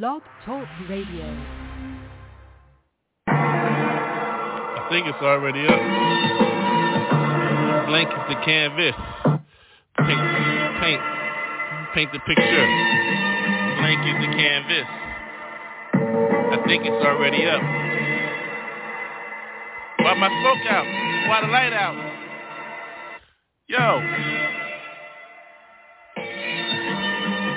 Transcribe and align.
Blog 0.00 0.22
Talk 0.46 0.66
Radio. 0.88 1.26
I 3.28 4.86
think 4.88 5.06
it's 5.06 5.20
already 5.20 5.66
up. 5.66 5.82
Blank 7.88 8.08
is 8.08 8.24
the 8.30 8.36
canvas. 8.42 8.94
Paint, 9.98 10.20
paint, 10.80 11.02
paint 11.92 12.10
the 12.10 12.20
picture. 12.20 12.66
Blank 13.76 14.00
is 14.08 14.16
the 14.24 14.32
canvas. 14.32 14.88
I 15.92 16.56
think 16.66 16.86
it's 16.86 17.04
already 17.04 17.44
up. 17.44 17.60
Why 20.00 20.14
my 20.14 20.28
smoke 20.40 20.66
out? 20.70 20.86
Why 21.28 21.40
the 21.42 21.48
light 21.52 21.74
out? 21.74 21.96
Yo. 23.66 24.00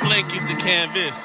Blank 0.05 0.33
is 0.33 0.43
the 0.49 0.61
canvas. 0.61 1.24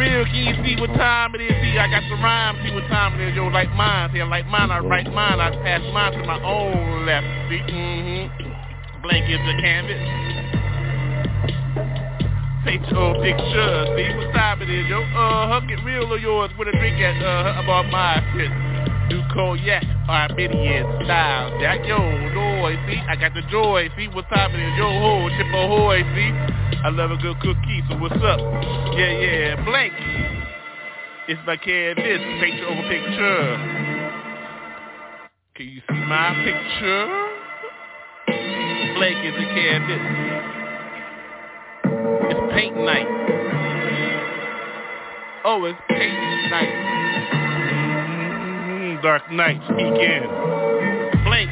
Real, 0.00 0.24
can 0.24 0.48
you 0.48 0.56
see 0.64 0.80
what 0.80 0.96
time 0.96 1.34
it 1.34 1.42
is? 1.42 1.52
See, 1.60 1.76
I 1.76 1.84
got 1.92 2.00
the 2.08 2.16
rhyme. 2.16 2.56
See 2.64 2.72
what 2.72 2.88
time 2.88 3.20
it 3.20 3.28
is? 3.28 3.36
Yo, 3.36 3.48
like 3.48 3.68
mine. 3.76 4.08
See, 4.14 4.22
like 4.22 4.46
mine. 4.46 4.70
I 4.70 4.78
write 4.78 5.12
mine. 5.12 5.38
I 5.38 5.50
pass 5.60 5.82
mine 5.92 6.12
to 6.12 6.24
my 6.24 6.40
own 6.40 7.04
left. 7.04 7.26
See, 7.52 7.60
mm-hmm. 7.60 9.02
Blank 9.02 9.28
is 9.28 9.44
the 9.44 9.60
canvas. 9.60 10.00
Paint 12.64 12.88
your 12.88 13.12
picture. 13.20 13.72
See 13.92 14.08
what 14.16 14.32
time 14.32 14.62
it 14.62 14.70
is? 14.70 14.88
Yo, 14.88 15.02
uh-huh. 15.02 15.60
Get 15.68 15.84
real 15.84 16.10
of 16.10 16.20
yours 16.22 16.50
with 16.58 16.68
a 16.68 16.72
drink 16.72 16.96
at, 16.96 17.20
uh, 17.20 17.60
about 17.60 17.84
my 17.92 18.24
shit. 18.32 18.69
Do 19.10 19.20
cognac, 19.34 19.82
Armenian 20.08 20.86
style. 21.04 21.50
That 21.58 21.84
yo, 21.84 21.98
joy, 21.98 22.78
see, 22.86 23.02
I 23.08 23.16
got 23.16 23.34
the 23.34 23.42
joy, 23.50 23.88
see 23.96 24.06
what's 24.06 24.28
happening, 24.30 24.72
yo 24.78 24.86
ho, 24.86 25.28
chip 25.36 25.52
ahoy, 25.52 26.02
see. 26.14 26.30
I 26.78 26.90
love 26.90 27.10
a 27.10 27.16
good 27.16 27.40
cookie, 27.40 27.82
so 27.88 27.96
what's 27.98 28.14
up? 28.22 28.38
Yeah, 28.94 29.10
yeah, 29.10 29.64
blank. 29.64 29.92
It's 31.26 31.40
my 31.44 31.56
canvas, 31.56 32.22
picture 32.38 32.66
over 32.70 32.86
picture. 32.86 33.58
Can 35.56 35.66
you 35.66 35.82
see 35.90 36.04
my 36.06 36.30
picture? 36.46 37.06
Blank 38.94 39.26
is 39.26 39.34
a 39.34 39.46
canvas. 39.58 40.04
It's 42.30 42.52
paint 42.54 42.76
night. 42.76 43.08
Oh, 45.44 45.64
it's 45.64 45.80
paint 45.88 46.50
night 46.52 46.99
dark 49.02 49.30
nights 49.32 49.66
begin. 49.68 50.24
in. 50.24 51.24
Blank 51.24 51.50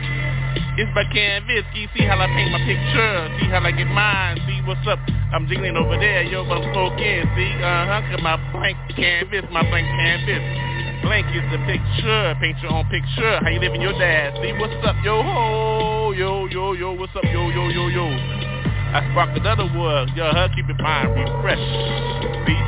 is 0.78 0.88
my 0.94 1.04
canvas. 1.12 1.64
See 1.74 2.04
how 2.04 2.20
I 2.20 2.26
paint 2.26 2.52
my 2.52 2.62
picture. 2.64 3.14
See 3.40 3.48
how 3.48 3.60
I 3.64 3.72
get 3.72 3.88
mine. 3.88 4.38
See 4.46 4.60
what's 4.64 4.86
up. 4.86 4.98
I'm 5.32 5.48
jiggling 5.48 5.76
over 5.76 5.96
there, 5.98 6.22
yo, 6.22 6.44
but 6.44 6.60
I'm 6.60 6.72
smoking. 6.72 7.24
See, 7.36 7.52
uh-huh, 7.60 8.00
cause 8.10 8.22
my 8.22 8.36
blank 8.52 8.76
canvas, 8.96 9.44
my 9.52 9.62
blank 9.68 9.86
canvas. 9.86 10.44
Blank 11.02 11.26
is 11.36 11.44
the 11.52 11.60
picture. 11.64 12.36
Paint 12.40 12.58
your 12.62 12.72
own 12.72 12.86
picture. 12.88 13.40
How 13.40 13.48
you 13.48 13.60
living 13.60 13.80
your 13.80 13.96
dad? 13.98 14.36
See 14.42 14.52
what's 14.56 14.76
up, 14.84 14.96
yo 15.04 15.22
ho, 15.22 16.12
yo, 16.12 16.46
yo, 16.46 16.72
yo, 16.72 16.92
what's 16.92 17.14
up, 17.16 17.24
yo, 17.24 17.48
yo, 17.48 17.68
yo, 17.68 17.88
yo. 17.88 18.06
I 18.08 19.04
spark 19.12 19.36
another 19.36 19.68
word. 19.78 20.10
Yo, 20.16 20.30
huh, 20.32 20.48
keep 20.54 20.68
it 20.68 20.80
mind 20.80 21.12
refresh. 21.12 21.60
See? 22.46 22.58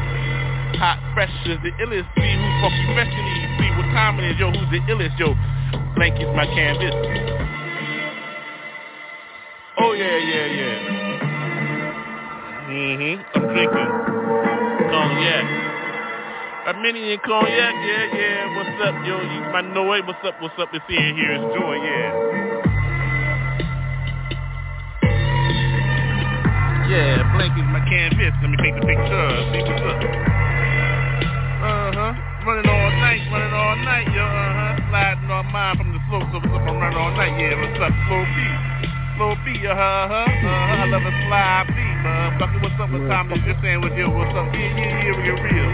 hot, 0.80 0.97
fresh 1.12 1.28
is 1.44 1.60
the 1.60 1.72
illest. 1.76 2.08
See 2.16 2.32
who's 2.41 2.56
funky 2.64 2.84
fresh 2.97 3.12
in 3.12 3.24
these. 3.28 3.39
See 3.58 3.70
what 3.76 3.88
time 3.96 4.20
it 4.20 4.30
is, 4.32 4.38
yo. 4.38 4.50
Who's 4.52 4.70
the 4.70 4.80
illest, 4.92 5.18
yo? 5.18 5.34
Blank 5.96 6.20
is 6.20 6.28
my 6.36 6.46
canvas. 6.46 6.94
Oh 9.78 9.92
yeah, 9.92 10.18
yeah, 10.18 10.46
yeah. 10.46 11.10
Mhm. 12.68 13.24
I'm 13.34 13.46
drinking 13.54 13.90
cognac. 14.92 15.46
Armenian 16.66 17.18
cognac, 17.26 17.74
yeah, 17.86 18.04
yeah. 18.14 18.56
What's 18.56 18.82
up, 18.84 18.94
yo? 19.06 19.20
You 19.20 19.40
my 19.52 19.62
Noe. 19.62 20.02
What's 20.06 20.24
up? 20.24 20.36
What's 20.40 20.54
up? 20.58 20.68
It's 20.74 20.84
here. 20.88 21.14
Here 21.14 21.32
is 21.34 21.44
joy, 21.54 21.74
yeah. 21.82 22.10
Yeah, 26.88 27.22
blank 27.36 27.54
is 27.56 27.64
my 27.70 27.80
canvas. 27.88 28.34
Let 28.42 28.50
me 28.50 28.56
take 28.58 28.74
the 28.74 28.86
picture. 28.86 29.28
See 29.52 29.62
what's 29.62 29.82
up. 29.82 30.39
Running 32.40 32.64
all 32.72 32.90
night, 33.04 33.20
running 33.28 33.52
all 33.52 33.76
night, 33.84 34.08
yo, 34.16 34.24
uh-huh. 34.24 34.88
Sliding 34.88 35.28
on 35.28 35.44
mine 35.52 35.76
from 35.76 35.92
the 35.92 36.00
slope, 36.08 36.24
so 36.32 36.40
what's 36.40 36.48
up, 36.56 36.64
I'm 36.64 36.80
running 36.80 36.96
all 36.96 37.12
night, 37.12 37.36
yeah, 37.36 37.52
what's 37.52 37.76
up, 37.76 37.92
slow 38.08 38.24
B. 38.32 38.40
Slow 39.20 39.36
B, 39.44 39.60
uh-huh, 39.68 39.76
uh-huh, 39.76 40.48
I 40.48 40.88
love 40.88 41.04
a 41.04 41.12
slide 41.28 41.68
B, 41.68 41.84
motherfucker, 42.00 42.64
what's 42.64 42.80
up, 42.80 42.88
what 42.96 43.04
time 43.12 43.28
is 43.36 43.44
your 43.44 43.60
sandwich, 43.60 43.92
yo, 43.92 44.08
what's 44.08 44.32
up, 44.32 44.48
yeah, 44.56 44.72
yeah, 44.72 45.04
yeah, 45.04 45.12
we 45.12 45.20
get 45.20 45.36
real. 45.36 45.68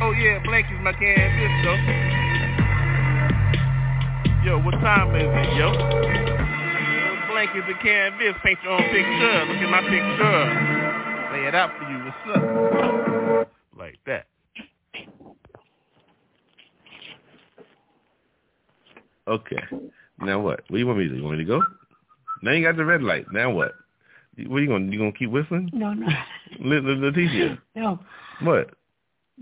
Oh, 0.00 0.16
yeah, 0.16 0.40
blank 0.40 0.72
is 0.72 0.80
my 0.80 0.96
canvas, 0.96 1.52
though. 1.60 1.76
Yo, 4.48 4.56
what 4.64 4.80
time 4.80 5.12
is 5.20 5.28
it, 5.28 5.52
yo? 5.52 5.68
Blank 7.28 7.52
is 7.60 7.68
the 7.68 7.76
canvas, 7.84 8.40
paint 8.40 8.56
your 8.64 8.72
own 8.72 8.88
picture, 8.88 9.36
look 9.52 9.60
at 9.60 9.68
my 9.68 9.84
picture. 9.84 10.40
Lay 11.36 11.44
it 11.44 11.52
out 11.52 11.76
for 11.76 11.84
you, 11.92 12.08
what's 12.08 12.24
up? 12.32 13.52
Like 13.76 14.00
that. 14.08 14.24
Okay. 19.28 19.62
Now 20.20 20.40
what? 20.40 20.60
What 20.68 20.76
do 20.76 20.78
you 20.78 20.86
want 20.86 20.98
me 20.98 21.04
to 21.04 21.10
do? 21.10 21.16
You 21.16 21.24
want 21.24 21.38
me 21.38 21.44
to 21.44 21.48
go? 21.48 21.62
Now 22.42 22.52
you 22.52 22.64
got 22.64 22.76
the 22.76 22.84
red 22.84 23.02
light. 23.02 23.26
Now 23.32 23.50
what? 23.50 23.72
What 24.46 24.56
are 24.58 24.60
you 24.62 24.68
gonna 24.68 24.90
you 24.90 24.98
gonna 24.98 25.12
keep 25.12 25.30
whistling? 25.30 25.70
No, 25.72 25.92
no. 25.92 26.06
Let, 26.60 26.84
let, 26.84 26.98
Leticia. 26.98 27.58
No. 27.74 27.98
What? 28.42 28.70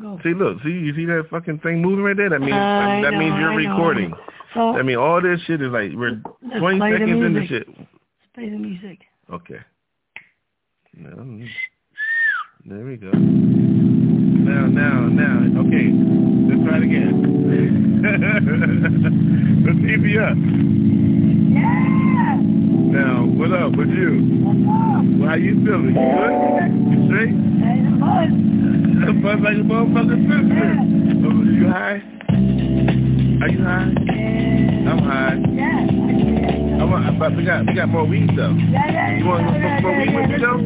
Go. 0.01 0.19
See, 0.23 0.35
look, 0.35 0.59
see, 0.63 0.71
you 0.71 0.95
see 0.95 1.05
that 1.07 1.27
fucking 1.31 1.61
thing 1.61 1.81
moving 1.81 2.05
right 2.05 2.17
there? 2.17 2.29
That 2.31 2.41
means 2.41 2.53
I 2.53 3.01
that 3.03 3.13
know, 3.13 3.19
means 3.19 3.35
you're 3.39 3.53
I 3.53 3.63
know. 3.65 3.71
recording. 3.73 4.13
So 4.55 4.77
I 4.77 4.83
mean, 4.83 4.97
all 4.97 5.21
this 5.23 5.41
shit 5.47 5.61
is 5.63 5.71
like 5.71 5.93
we're 5.95 6.21
Let's 6.43 6.59
20 6.61 6.79
play 6.79 6.91
the 6.93 6.97
seconds 6.99 7.11
into 7.13 7.29
music. 7.31 7.49
shit. 7.67 7.89
play 8.35 8.49
the 8.51 8.57
music. 8.59 8.99
Okay. 9.31 9.61
No, 10.95 11.47
there 12.65 12.85
we 12.85 12.97
go. 12.97 13.11
Now, 14.47 14.67
now, 14.67 15.09
now. 15.11 15.43
Okay, 15.67 15.91
let's 16.47 16.63
try 16.63 16.79
it 16.79 16.85
again. 16.87 17.19
let's 19.67 19.79
keep 19.83 20.01
me 20.07 20.15
up. 20.23 20.39
Yeah. 21.51 22.39
Now, 22.95 23.27
what 23.27 23.51
up 23.51 23.75
with 23.77 23.91
you? 23.91 24.23
What's 24.47 24.63
up? 24.63 25.03
How 25.27 25.35
you 25.35 25.59
feeling? 25.67 25.99
You 25.99 26.07
good? 26.15 26.71
You 26.87 26.99
straight? 27.11 27.35
Hey, 27.59 27.83
the 27.83 27.91
bud. 27.99 28.31
Buzz 29.23 29.41
like 29.43 29.59
a 29.59 29.67
motherfucking 29.67 30.31
sister. 30.31 30.79
Oh, 31.27 31.43
you 31.43 31.67
high? 31.67 31.99
Are 33.43 33.51
you 33.51 33.59
high? 33.65 33.91
Yeah. 34.07 34.93
I'm 34.93 35.03
high. 35.03 35.43
Yeah. 35.51 36.36
I 36.77 36.85
want, 36.85 37.19
but 37.19 37.35
we 37.35 37.45
got 37.45 37.67
we 37.67 37.75
got 37.75 37.89
more 37.89 38.05
weed 38.05 38.29
though. 38.37 38.53
Yeah, 38.53 38.85
yeah. 38.93 39.19
You 39.19 39.25
want 39.25 39.49
to 39.49 39.57
smoke 39.57 39.81
more 39.83 39.97
weed 39.97 40.13
with 40.13 40.29
me 40.29 40.39
though? 40.39 40.61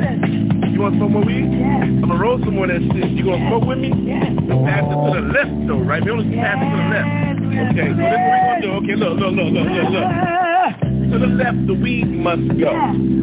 You 0.67 0.81
want 0.81 0.95
to 0.95 0.99
smoke 0.99 1.11
more 1.11 1.25
weed? 1.25 1.47
Yeah. 1.55 1.87
I'm 1.87 2.01
gonna 2.03 2.19
roll 2.19 2.39
some 2.43 2.55
more 2.55 2.67
of 2.67 2.75
that 2.75 2.83
shit. 2.91 3.11
You 3.15 3.25
gonna 3.25 3.47
smoke 3.47 3.65
with 3.65 3.79
me? 3.79 3.95
Yeah. 3.95 4.27
Pass 4.67 4.91
it 4.91 4.99
to 4.99 5.11
the 5.15 5.27
left 5.31 5.55
though, 5.71 5.79
right? 5.79 6.03
We 6.03 6.11
only 6.11 6.35
pass 6.35 6.59
it 6.59 6.67
to 6.67 6.77
the 6.83 6.89
left. 6.91 7.31
Okay, 7.51 7.91
so 7.91 7.95
this 7.95 8.11
is 8.11 8.27
what 8.27 8.43
we're 8.43 8.43
gonna 8.43 8.63
do. 8.63 8.71
Okay, 8.83 8.97
look, 8.99 9.15
look, 9.23 9.33
look, 9.39 9.51
look, 9.55 9.69
look, 9.71 9.89
look. 9.95 10.09
To 11.11 11.19
the 11.19 11.27
left, 11.27 11.67
the 11.67 11.75
weed 11.75 12.07
must 12.07 12.47
go. 12.59 12.75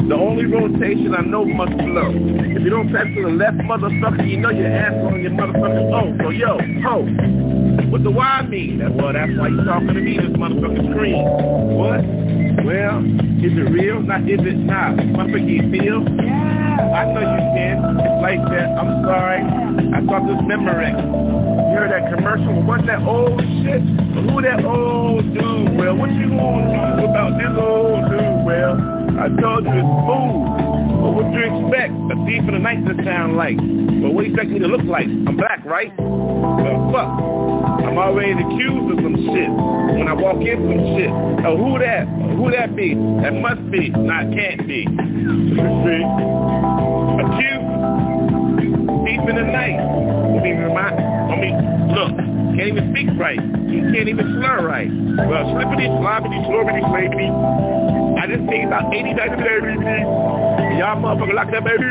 The 0.08 0.16
only 0.16 0.46
rotation 0.46 1.16
I 1.16 1.22
know 1.28 1.44
must 1.44 1.72
flow. 1.76 2.12
If 2.12 2.64
you 2.64 2.70
don't 2.70 2.92
pass 2.92 3.08
to 3.16 3.22
the 3.24 3.36
left, 3.36 3.58
motherfucker, 3.64 4.28
you 4.28 4.38
know 4.38 4.52
your 4.52 4.68
ass 4.68 4.96
on 5.04 5.24
your 5.24 5.32
motherfucking 5.32 5.92
oh. 5.92 6.16
So 6.24 6.30
yo, 6.32 6.60
ho. 6.84 7.04
What 7.92 8.04
the 8.04 8.12
why 8.12 8.44
mean? 8.44 8.80
Well, 8.96 9.14
that's 9.14 9.32
why 9.36 9.48
you 9.48 9.64
talking 9.64 9.88
to 9.88 9.94
me, 9.94 10.18
this 10.18 10.36
motherfucking 10.36 10.92
screen. 10.92 11.24
What? 11.76 12.27
Well, 12.66 13.06
is 13.44 13.54
it 13.54 13.70
real? 13.70 14.02
Not 14.02 14.22
is 14.24 14.40
it 14.42 14.58
not? 14.58 14.98
Motherfucker, 14.98 15.42
you 15.46 15.62
feel? 15.70 16.02
Yeah. 16.24 16.58
I 16.94 17.06
know 17.14 17.22
you 17.22 17.44
can. 17.54 17.78
It's 18.02 18.22
like 18.22 18.42
that. 18.50 18.70
I'm 18.78 19.04
sorry. 19.06 19.42
I 19.94 20.02
thought 20.06 20.26
this 20.26 20.42
Memorex. 20.42 20.98
You 20.98 21.76
heard 21.78 21.92
that 21.92 22.10
commercial? 22.14 22.64
What's 22.64 22.86
that 22.88 23.02
old 23.02 23.40
shit? 23.62 23.82
Who 23.82 24.42
that 24.42 24.66
old 24.66 25.26
dude? 25.34 25.78
Well, 25.78 25.96
what 25.96 26.12
you 26.12 26.30
gonna 26.30 26.98
do 26.98 27.06
about 27.06 27.38
this 27.38 27.54
old 27.54 28.10
dude? 28.10 28.46
Well, 28.46 28.74
I 29.22 29.30
told 29.42 29.66
you 29.66 29.78
it's 29.78 29.94
smooth. 30.02 30.98
But 30.98 31.12
what 31.14 31.28
you 31.34 31.44
expect? 31.46 31.94
A 31.94 32.16
thief 32.26 32.42
in 32.42 32.54
the 32.54 32.60
night 32.60 32.82
to 32.86 33.04
sound 33.04 33.38
like. 33.38 33.58
But 33.58 34.14
what 34.14 34.26
do 34.26 34.30
you 34.30 34.34
expect 34.34 34.50
me 34.50 34.60
to 34.60 34.68
look 34.68 34.84
like? 34.86 35.06
I'm 35.06 35.38
black, 35.38 35.64
right? 35.66 35.94
Well, 35.98 36.90
fuck. 36.92 37.67
I'm 37.88 37.98
already 37.98 38.34
accused 38.34 38.92
of 38.92 38.98
some 39.02 39.16
shit. 39.16 39.50
When 39.98 40.08
I 40.10 40.14
walk 40.14 40.44
in 40.44 40.60
some 40.60 40.98
shit. 40.98 41.10
Oh, 41.48 41.56
who 41.56 41.80
that? 41.80 42.06
Who 42.36 42.52
that 42.52 42.76
be? 42.76 42.96
That 43.24 43.34
must 43.34 43.72
be, 43.72 43.90
not 43.90 44.28
can't 44.36 44.68
be. 44.68 44.84
See? 44.84 46.04
Accused. 47.24 47.68
Thief 49.08 49.24
in 49.24 49.40
the 49.40 49.48
night. 49.48 49.80
I 49.80 50.44
mean, 50.44 50.60
remind, 50.68 51.00
I 51.00 51.40
mean, 51.40 51.56
look, 51.96 52.12
can't 52.60 52.76
even 52.76 52.92
speak 52.92 53.08
right. 53.16 53.40
You 53.40 53.88
can't 53.96 54.12
even 54.12 54.36
slur 54.36 54.68
right. 54.68 54.92
Well, 54.92 55.48
slippity, 55.56 55.88
sloppity, 55.96 56.36
slority, 56.44 56.84
slavity. 56.92 57.32
I 58.20 58.28
just 58.28 58.44
think 58.52 58.68
about 58.68 58.92
80 58.92 59.16
nights 59.16 59.40
day, 59.40 59.64
baby. 59.64 60.04
Y'all 60.76 61.00
motherfucker 61.00 61.40
lock 61.40 61.48
that 61.56 61.64
baby. 61.64 61.88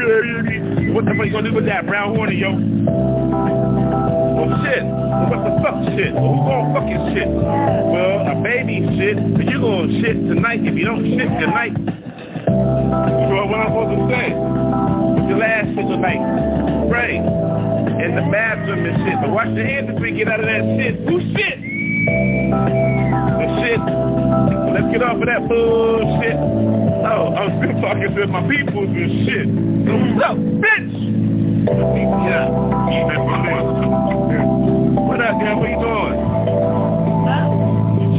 What 0.92 1.08
the 1.08 1.16
fuck 1.16 1.24
you 1.24 1.32
gonna 1.32 1.48
do 1.48 1.56
with 1.56 1.64
that 1.64 1.86
brown 1.86 2.16
horny, 2.16 2.36
yo? 2.36 2.52
Well, 2.52 4.52
shit. 4.60 4.84
What 4.84 5.40
the 5.40 5.56
fuck 5.64 5.88
shit? 5.96 6.12
Well, 6.12 6.36
who 6.36 6.44
gonna 6.44 6.68
fucking 6.76 7.16
shit? 7.16 7.32
Well, 7.32 8.28
a 8.28 8.36
baby 8.44 8.84
shit, 9.00 9.16
but 9.16 9.48
you 9.48 9.56
gonna 9.56 9.88
shit 10.04 10.20
tonight 10.20 10.60
if 10.68 10.76
you 10.76 10.84
don't 10.84 11.00
shit 11.16 11.32
tonight. 11.40 11.72
You 11.80 13.32
know 13.32 13.48
what 13.48 13.64
I'm 13.64 13.72
supposed 13.72 14.04
to 14.04 14.12
say? 14.12 14.45
What's 15.96 16.12
your 16.12 16.20
last 16.20 16.36
shit 16.36 16.60
tonight? 16.60 16.88
Pray. 16.90 17.16
In 17.16 18.14
the 18.14 18.22
bathroom 18.30 18.84
and 18.84 18.96
shit. 19.06 19.16
But 19.20 19.30
wash 19.30 19.48
your 19.56 19.64
hands 19.66 19.88
before 19.90 20.06
you 20.06 20.16
get 20.16 20.28
out 20.28 20.40
of 20.40 20.46
that 20.46 20.62
shit. 20.76 20.94
Who 21.08 21.20
shit? 21.32 21.58
The 23.36 23.46
shit. 23.64 23.80
Let's 23.80 24.92
get 24.92 25.02
off 25.02 25.16
of 25.16 25.26
that 25.26 25.48
bullshit. 25.48 26.36
Oh, 26.36 27.32
I'm 27.32 27.50
still 27.58 27.80
talking 27.80 28.14
to 28.14 28.26
my 28.26 28.42
peoples 28.48 28.90
and 28.92 29.24
shit. 29.24 29.46
So 30.20 30.36
bitch? 30.60 30.92
Yeah. 31.66 32.50
What 35.06 35.20
up, 35.20 35.40
girl? 35.40 35.56
What 35.60 35.70
you 35.70 35.80
doing? 35.80 36.16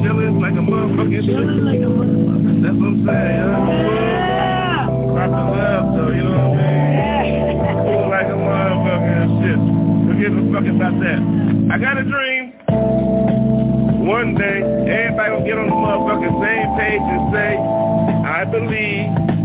Chilling 0.04 0.40
like 0.42 0.54
a 0.54 0.64
motherfucking 0.66 1.26
shit? 1.26 1.36
Like 1.38 1.80
a 1.80 1.86
motherfucker. 1.86 2.62
That's 2.64 2.76
what 2.76 2.88
I'm 2.88 3.06
saying, 3.06 3.38
huh? 3.38 3.70
Yeah. 3.94 4.88
Proper 5.14 5.44
love, 5.54 5.86
though, 5.96 6.12
you 6.12 6.24
know 6.24 6.32
what 6.32 6.40
I 6.40 6.72
mean? 6.72 6.77
Who 10.18 10.24
gives 10.24 10.36
a 10.36 10.52
fuck 10.52 10.66
about 10.66 10.98
that? 10.98 11.22
I 11.70 11.78
got 11.78 12.00
a 12.00 12.04
dream. 12.04 12.50
One 14.08 14.34
day, 14.34 14.66
everybody 14.90 15.30
will 15.30 15.46
get 15.46 15.60
on 15.62 15.70
the 15.70 15.78
motherfucking 15.78 16.42
same 16.42 16.70
page 16.74 17.06
and 17.06 17.30
say, 17.30 17.54
I 18.26 18.44
believe 18.50 19.37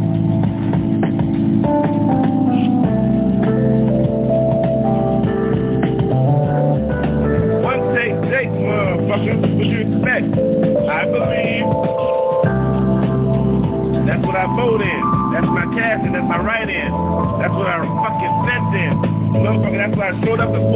I 20.13 20.21
showed 20.27 20.41
up 20.41 20.72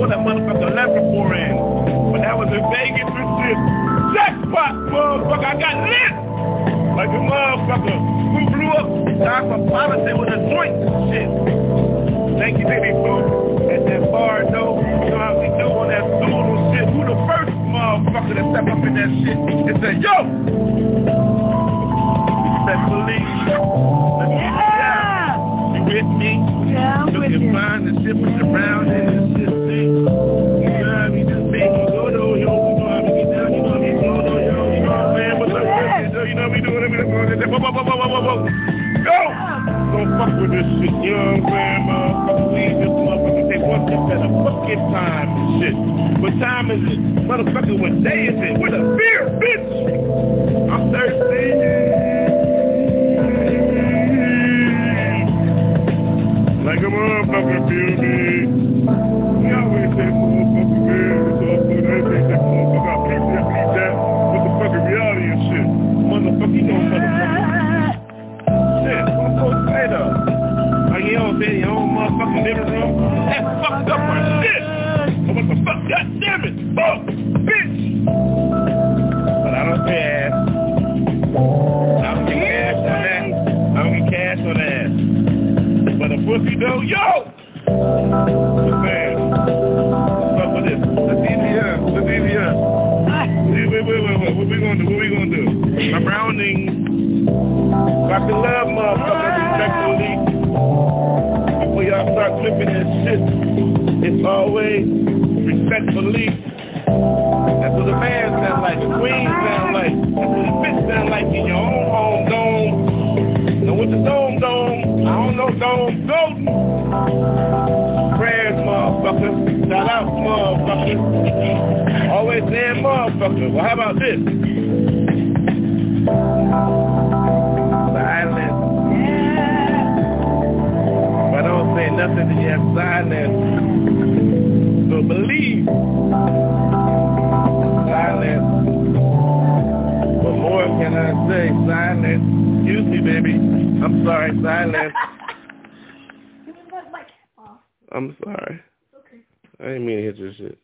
didn't 149.76 149.88
mean 149.88 149.96
to 149.98 150.02
hit 150.04 150.16
your 150.16 150.32
shit. 150.32 150.58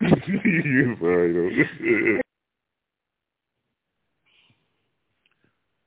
You're 0.64 0.96
sorry, 0.98 1.32
though. 1.34 2.20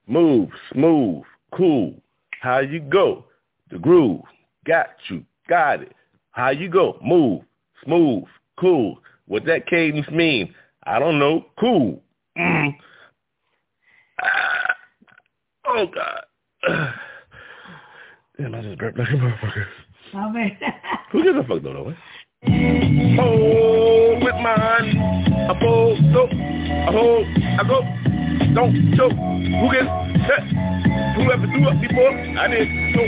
Move, 0.12 0.50
smooth, 0.72 1.24
cool. 1.55 1.96
How 2.39 2.60
you 2.60 2.82
go? 2.82 3.25
The 3.72 3.79
groove. 3.79 4.22
Got 4.65 4.89
you. 5.10 5.24
Got 5.50 5.82
it. 5.82 5.93
How 6.32 6.51
you 6.51 6.70
go? 6.70 7.00
Move, 7.03 7.41
smooth, 7.84 8.25
cool. 8.60 9.00
What 9.25 9.46
that 9.46 9.65
cadence 9.65 10.08
mean? 10.12 10.53
I 10.84 11.00
don't 11.00 11.17
know. 11.17 11.46
Cool. 11.60 12.00
Mm. 12.38 12.75
Ah. 14.22 14.75
Oh 15.65 15.88
God. 15.88 16.25
Damn, 18.38 18.53
I 18.53 18.62
just 18.62 18.77
burped 18.77 19.00
like 19.00 19.10
a 19.10 19.13
motherfucker. 19.13 19.65
Oh 20.13 20.29
man. 20.29 20.58
Who 21.13 21.22
gives 21.22 21.38
a 21.38 21.43
fuck 21.43 21.62
though, 21.62 21.74
though? 21.74 21.89
Eh? 21.93 23.15
Hold 23.22 24.24
with 24.24 24.34
mine. 24.41 24.98
I 25.46 25.53
fold, 25.62 26.00
so 26.10 26.25
I 26.25 26.89
hold, 26.89 27.27
I 27.29 27.63
go. 27.70 27.86
Don't 28.58 28.74
choke. 28.98 29.13
Who 29.13 29.70
gets 29.70 29.86
hurt? 30.25 30.41
Whoever 31.13 31.46
threw 31.46 31.70
up 31.70 31.79
before, 31.79 32.10
I 32.10 32.48
did. 32.50 32.65
So 32.98 33.05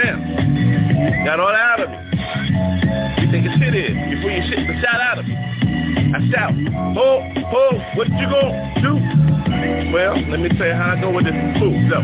now, 0.00 0.16
got 1.26 1.40
all 1.40 1.52
out 1.52 1.80
of 1.84 1.90
me. 1.92 1.96
You 3.20 3.30
think 3.30 3.44
it's 3.44 3.60
shit 3.60 3.76
is 3.76 4.00
you 4.00 4.16
shit 4.48 4.66
the 4.66 4.80
shot 4.80 5.00
out 5.02 5.18
of 5.18 5.26
me. 5.26 5.36
I 5.36 6.24
shout, 6.32 6.56
hold, 6.96 7.36
hold, 7.52 7.82
what 7.96 8.08
you 8.16 8.32
gonna 8.32 8.80
do? 8.80 9.92
Well, 9.92 10.16
let 10.30 10.40
me 10.40 10.48
tell 10.56 10.68
you 10.68 10.72
how 10.72 10.96
I 10.96 11.00
go 11.02 11.10
with 11.12 11.26
this 11.26 11.36
food. 11.60 11.76
So, 11.92 12.00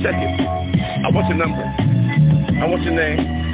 check 0.00 0.16
it. 0.16 0.40
I 1.04 1.10
want 1.12 1.28
your 1.28 1.36
number. 1.36 1.60
I 1.60 2.66
want 2.66 2.82
your 2.82 2.94
name. 2.94 3.45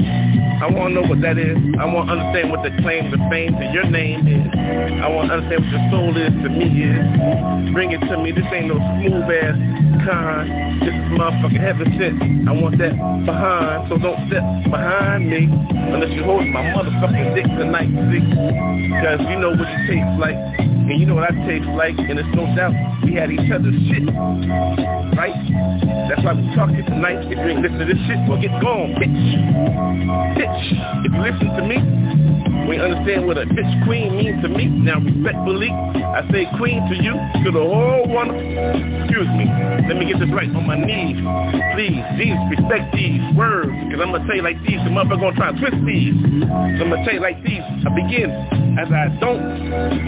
I 0.63 0.71
want 0.71 0.95
to 0.95 1.03
know 1.03 1.09
what 1.11 1.21
that 1.23 1.39
is. 1.39 1.59
I 1.75 1.85
want 1.91 2.07
to 2.07 2.15
understand 2.15 2.55
what 2.55 2.63
the 2.63 2.71
claim 2.87 3.11
to 3.11 3.19
fame 3.27 3.51
to 3.59 3.67
your 3.75 3.83
name 3.83 4.31
is. 4.31 4.47
I 5.03 5.11
want 5.11 5.35
to 5.35 5.43
understand 5.43 5.67
what 5.67 5.73
your 5.75 5.85
soul 5.91 6.15
is 6.15 6.31
to 6.39 6.49
me 6.55 6.71
is. 6.87 7.75
Bring 7.75 7.91
it 7.91 7.99
to 7.99 8.15
me. 8.23 8.31
This 8.31 8.47
ain't 8.55 8.71
no 8.71 8.79
smooth 8.79 9.27
ass 9.27 9.59
con. 10.07 10.79
This 10.79 10.95
is 10.95 11.07
motherfucking 11.19 11.59
heaven 11.59 11.91
sent. 11.99 12.47
I 12.47 12.53
want 12.55 12.79
that 12.79 12.95
behind, 13.27 13.91
so 13.91 13.99
don't 13.99 14.23
step 14.31 14.47
behind 14.71 15.27
me 15.27 15.51
unless 15.51 16.15
you 16.15 16.23
hold 16.23 16.47
my 16.47 16.63
motherfucking 16.71 17.35
dick 17.35 17.51
tonight, 17.59 17.91
see? 18.15 18.23
Because 18.23 19.19
you 19.27 19.43
know 19.43 19.59
what 19.59 19.67
it 19.67 19.83
tastes 19.91 20.15
like. 20.23 20.72
And 20.93 21.01
you 21.01 21.07
know 21.07 21.15
what 21.15 21.25
I 21.25 21.33
taste 21.49 21.65
like, 21.73 21.97
and 21.97 22.19
it's 22.19 22.29
no 22.37 22.45
doubt 22.55 22.77
we 23.03 23.15
had 23.15 23.33
each 23.33 23.49
other's 23.49 23.73
shit, 23.89 24.05
right? 25.17 25.33
That's 26.05 26.21
why 26.21 26.37
we 26.37 26.45
talking 26.55 26.85
tonight. 26.85 27.25
If 27.33 27.39
you 27.41 27.49
ain't 27.49 27.63
listen 27.63 27.79
to 27.79 27.87
this 27.87 27.97
shit, 28.05 28.21
well, 28.29 28.37
get 28.37 28.53
gone, 28.61 28.93
bitch. 29.01 29.09
Bitch, 30.37 30.69
if 31.01 31.09
you 31.09 31.23
listen 31.25 31.49
to 31.49 31.65
me, 31.65 31.81
we 32.69 32.79
understand 32.79 33.27
what 33.27 33.39
a 33.39 33.47
bitch 33.47 33.85
queen 33.85 34.17
means 34.17 34.43
to 34.43 34.49
me. 34.49 34.67
Now, 34.67 34.99
respectfully, 35.01 35.71
I 35.71 36.23
say 36.31 36.47
queen 36.59 36.81
to 36.89 36.97
you, 36.97 37.15
to 37.45 37.51
the 37.51 37.61
whole 37.63 38.07
one. 38.09 38.31
Excuse 38.31 39.29
me. 39.35 39.47
Let 39.89 39.97
me 39.97 40.07
get 40.07 40.21
this 40.21 40.31
right 40.31 40.49
on 40.55 40.67
my 40.67 40.77
knees. 40.77 41.19
Please, 41.75 42.03
these, 42.19 42.39
respect 42.53 42.95
these 42.95 43.21
words, 43.35 43.73
because 43.87 44.01
I'm 44.01 44.13
to 44.13 44.23
tell 44.27 44.37
you 44.37 44.43
like 44.43 44.61
these. 44.63 44.79
The 44.85 44.91
motherfucker 44.93 45.33
to 45.33 45.37
try 45.37 45.53
to 45.53 45.59
twist 45.59 45.79
these. 45.87 46.15
So 46.79 46.87
I'm 46.87 46.91
to 46.91 47.01
tell 47.05 47.15
you 47.15 47.21
like 47.21 47.43
these. 47.43 47.63
I 47.63 47.91
begin 47.95 48.31
as 48.79 48.89
I 48.93 49.09
don't 49.21 49.43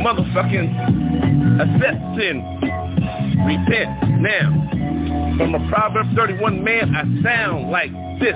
motherfucking 0.04 0.68
accept 1.58 2.00
sin. 2.18 2.44
Repent 3.44 4.20
now. 4.20 4.48
From 5.36 5.54
a 5.54 5.68
Proverbs 5.68 6.08
31 6.14 6.62
man, 6.62 6.94
I 6.94 7.02
sound 7.22 7.70
like 7.70 7.90
this. 8.20 8.34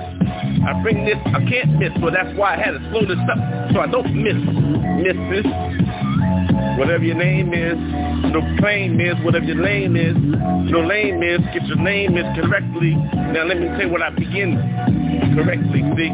I 0.65 0.81
bring 0.83 1.05
this, 1.05 1.17
I 1.25 1.39
can't 1.49 1.79
miss, 1.79 1.91
so 2.01 2.09
that's 2.11 2.37
why 2.37 2.55
I 2.55 2.57
had 2.57 2.71
to 2.71 2.81
slow 2.91 3.05
this 3.05 3.19
up 3.31 3.39
so 3.73 3.79
I 3.79 3.87
don't 3.87 4.13
miss. 4.13 4.35
Miss 5.03 5.17
this. 5.31 5.47
Whatever 6.77 7.03
your 7.03 7.15
name 7.15 7.53
is, 7.53 7.75
no 8.31 8.41
claim 8.59 8.99
is, 8.99 9.15
whatever 9.23 9.45
your 9.45 9.61
name 9.61 9.95
is, 9.95 10.15
no 10.71 10.85
name 10.85 11.23
is, 11.23 11.39
get 11.53 11.65
your 11.65 11.77
name 11.77 12.17
is 12.17 12.25
correctly. 12.39 12.95
Now 12.95 13.43
let 13.43 13.59
me 13.59 13.67
tell 13.67 13.81
you 13.81 13.89
what 13.89 14.01
I 14.01 14.11
begin 14.11 14.55
correctly, 15.35 15.81
see? 15.95 16.11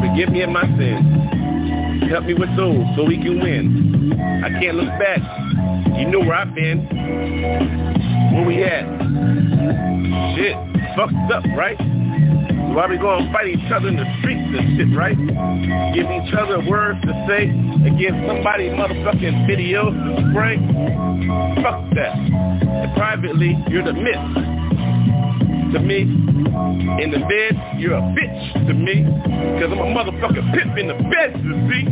Forgive 0.00 0.30
me 0.30 0.42
of 0.42 0.50
my 0.50 0.64
sins. 0.76 2.10
Help 2.10 2.24
me 2.24 2.34
with 2.34 2.54
those 2.56 2.84
so 2.96 3.04
we 3.04 3.16
can 3.16 3.40
win. 3.40 4.12
I 4.44 4.50
can't 4.60 4.76
look 4.76 4.88
back. 4.98 5.20
You 5.98 6.10
know 6.10 6.20
where 6.20 6.34
I've 6.34 6.54
been. 6.54 6.86
Where 8.34 8.44
we 8.46 8.62
at? 8.64 8.84
Shit. 10.36 10.69
Fucked 10.96 11.32
up, 11.32 11.44
right? 11.56 11.78
Why 12.74 12.86
we 12.86 12.98
to 13.18 13.32
fight 13.32 13.48
each 13.48 13.72
other 13.72 13.88
in 13.88 13.96
the 13.96 14.06
streets 14.20 14.40
and 14.46 14.78
shit, 14.78 14.96
right? 14.96 15.16
Give 15.94 16.06
each 16.06 16.34
other 16.34 16.60
words 16.68 17.00
to 17.02 17.12
say 17.26 17.46
give 17.98 18.14
somebody 18.26 18.70
motherfucking 18.70 19.46
videos 19.50 19.90
to 19.90 20.30
spray? 20.30 20.56
Fuck 21.62 21.94
that. 21.94 22.14
And 22.16 22.94
privately, 22.94 23.56
you're 23.68 23.84
the 23.84 23.92
myth 23.92 24.50
to 25.72 25.80
me. 25.80 26.02
In 26.02 27.10
the 27.10 27.20
bed, 27.20 27.54
you're 27.78 27.94
a 27.94 28.02
bitch 28.14 28.66
to 28.66 28.74
me. 28.74 29.04
Cause 29.60 29.70
I'm 29.70 29.78
a 29.78 29.90
motherfucking 29.94 30.52
pimp 30.54 30.78
in 30.78 30.88
the 30.88 30.98
bed, 31.08 31.38
you 31.42 31.54
see. 31.70 31.84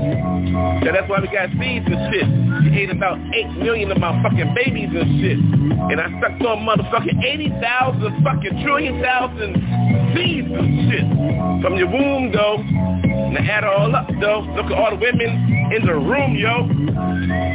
So 0.85 0.93
that's 0.93 1.09
why 1.09 1.21
we 1.21 1.29
got 1.29 1.51
seeds 1.59 1.87
and 1.87 2.01
shit. 2.13 2.29
You 2.65 2.71
ate 2.75 2.91
about 2.91 3.19
8 3.33 3.63
million 3.63 3.91
of 3.91 3.99
my 3.99 4.21
fucking 4.23 4.55
babies 4.55 4.91
and 4.93 5.21
shit. 5.21 5.39
And 5.39 6.01
I 6.01 6.09
sucked 6.21 6.43
on 6.43 6.67
motherfucking 6.67 7.25
80,000 7.25 8.25
fucking 8.25 8.63
trillion 8.65 9.01
thousand 9.01 9.55
seeds 10.15 10.49
and 10.51 10.91
shit. 10.91 11.07
From 11.63 11.77
your 11.77 11.89
womb, 11.89 12.33
though. 12.33 12.59
And 12.59 13.37
I 13.39 13.41
add 13.43 13.65
it 13.65 13.71
all 13.71 13.95
up, 13.95 14.09
though. 14.21 14.41
Look 14.57 14.67
at 14.67 14.73
all 14.73 14.91
the 14.91 14.97
women 14.97 15.73
in 15.73 15.87
the 15.87 15.95
room, 15.95 16.35
yo. 16.37 16.65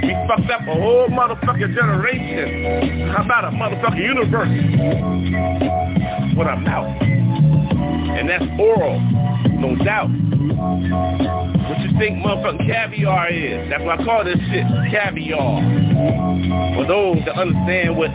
We 0.04 0.14
fucked 0.28 0.52
up 0.52 0.62
a 0.68 0.74
whole 0.74 1.08
motherfucking 1.10 1.74
generation. 1.74 3.10
How 3.10 3.24
about 3.24 3.46
a 3.46 3.52
motherfucking 3.52 4.02
universe? 4.02 4.50
What 6.36 6.48
I'm 6.48 6.66
out. 6.68 6.88
And 7.02 8.30
that's 8.30 8.46
oral, 8.60 9.00
no 9.60 9.76
doubt. 9.84 10.10
What 11.70 11.80
you 11.80 11.98
think 11.98 12.18
motherfucking 12.24 12.68
caviar 12.68 13.30
is? 13.32 13.70
That's 13.70 13.84
what 13.84 14.00
I 14.00 14.04
call 14.04 14.24
this 14.24 14.38
shit, 14.50 14.66
caviar. 14.92 15.62
For 16.76 16.86
those 16.88 17.18
that 17.26 17.38
understand 17.38 17.98
what 17.98 18.12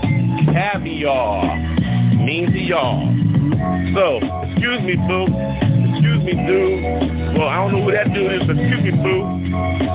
caviar 0.52 1.56
means 2.16 2.52
to 2.52 2.60
y'all. 2.60 3.08
So, 3.94 4.20
excuse 4.50 4.82
me, 4.82 4.96
boo. 4.96 5.26
Excuse 5.90 6.22
me, 6.24 6.34
dude. 6.46 7.38
Well, 7.38 7.48
I 7.48 7.56
don't 7.56 7.72
know 7.72 7.82
who 7.84 7.92
that 7.92 8.12
dude 8.12 8.32
is, 8.32 8.46
but 8.46 8.56
excuse 8.58 8.82
me, 8.84 8.90
boo. 9.02 9.24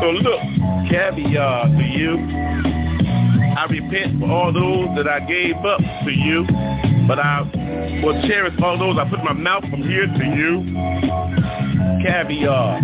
So 0.01 0.09
look, 0.09 0.41
caviar 0.89 1.67
to 1.67 1.83
you. 1.83 2.17
I 3.55 3.65
repent 3.69 4.19
for 4.19 4.29
all 4.31 4.51
those 4.51 4.89
that 4.97 5.07
I 5.07 5.19
gave 5.21 5.55
up 5.57 5.79
to 5.79 6.11
you, 6.11 6.43
but 7.07 7.19
I 7.19 7.41
will 8.03 8.21
cherish 8.27 8.53
all 8.61 8.77
those 8.77 8.97
I 8.97 9.09
put 9.09 9.23
my 9.23 9.33
mouth 9.33 9.63
from 9.69 9.81
here 9.81 10.07
to 10.07 10.25
you. 10.35 10.63
Caviar. 12.03 12.79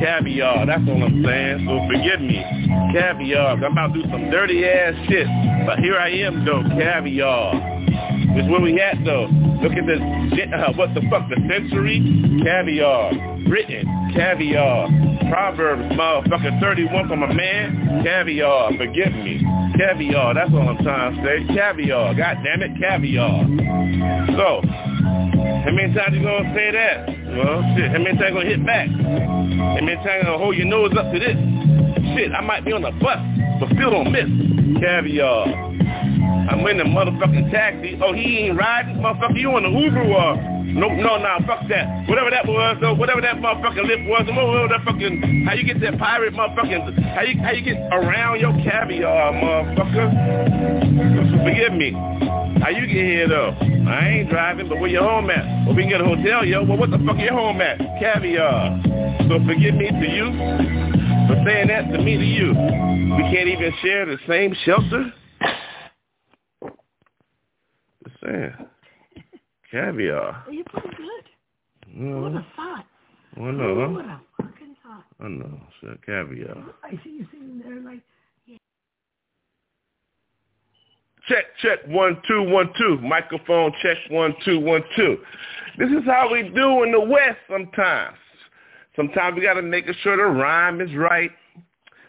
Caviar, 0.00 0.66
that's 0.66 0.82
all 0.88 1.02
I'm 1.02 1.24
saying. 1.24 1.66
So 1.66 1.86
forgive 1.88 2.20
me. 2.20 2.44
Caviar. 2.92 3.56
I'm 3.56 3.64
about 3.64 3.94
to 3.94 4.02
do 4.02 4.10
some 4.10 4.30
dirty 4.30 4.64
ass 4.64 4.94
shit. 5.08 5.26
But 5.66 5.78
here 5.78 5.96
I 5.96 6.10
am 6.10 6.44
though, 6.44 6.62
caviar. 6.62 7.76
This 8.36 8.44
where 8.50 8.60
we 8.60 8.78
at 8.80 9.02
though. 9.02 9.28
Look 9.62 9.72
at 9.72 9.86
this, 9.86 9.98
uh, 9.98 10.72
what 10.76 10.92
the 10.92 11.00
fuck, 11.08 11.26
the 11.30 11.40
century? 11.48 12.04
Caviar. 12.44 13.12
Britain, 13.48 13.88
caviar. 14.14 14.88
Proverbs, 15.30 15.82
motherfucker, 15.96 16.60
31 16.60 17.08
from 17.08 17.22
a 17.22 17.32
man. 17.32 18.02
Caviar, 18.04 18.76
forgive 18.76 19.12
me. 19.12 19.40
Caviar, 19.78 20.34
that's 20.34 20.50
all 20.52 20.68
I'm 20.68 20.76
trying 20.84 21.16
to 21.16 21.22
say. 21.24 21.54
Caviar, 21.54 22.14
god 22.14 22.36
damn 22.44 22.60
it, 22.60 22.78
caviar. 22.78 23.48
So, 24.36 24.60
how 24.68 25.72
many 25.72 25.94
times 25.94 26.14
you 26.14 26.22
gonna 26.22 26.52
say 26.54 26.70
that? 26.72 27.08
Well, 27.08 27.64
shit, 27.74 27.90
how 27.90 27.98
many 27.98 28.18
times 28.18 28.28
you 28.28 28.34
gonna 28.34 28.48
hit 28.48 28.66
back? 28.66 28.88
How 28.88 29.80
many 29.80 29.96
times 29.96 30.20
you 30.20 30.24
gonna 30.24 30.38
hold 30.38 30.56
your 30.56 30.66
nose 30.66 30.92
up 30.98 31.10
to 31.10 31.18
this? 31.18 31.36
Shit, 32.14 32.32
I 32.32 32.42
might 32.42 32.66
be 32.66 32.72
on 32.72 32.82
the 32.82 32.92
bus, 33.00 33.18
but 33.60 33.68
still 33.72 33.90
don't 33.90 34.12
miss. 34.12 34.28
Caviar. 34.82 35.66
I'm 36.48 36.66
in 36.66 36.78
the 36.78 36.84
motherfucking 36.84 37.50
taxi. 37.50 37.98
Oh, 38.02 38.12
he 38.12 38.46
ain't 38.46 38.58
riding? 38.58 38.96
Motherfucker, 38.96 39.38
you 39.38 39.50
on 39.50 39.62
the 39.64 39.70
Uber 39.70 40.02
or? 40.02 40.36
No, 40.66 40.88
no, 40.88 41.16
no, 41.16 41.38
fuck 41.46 41.66
that. 41.68 42.08
Whatever 42.08 42.30
that 42.30 42.46
was, 42.46 42.76
though, 42.80 42.94
whatever 42.94 43.20
that 43.22 43.36
motherfucking 43.36 43.86
lift 43.86 44.02
was, 44.10 44.26
whatever 44.28 44.68
that 44.68 44.84
fucking, 44.84 45.46
how 45.46 45.54
you 45.54 45.64
get 45.64 45.80
that 45.80 45.98
pirate 45.98 46.34
motherfucking, 46.34 47.14
how 47.14 47.22
you, 47.22 47.40
how 47.40 47.52
you 47.52 47.62
get 47.62 47.78
around 47.92 48.40
your 48.40 48.52
caviar, 48.62 49.32
motherfucker? 49.32 50.10
Forgive 51.44 51.72
me. 51.72 51.92
How 52.60 52.70
you 52.70 52.86
get 52.86 53.04
here, 53.04 53.28
though? 53.28 53.56
I 53.88 54.08
ain't 54.08 54.30
driving, 54.30 54.68
but 54.68 54.80
where 54.80 54.90
your 54.90 55.02
home 55.04 55.30
at? 55.30 55.66
Well, 55.66 55.76
we 55.76 55.82
can 55.82 55.90
get 55.90 56.00
a 56.00 56.04
hotel, 56.04 56.44
yo. 56.44 56.64
Well, 56.64 56.76
what 56.76 56.90
the 56.90 56.98
fuck 56.98 57.18
your 57.18 57.32
home 57.32 57.60
at? 57.60 57.78
Caviar. 58.00 58.82
So 59.28 59.38
forgive 59.46 59.74
me 59.74 59.90
to 59.90 60.08
you 60.10 60.26
for 61.28 61.42
saying 61.46 61.68
that 61.68 61.90
to 61.92 61.98
me 62.02 62.16
to 62.16 62.24
you. 62.24 62.48
We 63.16 63.22
can't 63.32 63.48
even 63.48 63.72
share 63.82 64.06
the 64.06 64.18
same 64.28 64.54
shelter? 64.64 65.12
Saying. 68.22 68.52
Caviar. 69.70 70.44
Well, 70.46 70.54
you're 70.54 70.64
pretty 70.64 70.88
good. 70.96 71.94
No. 71.94 72.22
What 72.22 72.32
a 72.32 72.46
thought. 72.54 72.86
Well, 73.36 73.52
no. 73.52 73.90
What 73.90 74.04
a 74.04 74.20
fucking 74.36 74.76
thought. 74.82 75.04
I 75.20 75.28
know. 75.28 75.60
So 75.80 75.96
caviar. 76.04 76.64
I 76.84 76.90
see 77.02 77.10
you 77.10 77.26
sitting 77.30 77.62
there 77.64 77.80
like, 77.80 78.00
yeah. 78.46 78.56
Check, 81.28 81.44
check, 81.60 81.78
one, 81.88 82.20
two, 82.28 82.42
one, 82.48 82.70
two. 82.78 82.98
Microphone 82.98 83.72
check, 83.82 83.96
one, 84.10 84.34
two, 84.44 84.60
one, 84.60 84.82
two. 84.94 85.18
This 85.78 85.90
is 85.90 86.04
how 86.06 86.30
we 86.32 86.42
do 86.42 86.82
in 86.84 86.92
the 86.92 87.00
West 87.00 87.38
sometimes. 87.50 88.16
Sometimes 88.94 89.36
we 89.36 89.42
got 89.42 89.54
to 89.54 89.62
make 89.62 89.86
sure 90.02 90.16
the 90.16 90.22
rhyme 90.24 90.80
is 90.80 90.94
right. 90.94 91.30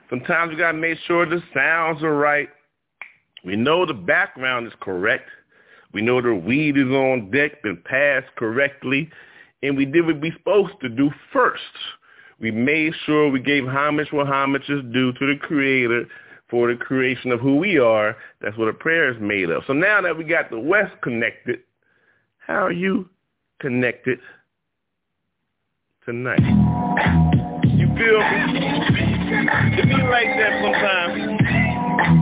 Sometimes 0.10 0.52
we 0.52 0.56
got 0.56 0.72
to 0.72 0.78
make 0.78 0.98
sure 1.06 1.26
the 1.26 1.42
sounds 1.54 2.02
are 2.02 2.16
right. 2.16 2.48
We 3.44 3.56
know 3.56 3.86
the 3.86 3.94
background 3.94 4.68
is 4.68 4.74
correct. 4.80 5.30
We 5.94 6.02
know 6.02 6.22
the 6.22 6.36
weed 6.36 6.78
is 6.78 6.88
on 6.88 7.32
deck, 7.32 7.64
been 7.64 7.82
passed 7.86 8.36
correctly, 8.36 9.10
and 9.64 9.78
we 9.78 9.86
did 9.86 10.06
what 10.06 10.22
we 10.22 10.32
supposed 10.32 10.74
to 10.82 10.90
do 10.90 11.10
first. 11.34 11.62
We 12.40 12.52
made 12.52 12.94
sure 13.06 13.30
we 13.30 13.40
gave 13.40 13.66
homage 13.66 14.12
where 14.12 14.26
homage 14.26 14.70
is 14.70 14.84
due 14.94 15.14
to 15.14 15.26
the 15.26 15.40
Creator 15.40 16.06
for 16.50 16.72
the 16.72 16.78
creation 16.78 17.32
of 17.32 17.40
who 17.40 17.56
we 17.56 17.80
are. 17.80 18.16
That's 18.42 18.58
what 18.58 18.68
a 18.68 18.74
prayer 18.74 19.12
is 19.12 19.20
made 19.20 19.50
of. 19.50 19.64
So 19.66 19.74
now 19.74 20.02
that 20.02 20.18
we 20.18 20.24
got 20.24 20.50
the 20.50 20.60
West 20.60 20.94
connected, 21.02 21.60
how 22.38 22.66
are 22.66 22.72
you 22.72 23.10
connected 23.60 24.20
tonight? 26.06 26.40
You 27.66 27.88
feel 27.96 28.20
me? 28.20 28.78
It 29.30 30.10
like 30.10 30.28
that 30.38 30.62
sometimes. 30.64 31.47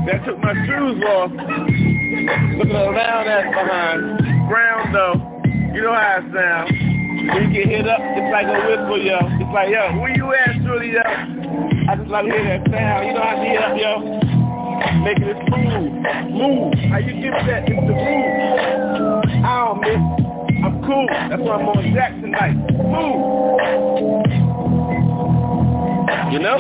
That 0.07 0.23
took 0.25 0.39
my 0.39 0.53
shoes 0.65 1.03
off. 1.03 1.31
Looking 1.31 2.75
around 2.75 3.27
that 3.27 3.51
behind. 3.51 4.47
Ground 4.47 4.95
though. 4.95 5.35
You 5.73 5.81
know 5.81 5.93
how 5.93 6.23
it 6.23 6.31
sounds. 6.33 6.71
When 6.71 7.51
you 7.51 7.53
get 7.53 7.67
hit 7.67 7.87
up, 7.87 7.99
it's 7.99 8.31
like 8.31 8.47
a 8.47 8.53
whistle, 8.67 9.01
yo. 9.01 9.19
It's 9.39 9.53
like, 9.53 9.69
yo, 9.69 9.99
where 9.99 10.15
you 10.15 10.33
at, 10.33 10.55
Shorty, 10.63 10.89
yo? 10.89 11.01
I 11.03 11.95
just 11.97 12.07
love 12.07 12.25
to 12.25 12.31
hear 12.31 12.43
that 12.43 12.63
sound. 12.71 13.07
You 13.07 13.13
know 13.13 13.23
how 13.23 13.35
to 13.35 13.43
hit 13.43 13.59
up, 13.59 13.75
yo? 13.75 13.99
Making 15.03 15.27
it 15.27 15.37
smooth. 15.47 15.91
Move. 16.31 16.73
How 16.91 16.99
you 16.99 17.19
get 17.21 17.33
that? 17.47 17.67
It's 17.67 17.75
the 17.75 17.91
move. 17.91 19.25
I 19.43 19.65
don't 19.65 19.79
miss. 19.81 19.99
I'm 20.63 20.81
cool. 20.85 21.07
That's 21.09 21.41
why 21.41 21.55
I'm 21.55 21.67
on 21.67 21.93
Jack 21.93 22.13
tonight. 22.21 22.55
Move. 22.55 23.19
You 26.31 26.39
know? 26.39 26.57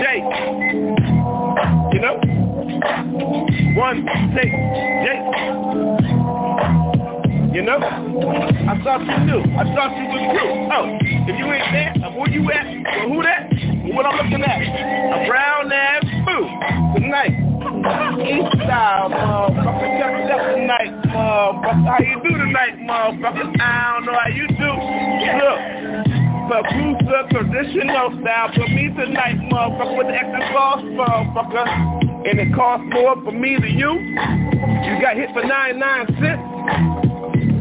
Jake. 0.00 0.95
You 1.92 2.00
know? 2.00 2.20
One, 3.76 4.04
take, 4.36 4.52
Jake. 5.04 5.24
You 7.54 7.62
know? 7.62 7.78
I 7.80 8.80
thought 8.84 9.00
you 9.00 9.18
knew. 9.24 9.40
I 9.56 9.64
thought 9.74 9.96
you 9.96 10.04
was 10.12 10.20
true. 10.36 10.52
Oh, 10.70 10.98
if 11.00 11.38
you 11.38 11.46
ain't 11.46 11.72
there, 11.72 12.10
where 12.12 12.28
you 12.28 12.50
at? 12.52 12.66
Well, 12.66 13.08
who 13.08 13.22
that? 13.22 13.48
What 13.94 14.04
I'm 14.04 14.16
looking 14.16 14.44
at? 14.44 14.60
A 14.60 15.26
brown 15.26 15.72
ass 15.72 16.04
boo. 16.26 16.44
Tonight. 17.00 17.32
East 18.20 18.52
style, 18.64 19.08
motherfucker. 19.08 19.80
Check 19.96 20.30
out 20.30 20.54
tonight, 20.56 20.92
motherfucker. 21.06 21.86
How 21.86 21.98
you 22.00 22.20
do 22.22 22.36
tonight, 22.36 22.76
motherfucker? 22.80 23.60
I 23.60 23.94
don't 23.94 24.04
know 24.04 24.12
how 24.12 24.28
you 24.28 24.46
do. 24.48 24.70
Look. 26.12 26.15
Papusa 26.48 27.28
traditional 27.30 28.14
style 28.22 28.50
for 28.54 28.68
me 28.68 28.88
tonight, 28.94 29.36
motherfucker, 29.50 29.98
with 29.98 30.06
the 30.06 30.14
extra 30.14 30.40
sauce, 30.52 30.82
motherfucker. 30.82 31.66
And 32.28 32.38
it 32.38 32.54
costs 32.54 32.86
more 32.92 33.16
for 33.24 33.32
me 33.32 33.56
than 33.56 33.76
you. 33.76 33.90
You 33.90 35.00
got 35.02 35.16
hit 35.16 35.30
for 35.32 35.42
99 35.42 36.06
cents. 36.22 36.42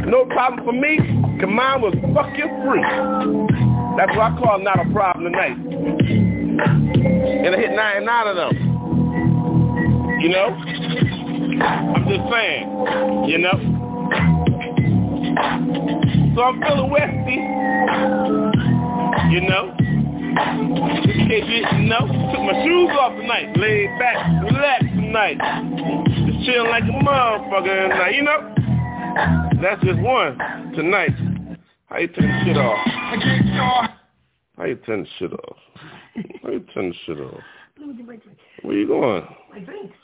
No 0.08 0.26
problem 0.26 0.64
for 0.64 0.72
me, 0.72 0.98
cause 1.42 1.50
mine 1.50 1.82
was 1.82 1.96
fucking 2.14 2.50
free. 2.62 2.82
That's 3.98 4.16
what 4.16 4.34
I 4.34 4.38
call 4.38 4.60
not 4.60 4.80
a 4.80 4.86
problem 4.94 5.32
tonight. 5.32 5.58
And 5.58 7.56
I 7.56 7.58
hit 7.58 7.72
99 7.72 8.28
of 8.28 8.36
them. 8.36 8.56
You 10.22 10.30
know? 10.30 10.48
I'm 11.66 12.08
just 12.08 12.30
saying, 12.32 12.70
you 13.30 13.38
know? 13.40 13.76
So 16.36 16.44
I'm 16.44 16.60
feeling 16.62 16.90
westy, 16.92 17.36
you 19.34 19.42
know? 19.48 19.74
In 19.80 21.28
case 21.30 21.46
you 21.48 21.64
didn't 21.64 21.88
know, 21.88 22.00
took 22.00 22.42
my 22.42 22.62
shoes 22.66 22.90
off 23.00 23.14
tonight, 23.14 23.56
laid 23.56 23.88
back, 23.98 24.44
relaxed 24.44 24.90
tonight. 24.90 25.38
Just 26.28 26.46
chilling 26.46 26.70
like 26.70 26.84
a 26.84 26.88
motherfucker 26.88 27.90
tonight, 27.90 28.16
you 28.16 28.24
know? 28.24 28.54
That's 29.62 29.82
just 29.82 29.98
one 30.02 30.38
tonight. 30.76 31.16
How 31.86 32.00
you 32.00 32.10
turn 32.10 32.28
the 32.28 32.44
shit 32.44 32.58
off? 32.58 32.86
How 34.58 34.66
you 34.66 34.76
turn 34.76 35.04
the 35.04 35.10
shit 35.18 35.32
off? 35.32 35.58
How 36.44 36.50
you 36.52 36.60
turn 36.74 36.90
the 36.90 36.96
shit 37.06 37.20
off? 37.22 37.44
Where 38.62 38.76
you 38.76 38.88
going? 38.88 39.26
My 39.52 39.60
drinks. 39.60 39.96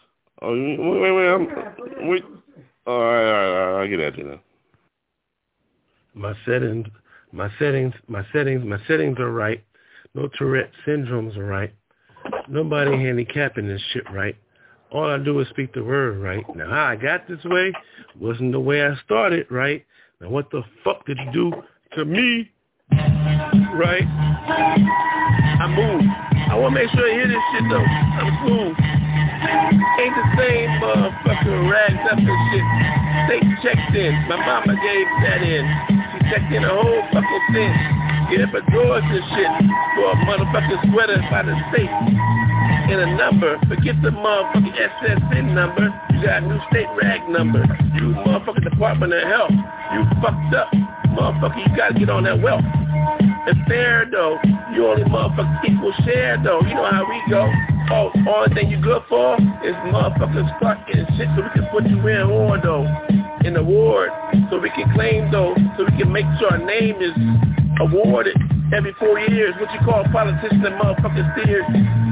Oh, 0.41 0.53
wait, 0.53 1.01
wait, 1.01 1.11
wait. 1.11 1.27
I'm, 1.27 2.07
wait. 2.07 2.23
All 2.87 3.03
right, 3.03 3.25
all 3.25 3.33
right, 3.33 3.47
all 3.47 3.73
right. 3.73 3.81
I'll 3.81 3.89
get 3.89 3.99
at 3.99 4.17
you 4.17 4.23
now. 4.23 4.39
My 6.13 6.33
settings, 6.45 6.87
my 7.31 7.49
settings, 7.57 7.93
my 8.07 8.25
settings, 8.33 8.65
my 8.65 8.79
settings 8.87 9.17
are 9.19 9.31
right. 9.31 9.63
No 10.13 10.27
Tourette 10.37 10.71
syndromes 10.85 11.37
are 11.37 11.45
right. 11.45 11.73
Nobody 12.49 12.91
handicapping 12.91 13.67
this 13.67 13.81
shit 13.93 14.03
right. 14.11 14.35
All 14.91 15.09
I 15.09 15.17
do 15.17 15.39
is 15.39 15.47
speak 15.49 15.73
the 15.73 15.83
word, 15.83 16.17
right? 16.19 16.43
Now, 16.53 16.69
how 16.69 16.83
I 16.83 16.95
got 16.97 17.27
this 17.27 17.43
way 17.45 17.71
wasn't 18.19 18.51
the 18.51 18.59
way 18.59 18.85
I 18.85 18.93
started, 19.05 19.47
right? 19.49 19.85
Now, 20.19 20.29
what 20.29 20.51
the 20.51 20.63
fuck 20.83 21.05
did 21.05 21.17
you 21.17 21.31
do 21.31 21.53
to 21.95 22.03
me, 22.03 22.51
right? 22.91 24.03
I 24.03 25.67
moved. 25.67 26.09
I 26.49 26.55
want 26.57 26.75
to 26.75 26.81
make 26.81 26.89
sure 26.91 27.07
you 27.07 27.19
hear 27.19 27.27
this 27.27 27.37
shit, 27.53 27.63
though. 27.69 27.85
I'm 27.85 28.47
smooth. 28.47 29.00
Ain't 29.11 30.15
the 30.15 30.27
same 30.37 30.69
motherfucking 30.81 31.69
rags 31.69 32.03
up 32.11 32.17
and 32.17 32.39
shit. 32.49 32.65
State 33.27 33.47
checked 33.61 33.95
in. 33.95 34.13
My 34.27 34.37
mama 34.37 34.73
gave 34.79 35.07
that 35.27 35.41
in. 35.43 35.63
She 35.89 36.17
checked 36.31 36.51
in 36.51 36.63
a 36.63 36.69
whole 36.69 37.03
fucking 37.11 37.45
thing. 37.53 37.73
Get 38.31 38.47
up 38.47 38.53
a 38.55 38.61
drawers 38.71 39.03
and 39.03 39.23
shit 39.35 39.51
for 39.95 40.11
a 40.11 40.15
motherfucking 40.23 40.91
sweater 40.91 41.19
by 41.29 41.43
the 41.43 41.55
state 41.69 41.91
and 41.91 43.01
a 43.01 43.15
number. 43.15 43.59
Forget 43.67 44.01
the 44.01 44.09
motherfucking 44.09 44.73
SSN 44.73 45.53
number. 45.53 45.87
You 46.13 46.25
got 46.25 46.43
a 46.43 46.47
new 46.47 46.59
state 46.71 46.87
rag 47.01 47.27
number. 47.29 47.59
You 47.95 48.15
motherfucking 48.25 48.69
Department 48.69 49.13
of 49.13 49.23
Health. 49.27 49.51
You 49.51 50.03
fucked 50.21 50.55
up. 50.55 50.71
Motherfucker, 51.11 51.67
you 51.67 51.77
gotta 51.77 51.99
get 51.99 52.09
on 52.09 52.23
that 52.23 52.41
wealth. 52.41 52.63
It's 53.47 53.59
fair 53.67 54.05
though. 54.09 54.39
You 54.73 54.87
only 54.87 55.03
motherfuckers 55.03 55.65
equal 55.65 55.93
share 56.05 56.37
though. 56.43 56.61
You 56.61 56.75
know 56.75 56.89
how 56.89 57.07
we 57.09 57.21
go. 57.29 57.51
Oh, 57.91 58.11
only 58.29 58.53
thing 58.53 58.69
you 58.69 58.79
good 58.79 59.03
for 59.09 59.35
is 59.63 59.75
motherfuckers 59.89 60.47
fucking 60.59 61.05
shit 61.17 61.27
so 61.35 61.43
we 61.43 61.49
can 61.53 61.67
put 61.71 61.85
you 61.85 62.05
in 62.07 62.29
ward 62.29 62.61
though. 62.63 62.85
In 63.43 63.53
the 63.55 63.63
ward. 63.63 64.09
So 64.49 64.59
we 64.59 64.69
can 64.69 64.93
claim 64.93 65.31
though. 65.31 65.55
So 65.77 65.85
we 65.85 65.97
can 65.97 66.11
make 66.11 66.25
sure 66.39 66.51
our 66.51 66.57
name 66.57 67.01
is 67.01 67.13
awarded 67.79 68.37
every 68.73 68.93
four 68.99 69.19
years. 69.19 69.53
What 69.59 69.71
you 69.73 69.79
call 69.83 70.03
politicians 70.11 70.63
and 70.63 70.75
motherfucking 70.79 71.27
steers. 71.35 71.65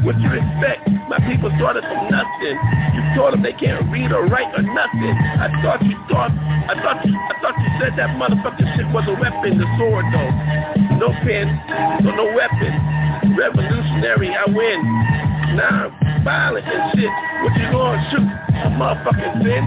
What 0.04 0.20
you 0.20 0.32
expect? 0.32 0.88
My 1.08 1.20
people 1.26 1.52
started 1.58 1.84
from 1.84 2.12
nothing. 2.12 2.56
You 2.96 3.02
told 3.16 3.34
them 3.34 3.42
they 3.44 3.54
can't 3.54 3.90
read 3.92 4.12
or 4.12 4.28
write 4.28 4.52
or 4.56 4.62
nothing. 4.62 5.16
I 5.40 5.50
thought 5.64 5.82
you 5.84 5.98
thought, 6.08 6.32
I 6.32 6.76
thought 6.80 7.04
you, 7.06 7.16
I 7.16 7.34
thought 7.42 7.56
you 7.58 7.70
said 7.80 7.98
that 7.98 8.16
motherfucking 8.16 8.70
shit 8.78 8.88
was 8.94 9.08
a 9.08 9.16
weapon, 9.16 9.58
the 9.58 9.68
sword 9.78 10.06
though. 10.14 10.32
No 11.00 11.10
pen, 11.24 11.48
so 12.04 12.12
no 12.12 12.26
weapon. 12.36 12.72
Revolutionary, 13.36 14.36
I 14.36 14.46
win. 14.48 14.80
I'm 15.60 16.09
violent 16.24 16.66
and 16.68 16.84
shit. 16.96 17.12
What 17.44 17.54
you 17.56 17.68
gonna 17.72 18.00
shoot? 18.12 18.28
Motherfucking 18.76 19.44
sin? 19.44 19.64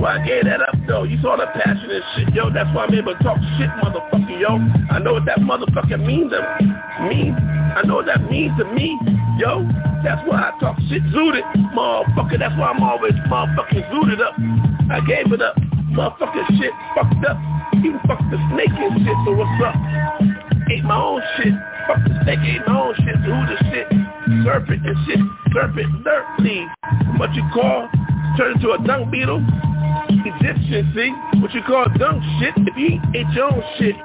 Well, 0.00 0.12
I 0.12 0.26
gave 0.26 0.44
that 0.44 0.60
up 0.62 0.76
though. 0.86 1.04
You 1.04 1.20
saw 1.22 1.36
the 1.36 1.46
passion 1.46 1.90
and 1.90 2.04
shit, 2.14 2.34
yo. 2.34 2.50
That's 2.50 2.68
why 2.74 2.84
I'm 2.84 2.94
able 2.94 3.16
to 3.16 3.22
talk 3.22 3.38
shit, 3.58 3.70
motherfucker, 3.80 4.40
yo. 4.40 4.60
I 4.90 4.98
know 4.98 5.14
what 5.14 5.24
that 5.26 5.38
motherfucker 5.40 6.04
means 6.04 6.32
to 6.32 6.40
me. 7.08 7.32
I 7.32 7.82
know 7.84 7.96
what 7.96 8.06
that 8.06 8.30
means 8.30 8.56
to 8.58 8.64
me, 8.72 8.98
yo. 9.38 9.64
That's 10.04 10.20
why 10.28 10.52
I 10.52 10.58
talk 10.60 10.78
shit 10.88 11.02
zooted, 11.12 11.44
motherfucker. 11.74 12.38
That's 12.38 12.56
why 12.58 12.72
I'm 12.72 12.82
always 12.82 13.12
motherfucking 13.28 13.90
zooted 13.90 14.20
up. 14.20 14.34
I 14.90 15.00
gave 15.06 15.32
it 15.32 15.42
up. 15.42 15.56
Motherfucking 15.92 16.60
shit 16.60 16.72
fucked 16.94 17.24
up. 17.26 17.36
Even 17.74 18.00
fucked 18.06 18.30
the 18.30 18.38
snake 18.52 18.70
and 18.72 19.04
shit, 19.04 19.16
so 19.24 19.32
what's 19.32 19.64
up? 19.64 19.74
Ate 20.70 20.84
my 20.84 20.96
own 20.96 21.22
shit. 21.36 21.52
Fuck 21.86 22.04
the 22.04 22.20
snake, 22.24 22.38
ate 22.42 22.66
my 22.66 22.80
own 22.80 22.94
shit. 22.96 23.16
Who 23.16 23.32
the 23.32 23.56
shit? 23.70 24.05
Serpent 24.46 24.86
and 24.86 24.96
shit. 25.06 25.18
Serpent, 25.52 26.04
dirt, 26.04 26.24
please. 26.38 26.68
What 27.18 27.34
you 27.34 27.42
call? 27.52 27.88
Turn 28.36 28.52
into 28.52 28.70
a 28.72 28.78
dung 28.84 29.10
beetle? 29.10 29.40
Egyptian, 30.08 30.92
see? 30.94 31.40
What 31.40 31.52
you 31.54 31.62
call 31.62 31.86
dung 31.98 32.20
shit. 32.38 32.54
If 32.68 32.76
you 32.76 33.00
ain't 33.14 33.32
your 33.32 33.52
own 33.52 33.62
shit, 33.78 33.96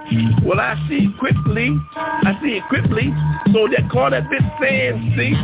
well, 0.44 0.60
I 0.60 0.80
see 0.88 1.12
it 1.12 1.18
quickly. 1.20 1.76
I 1.96 2.38
see 2.42 2.58
it 2.58 2.64
quickly. 2.70 3.14
So 3.54 3.68
that 3.68 3.90
call 3.92 4.10
that 4.12 4.24
bitch 4.32 4.48
sand, 4.62 5.14
see? 5.20 5.36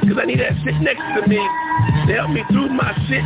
Because 0.00 0.18
I 0.18 0.24
need 0.24 0.40
that 0.40 0.56
shit 0.64 0.74
next 0.80 1.04
to 1.20 1.28
me 1.28 1.36
to 1.36 2.12
help 2.16 2.30
me 2.30 2.42
through 2.48 2.72
my 2.72 2.96
shit. 3.06 3.22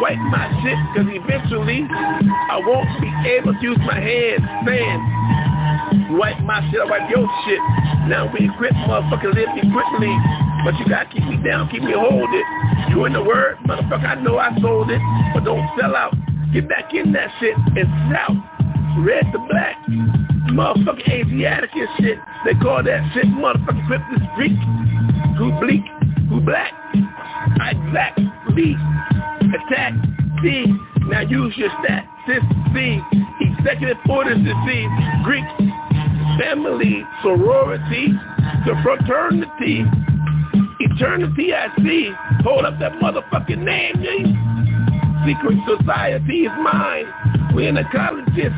Wipe 0.00 0.18
my 0.32 0.48
shit, 0.64 0.78
because 0.92 1.08
eventually 1.12 1.86
I 1.90 2.56
won't 2.64 2.88
be 3.00 3.10
able 3.36 3.54
to 3.54 3.60
use 3.60 3.78
my 3.84 4.00
hands, 4.00 4.44
sand. 4.64 6.16
Wipe 6.16 6.40
my 6.42 6.64
shit, 6.70 6.80
I 6.80 6.88
wipe 6.88 7.10
your 7.10 7.28
shit. 7.46 7.60
Now 8.08 8.30
we 8.32 8.48
equip, 8.48 8.72
motherfucker, 8.88 9.34
live 9.34 9.52
equiply. 9.54 10.14
But 10.64 10.76
you 10.78 10.84
gotta 10.88 11.08
keep 11.08 11.24
me 11.24 11.36
down, 11.40 11.70
keep 11.70 11.82
me 11.82 11.92
hold 11.92 12.28
it. 12.32 12.46
You 12.90 13.04
in 13.04 13.12
the 13.12 13.22
word, 13.22 13.58
motherfucker, 13.64 14.04
I 14.04 14.14
know 14.20 14.29
I 14.38 14.58
sold 14.60 14.90
it. 14.90 15.00
But 15.34 15.44
don't 15.44 15.66
sell 15.78 15.96
out. 15.96 16.14
Get 16.52 16.68
back 16.68 16.92
in 16.92 17.12
that 17.12 17.30
shit 17.40 17.56
and 17.56 17.88
shout. 18.10 18.36
Red 18.98 19.24
to 19.32 19.38
black. 19.48 19.76
motherfucking 20.50 21.08
Asiatic 21.08 21.70
and 21.74 21.88
shit. 21.98 22.18
They 22.44 22.54
call 22.54 22.82
that 22.82 23.10
shit 23.14 23.26
motherfucking 23.26 23.86
cryptus 23.86 24.34
Greek. 24.36 24.58
Who 25.38 25.52
bleak, 25.60 25.84
who 26.28 26.40
black. 26.40 26.72
I 27.60 27.72
black, 27.90 28.16
lead, 28.54 28.76
attack, 29.54 29.94
see. 30.42 30.66
Now 31.06 31.20
use 31.20 31.54
your 31.56 31.70
stat, 31.82 32.06
sis, 32.26 32.42
see. 32.74 33.00
Executive 33.40 33.96
orders 34.08 34.38
to 34.38 34.54
see. 34.66 34.86
Greek, 35.24 35.44
family, 36.38 37.02
sorority, 37.22 38.12
the 38.66 38.74
fraternity, 38.82 39.84
eternity 40.80 41.54
I 41.54 41.74
see. 41.78 42.12
Hold 42.44 42.64
up 42.64 42.78
that 42.80 42.92
motherfucking 42.92 43.58
name, 43.58 44.00
yeah. 44.00 44.50
Secret 45.26 45.58
society 45.68 46.48
is 46.48 46.52
mine. 46.62 47.04
We 47.54 47.66
in 47.68 47.74
the 47.74 47.84
colleges. 47.92 48.52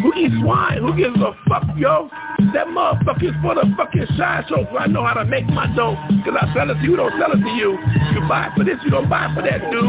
Who 0.00 0.14
eats 0.14 0.34
swine? 0.40 0.78
Who 0.78 0.96
gives 0.96 1.16
a 1.20 1.36
fuck, 1.48 1.64
yo? 1.76 2.08
That 2.54 2.66
motherfucker 2.68 3.24
is 3.28 3.36
for 3.42 3.54
the 3.54 3.68
fucking 3.76 4.06
shy 4.16 4.44
show 4.48 4.66
so 4.70 4.78
I 4.78 4.86
know 4.86 5.04
how 5.04 5.14
to 5.14 5.24
make 5.24 5.46
my 5.46 5.68
dough. 5.76 5.94
Cause 6.24 6.34
I 6.40 6.52
sell 6.54 6.70
it 6.70 6.74
to 6.74 6.82
you, 6.82 6.96
don't 6.96 7.12
sell 7.20 7.32
it 7.32 7.40
to 7.44 7.50
you. 7.54 7.78
You 8.16 8.20
buy 8.28 8.50
for 8.56 8.64
this, 8.64 8.76
you 8.84 8.90
don't 8.90 9.08
buy 9.08 9.30
for 9.34 9.42
that, 9.42 9.60
dude. 9.70 9.84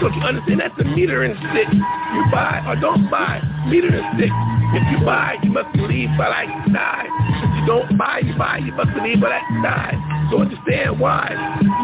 So 0.00 0.08
you 0.08 0.22
understand 0.24 0.60
that's 0.60 0.76
the 0.78 0.84
meter 0.84 1.22
and 1.22 1.36
stick. 1.52 1.68
You 1.72 2.24
buy 2.32 2.64
or 2.66 2.76
don't 2.80 3.10
buy, 3.10 3.40
meter 3.68 3.88
and 3.88 4.18
stick. 4.18 4.32
If 4.76 4.84
you 4.92 5.06
buy, 5.06 5.36
you 5.42 5.50
must 5.50 5.72
believe 5.72 6.10
but 6.18 6.28
I 6.28 6.44
die. 6.68 7.08
If 7.08 7.50
you 7.60 7.66
don't 7.66 7.96
buy, 7.96 8.20
you 8.22 8.36
buy, 8.36 8.58
you 8.58 8.72
must 8.72 8.92
believe 8.92 9.20
but 9.20 9.32
I 9.32 9.40
die. 9.62 10.28
So 10.30 10.42
understand 10.42 11.00
why. 11.00 11.32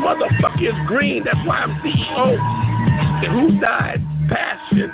Motherfucker 0.05 0.61
is 0.61 0.77
green, 0.87 1.25
that's 1.25 1.41
why 1.47 1.65
I'm 1.65 1.73
CEO. 1.81 2.37
And 3.25 3.33
who 3.33 3.61
died? 3.61 4.05
Passion. 4.29 4.93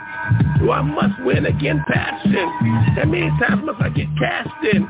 Do 0.61 0.70
I 0.70 0.82
must 0.82 1.18
win 1.24 1.46
again? 1.46 1.82
Passion. 1.88 2.46
That 2.94 3.08
many 3.08 3.30
times 3.42 3.66
must 3.66 3.82
I 3.82 3.88
get 3.88 4.06
cast 4.16 4.50
in? 4.62 4.87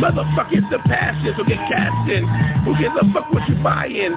Motherfucker, 0.00 0.56
it's 0.56 0.66
the 0.70 0.78
passion, 0.88 1.34
so 1.36 1.44
get 1.44 1.58
cast 1.68 2.08
in. 2.08 2.24
Who 2.64 2.72
gives 2.80 2.96
a 2.96 3.04
fuck 3.12 3.30
what 3.32 3.46
you 3.50 3.56
buying? 3.62 4.16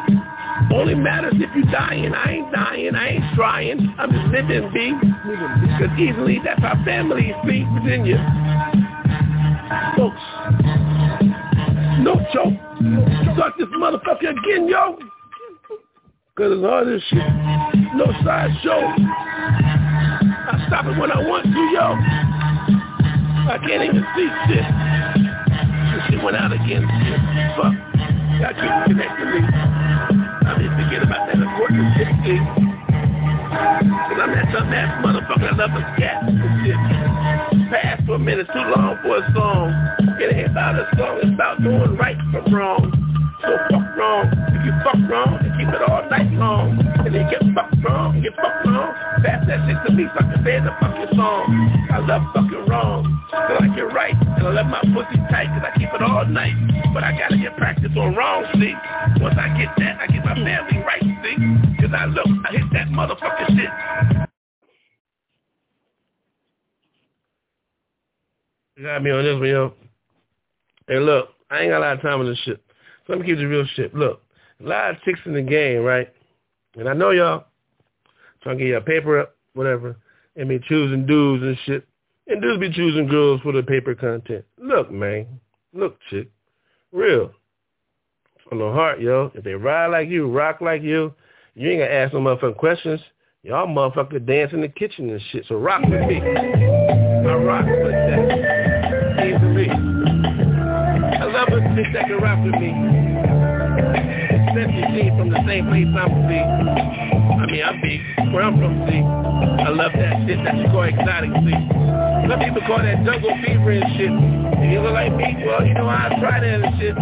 Only 0.74 0.96
matters 0.96 1.34
if 1.36 1.56
you 1.56 1.64
dying. 1.72 2.14
I 2.14 2.32
ain't 2.32 2.52
dying. 2.52 2.96
I 2.96 3.08
ain't 3.10 3.36
trying. 3.36 3.96
I'm 3.98 4.12
just 4.12 4.28
living, 4.28 4.72
B. 4.74 4.94
Because 5.00 6.00
easily 6.00 6.40
that's 6.44 6.62
our 6.64 6.84
family 6.86 7.34
speak 7.44 7.66
Virginia. 7.74 8.18
Folks. 9.98 10.22
No 12.00 12.16
joke. 12.34 12.54
Start 13.34 13.54
this 13.58 13.68
motherfucker 13.76 14.32
again, 14.32 14.68
yo. 14.68 14.98
Cause 16.38 16.52
it's 16.54 16.64
hard 16.64 16.88
as 16.88 17.02
shit. 17.10 17.96
No 17.96 18.06
side 18.24 18.52
show. 18.64 18.80
I 20.52 20.66
stop 20.68 20.86
it 20.86 20.98
when 20.98 21.12
I 21.12 21.20
want 21.28 21.44
to, 21.44 21.64
yo. 21.74 21.98
I 23.50 23.58
can't 23.58 23.84
even 23.84 24.06
see 24.16 24.30
shit. 24.48 24.64
This 25.92 26.04
shit 26.10 26.24
went 26.24 26.38
out 26.38 26.54
again. 26.54 26.88
Fuck. 27.58 27.74
Y'all 28.40 28.54
keep 28.54 28.72
connecting 28.88 29.30
me. 29.34 30.19
Forget 30.90 31.04
about 31.04 31.28
that 31.28 31.36
important 31.38 31.86
shit, 31.98 32.08
see. 32.26 32.40
Cause 34.10 34.20
I'm 34.24 34.32
that 34.34 34.50
dumb 34.52 34.74
ass 34.74 35.06
motherfucker. 35.06 35.54
I 35.54 35.56
love 35.56 35.70
a 35.70 35.82
scat 35.94 37.59
Pass 37.70 38.02
for 38.06 38.16
a 38.16 38.20
minute 38.20 38.48
too 38.52 38.66
long 38.76 38.98
for 39.04 39.18
a 39.18 39.34
song. 39.34 39.70
It 40.20 40.34
ain't 40.34 40.52
about 40.52 40.74
a 40.74 40.90
song. 40.98 41.20
It's 41.22 41.34
about 41.34 41.62
doing 41.62 41.96
right 41.98 42.18
from 42.34 42.54
wrong. 42.54 42.90
So 43.46 43.54
fuck 43.70 43.96
wrong. 43.96 44.26
If 44.52 44.66
you 44.66 44.74
fuck 44.84 44.98
wrong, 45.06 45.38
keep 45.54 45.70
it 45.70 45.82
all 45.86 46.02
night 46.10 46.34
long. 46.34 46.82
And 47.06 47.14
then 47.14 47.30
get 47.30 47.46
fucked 47.54 47.78
wrong, 47.86 48.22
get 48.22 48.34
fucked 48.36 48.66
wrong. 48.66 48.90
Pass 49.22 49.46
that 49.46 49.70
shit 49.70 49.78
to 49.86 49.94
me 49.94 50.10
so 50.10 50.18
I 50.18 50.34
can 50.34 50.42
say 50.44 50.58
the 50.60 50.74
fucking 50.82 51.14
song. 51.14 51.46
I 51.94 52.02
love 52.02 52.26
fucking 52.34 52.66
wrong. 52.66 53.06
So 53.30 53.54
I 53.62 53.70
get 53.78 53.94
right. 53.94 54.18
And 54.18 54.48
I 54.48 54.50
love 54.50 54.66
my 54.66 54.82
pussy 54.90 55.22
tight 55.30 55.54
cause 55.54 55.62
I 55.62 55.72
keep 55.78 55.94
it 55.94 56.02
all 56.02 56.26
night. 56.26 56.58
But 56.94 57.04
I 57.04 57.14
gotta 57.14 57.38
get 57.38 57.56
practice 57.56 57.94
on 57.96 58.16
wrong, 58.16 58.50
see. 58.58 58.74
Once 59.22 59.38
I 59.38 59.54
get 59.62 59.70
that, 59.78 60.02
I 60.02 60.08
get 60.10 60.26
my 60.26 60.34
family 60.34 60.82
right, 60.82 61.06
see. 61.22 61.38
Cause 61.78 61.94
I 61.94 62.06
look, 62.10 62.26
I 62.26 62.50
hit 62.58 62.66
that 62.74 62.90
motherfucking 62.90 63.54
shit. 63.54 63.70
You 63.70 64.26
got 68.82 69.04
me 69.04 69.12
on 69.12 69.24
this 69.24 69.36
one, 69.36 69.50
yo. 69.50 69.74
Hey, 70.88 71.00
look, 71.00 71.30
I 71.50 71.62
ain't 71.62 71.72
got 71.72 71.80
a 71.80 71.86
lot 71.86 71.94
of 71.94 72.02
time 72.02 72.20
on 72.20 72.28
this 72.28 72.40
shit. 72.40 72.62
So 73.06 73.14
let 73.14 73.20
me 73.20 73.28
keep 73.28 73.38
the 73.38 73.46
real 73.46 73.66
shit. 73.76 73.94
Look, 73.94 74.22
a 74.64 74.68
lot 74.68 74.92
of 74.92 75.02
chicks 75.02 75.20
in 75.26 75.34
the 75.34 75.42
game, 75.42 75.82
right? 75.82 76.12
And 76.76 76.88
I 76.88 76.94
know 76.94 77.12
y'all 77.12 77.46
trying 78.42 78.58
to 78.58 78.64
get 78.64 78.70
your 78.70 78.82
paper 78.82 79.20
up, 79.20 79.36
whatever, 79.54 79.98
and 80.36 80.50
be 80.50 80.60
choosing 80.60 81.06
dudes 81.06 81.44
and 81.44 81.58
shit. 81.66 81.88
And 82.28 82.42
dudes 82.42 82.60
be 82.60 82.72
choosing 82.72 83.08
girls 83.08 83.42
for 83.42 83.52
the 83.52 83.64
paper 83.64 83.96
content. 83.96 84.46
Look, 84.58 84.92
man. 84.92 85.28
Look, 85.74 85.98
chick. 86.10 86.30
Real. 86.92 87.32
From 88.48 88.60
the 88.60 88.72
heart, 88.72 89.02
yo. 89.02 89.32
If 89.34 89.44
they 89.44 89.54
ride 89.54 89.88
like 89.88 90.10
you, 90.10 90.28
rock 90.28 90.62
like 90.62 90.82
you, 90.82 91.14
you 91.56 91.70
ain't 91.70 91.82
gonna 91.82 91.92
ask 91.92 92.14
no 92.14 92.20
motherfucking 92.20 92.58
questions. 92.58 93.02
Y'all 93.44 93.68
motherfucker 93.68 94.26
dance 94.26 94.54
in 94.54 94.62
the 94.62 94.68
kitchen 94.68 95.10
and 95.10 95.22
shit. 95.32 95.46
So 95.48 95.56
rock 95.56 95.82
with 95.84 96.08
me. 96.08 96.22
I 96.22 97.36
rock 97.36 97.66
rock 102.52 102.62
me. 102.62 102.72
Especially 104.50 104.84
she 104.94 105.10
from 105.18 105.30
the 105.30 105.42
same 105.46 105.68
place 105.68 105.88
I'm 105.94 106.10
from. 106.26 106.46
I 107.40 107.46
mean, 107.46 107.64
I'm 107.64 107.82
big. 107.82 108.02
Where 108.34 108.44
I'm 108.44 108.58
from, 108.58 108.86
see. 108.90 109.02
I 109.02 109.70
love 109.70 109.94
that 109.94 110.26
shit 110.26 110.44
that 110.44 110.58
you 110.58 110.68
exotic, 110.82 111.32
see. 111.46 111.60
Some 112.30 112.40
people 112.40 112.62
call 112.66 112.82
that 112.82 113.02
jungle 113.06 113.34
fever 113.42 113.72
and 113.72 113.90
shit. 113.98 114.14
If 114.60 114.72
you 114.72 114.82
look 114.82 114.94
like 114.94 115.14
me, 115.16 115.38
well, 115.46 115.66
you 115.66 115.74
know 115.74 115.90
I 115.90 116.14
try 116.20 116.40
that 116.40 116.62
and 116.62 116.74
shit. 116.78 116.96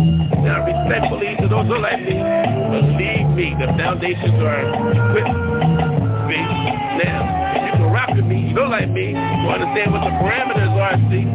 Now, 0.44 0.64
respectfully 0.64 1.36
to 1.42 1.48
those 1.48 1.68
who 1.68 1.78
like 1.80 2.00
me, 2.00 2.16
believe 2.16 3.28
me, 3.36 3.56
the 3.60 3.68
foundations 3.76 4.40
are 4.44 4.62
equipped. 4.64 5.36
See? 6.32 6.44
Now, 7.04 7.20
if 7.56 7.62
you 7.66 7.72
can 7.80 7.92
rock 7.92 8.10
with 8.16 8.26
me, 8.26 8.50
you 8.50 8.56
look 8.56 8.70
like 8.70 8.90
me, 8.90 9.12
you 9.12 9.48
understand 9.52 9.92
what 9.92 10.04
the 10.04 10.14
parameters 10.20 10.76
are, 10.76 10.96
see? 11.12 11.26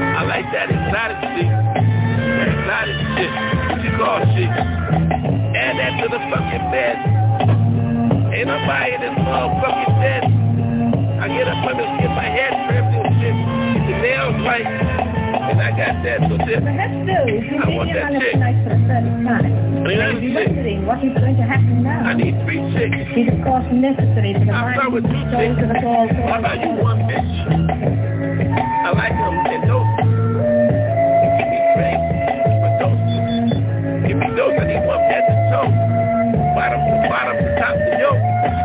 I 0.00 0.24
like 0.24 0.46
that 0.50 0.70
exotic 0.70 1.18
shit. 1.38 1.99
Exotic 2.60 2.96
shit. 3.16 3.32
Shit? 4.36 4.50
Add 5.56 5.74
that 5.80 5.92
to 5.96 6.06
the 6.12 6.20
fucking 6.28 6.66
bed. 6.68 6.96
Ain't 8.36 8.48
nobody 8.52 8.92
in 8.94 9.00
this 9.00 9.16
motherfucking 9.16 9.96
bed. 9.96 10.22
I 11.20 11.28
get 11.28 11.48
up 11.48 11.64
under 11.64 11.88
get 12.00 12.12
my 12.12 12.28
head 12.28 12.52
and 12.52 13.16
shit. 13.16 13.32
Get 13.32 13.84
the 13.88 13.96
nails 14.04 14.36
right. 14.44 14.66
And 14.68 15.56
I 15.56 15.70
got 15.72 16.04
that. 16.04 16.20
So 16.28 16.36
this, 16.44 16.60
Perhaps 16.60 17.00
so. 17.08 17.16
If 17.32 17.44
you 17.48 17.56
I 17.64 17.68
want 17.72 17.92
that 17.96 18.12
chick. 18.20 18.32
tonight 18.36 18.60
for 18.60 18.76
a 18.76 18.80
certain. 18.84 19.24
I 19.24 19.40
You 19.40 19.96
may 19.96 20.20
be 20.20 20.20
need 20.20 20.36
that 20.36 20.44
chick. 20.44 20.52
wondering 20.52 20.84
what 20.86 20.98
is 21.00 21.16
going 21.16 21.36
to 21.40 21.46
happen 21.48 21.82
now. 21.82 22.04
I 22.04 22.12
need 22.12 22.36
three 22.44 22.60
chicks. 22.76 22.92
Is 23.16 23.28
of 23.32 23.40
course 23.40 23.64
necessary 23.72 24.36
for 24.36 24.44
the 24.44 24.52
I'll 24.52 24.68
start 24.76 24.92
with 24.92 25.04
two 25.08 25.22
chicks. 25.32 25.56
to 25.56 25.64
the 25.64 25.78
call 25.80 26.04
for 26.12 26.28
How 26.28 26.38
about 26.44 26.60
you 26.60 26.76
one 26.76 27.00
bitch? 27.08 27.32
I 28.84 28.92
like 28.92 29.16
them 29.16 29.34
in 29.48 29.60
doses. 29.64 30.19
I 34.38 34.64
need 34.64 34.86
one 34.86 35.00
head 35.10 35.26
to 35.26 35.34
toe. 35.50 35.70
Bottom 36.54 36.80
to 36.86 37.08
bottom 37.10 37.36
to 37.42 37.50
top 37.58 37.74
to 37.74 37.92
yo. 37.98 38.10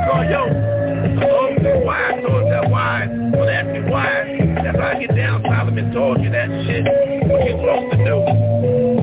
Call 0.06 0.24
yo? 0.30 0.76
Oh, 1.26 1.56
why 1.84 2.10
I 2.10 2.22
told 2.22 2.52
that 2.52 2.70
why. 2.70 3.08
Don't 3.08 3.50
ask 3.50 3.68
me 3.74 3.82
why. 3.90 4.62
That's 4.64 4.78
how 4.78 4.94
I 4.94 5.00
get 5.00 5.16
down. 5.16 5.42
Solomon 5.44 5.92
told 5.92 6.22
you 6.22 6.30
that 6.30 6.50
shit. 6.66 6.86
What 7.30 7.46
you 7.46 7.58
supposed 7.58 7.92
to 7.92 7.98
do? 7.98 8.16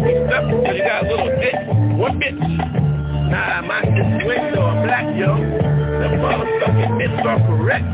You 0.07 0.27
stuck 0.29 0.45
until 0.55 0.75
you 0.77 0.85
got 0.87 1.05
a 1.05 1.09
little 1.11 1.35
dick. 1.43 1.55
One 1.99 2.21
bitch. 2.21 2.39
Nah, 2.39 3.63
my 3.63 3.83
window. 4.25 4.63
I'm 4.63 4.87
black, 4.87 5.07
yo. 5.19 5.35
The 5.35 6.09
motherfucking 6.23 6.99
bits 6.99 7.27
are 7.27 7.41
correct. 7.47 7.87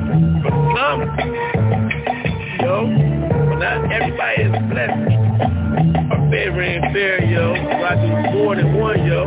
But 0.45 0.53
some, 0.77 1.58
fair, 6.93 7.25
yo. 7.25 7.53
I 7.55 7.95
do 7.97 8.39
more 8.39 8.57
than 8.57 8.75
one, 8.75 9.05
yo. 9.07 9.27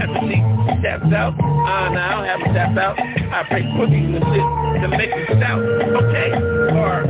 After 0.00 0.20
she 0.28 0.36
taps 0.82 1.12
out, 1.12 1.34
uh, 1.38 1.88
now 1.90 2.20
I'll 2.20 2.24
have 2.24 2.40
her 2.40 2.52
tap 2.52 2.76
out. 2.76 2.98
I 2.98 3.46
break 3.48 3.64
cookies 3.76 4.14
and 4.14 4.24
shit 4.30 4.46
to 4.82 4.88
make 4.96 5.10
her 5.10 5.26
shout. 5.40 5.60
Okay, 5.60 6.30
or 6.74 7.04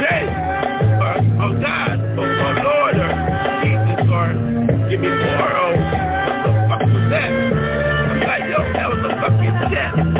Jay, 0.00 0.24
or 1.00 1.14
oh 1.42 1.52
God, 1.60 2.00
or, 2.18 2.26
or 2.26 2.52
Lord, 2.64 2.96
or 2.96 3.10
Jesus, 3.62 4.10
or 4.10 4.26
give 4.88 5.00
me 5.00 5.08
more. 5.08 5.52
Oh, 5.56 5.74
what 6.26 6.38
the 6.44 6.52
fuck 6.68 6.82
was 6.82 7.06
that? 7.10 7.30
I'm 7.30 8.20
like, 8.26 8.44
yo, 8.50 8.58
that 8.72 8.88
was 8.90 9.00
a 9.04 9.10
fucking 9.20 9.56
jet. 9.70 10.19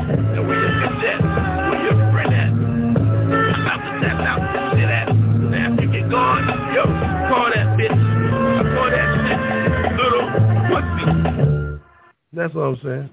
That's 12.40 12.55
what 12.55 12.62
I'm 12.62 12.76
saying. 12.83 13.11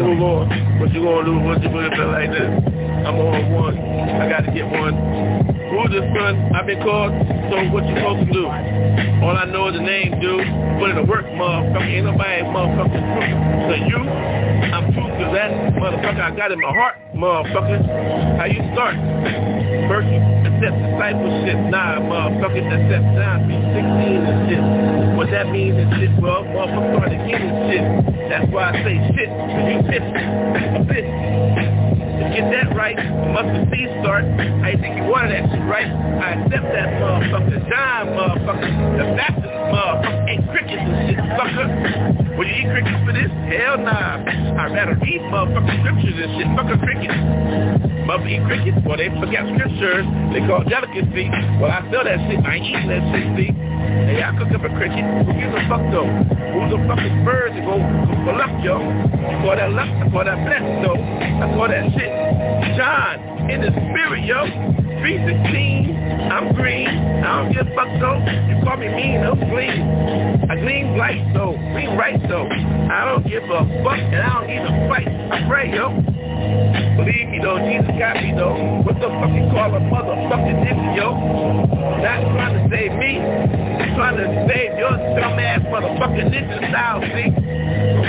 Oh 0.00 0.12
Lord, 0.16 0.48
what 0.80 0.88
you 0.94 1.02
gonna 1.04 1.26
do? 1.26 1.38
What 1.40 1.62
you 1.62 1.68
gonna 1.68 1.94
feel 1.94 2.08
like 2.08 2.30
this? 2.30 2.48
I'm 3.04 3.20
on 3.20 3.52
one. 3.52 3.76
I 3.76 4.30
got 4.30 4.46
to 4.46 4.50
get 4.50 4.64
one. 4.64 5.51
The 5.90 5.98
son? 6.14 6.54
I've 6.54 6.66
been 6.66 6.78
called. 6.80 7.10
So 7.50 7.56
what 7.74 7.82
you 7.84 7.94
supposed 7.98 8.24
to 8.24 8.32
do? 8.32 8.46
All 8.46 9.36
I 9.36 9.44
know 9.44 9.68
is 9.68 9.74
the 9.74 9.82
name, 9.82 10.20
dude. 10.22 10.46
Put 10.78 10.94
in 10.94 10.96
the 10.96 11.04
work, 11.04 11.26
motherfucker. 11.26 11.84
Ain't 11.84 12.06
nobody 12.06 12.42
motherfucking 12.48 13.04
true. 13.12 13.28
So 13.66 13.74
you, 13.90 13.98
I'm 14.72 14.88
true 14.94 15.10
to 15.10 15.26
that 15.34 15.50
motherfucker. 15.74 16.22
I 16.22 16.30
got 16.34 16.52
in 16.52 16.60
my 16.60 16.72
heart, 16.72 16.96
motherfucker. 17.12 17.82
How 18.38 18.46
you 18.46 18.62
start? 18.72 18.94
First, 19.90 20.06
you 20.08 20.22
accept 20.48 20.76
discipleship. 20.80 21.58
Nah, 21.68 21.98
motherfucker, 21.98 22.62
accept 22.62 23.06
time. 23.18 23.50
Be 23.50 23.58
16 23.58 23.82
and 24.22 24.38
shit. 24.48 24.62
What 25.18 25.28
that 25.34 25.50
means 25.50 25.76
is 25.76 25.88
shit, 25.98 26.14
well, 26.22 26.46
motherfucker 26.46 26.94
start 26.94 27.12
again 27.12 27.42
and 27.42 27.58
shit. 27.68 27.84
That's 28.30 28.48
why 28.54 28.70
I 28.70 28.86
say 28.86 28.96
shit. 29.12 29.28
You 29.28 29.82
bitch. 29.82 30.08
A 30.72 30.80
bitch. 30.88 32.11
To 32.22 32.28
get 32.30 32.52
that 32.54 32.76
right, 32.76 32.94
must 33.34 33.50
seed 33.74 33.90
start. 33.98 34.22
I 34.22 34.78
think 34.78 34.94
you 34.94 35.10
wanted 35.10 35.34
that 35.34 35.50
shit 35.50 35.66
right. 35.66 35.90
I 35.90 36.38
accept 36.38 36.70
that 36.70 36.88
motherfucker. 37.02 37.68
Dime, 37.68 38.14
motherfucker. 38.14 38.70
The 38.94 39.16
Baptist 39.18 39.61
motherfucker 39.70 40.28
ain't 40.28 40.44
crickets 40.50 40.82
and 40.82 41.00
shit, 41.06 41.22
fucker. 41.38 41.66
Will 42.36 42.48
you 42.48 42.64
eat 42.64 42.68
crickets 42.72 43.00
for 43.04 43.12
this? 43.12 43.30
Hell 43.52 43.76
nah. 43.78 44.24
I'd 44.24 44.72
rather 44.72 44.96
read 44.98 45.20
motherfucking 45.28 45.78
scriptures 45.84 46.16
and 46.16 46.30
shit. 46.34 46.48
Fucker 46.56 46.78
crickets. 46.80 47.18
Mother 48.08 48.26
eat 48.26 48.42
crickets. 48.48 48.78
Well, 48.82 48.96
they 48.96 49.12
forget 49.20 49.44
scriptures. 49.52 50.06
They 50.32 50.40
call 50.48 50.64
delicacy. 50.64 51.28
Well, 51.60 51.70
I 51.70 51.84
sell 51.92 52.02
that 52.02 52.18
shit. 52.26 52.40
I 52.40 52.56
ain't 52.56 52.66
eating 52.66 52.88
that 52.88 53.02
shit, 53.12 53.26
see? 53.36 53.50
Hey, 53.52 54.24
I 54.24 54.32
cook 54.34 54.50
up 54.50 54.64
a 54.64 54.72
cricket. 54.74 55.04
Who 55.28 55.30
gives 55.36 55.54
a 55.54 55.62
fuck 55.68 55.84
though? 55.92 56.08
Who's 56.08 56.68
the 56.72 56.80
fucking 56.88 57.24
birds 57.24 57.54
that 57.54 57.64
go, 57.68 57.76
for 58.24 58.34
luck, 58.34 58.52
yo? 58.64 58.80
Call 59.44 59.54
that 59.54 59.70
luck. 59.70 59.90
Call 60.10 60.24
that 60.24 60.38
blessed, 60.42 60.72
though. 60.82 60.98
I 60.98 61.44
call 61.52 61.68
that 61.68 61.84
shit. 61.92 62.12
John, 62.80 63.50
in 63.50 63.60
the 63.60 63.70
spirit, 63.70 64.24
yo. 64.24 64.48
316, 65.02 66.30
I'm 66.30 66.54
green. 66.54 66.86
I 66.86 67.42
don't 67.42 67.52
give 67.52 67.66
a 67.66 67.74
fuck, 67.74 67.90
though. 67.98 68.22
You 68.46 68.54
call 68.62 68.76
me 68.78 68.86
mean, 68.86 69.18
I'm 69.18 69.34
clean. 69.50 69.82
I 70.48 70.54
gleam 70.62 70.96
light, 70.96 71.26
though. 71.34 71.58
Gleam 71.74 71.98
right, 71.98 72.22
though. 72.28 72.46
I 72.46 73.04
don't 73.04 73.26
give 73.26 73.42
a 73.42 73.66
fuck, 73.82 73.98
and 73.98 74.22
I 74.22 74.30
don't 74.38 74.50
even 74.50 74.88
fight. 74.88 75.08
I 75.08 75.48
pray, 75.48 75.74
yo. 75.74 75.90
Believe 76.96 77.28
me 77.28 77.38
though, 77.42 77.58
Jesus 77.58 77.90
got 77.98 78.16
me 78.22 78.32
though. 78.34 78.82
What 78.82 78.98
the 78.98 79.08
fuck 79.08 79.30
you 79.30 79.46
call 79.50 79.74
a 79.74 79.80
motherfucking 79.80 80.58
nigga, 80.62 80.96
yo? 80.96 81.14
Not 82.02 82.20
trying 82.34 82.54
to 82.58 82.62
save 82.70 82.92
me, 82.98 83.18
trying 83.94 84.18
to 84.18 84.26
save 84.50 84.78
your 84.78 84.94
dumbass 85.18 85.62
motherfucking 85.70 86.30
ninja 86.30 86.58
style, 86.70 87.00
see? 87.14 87.30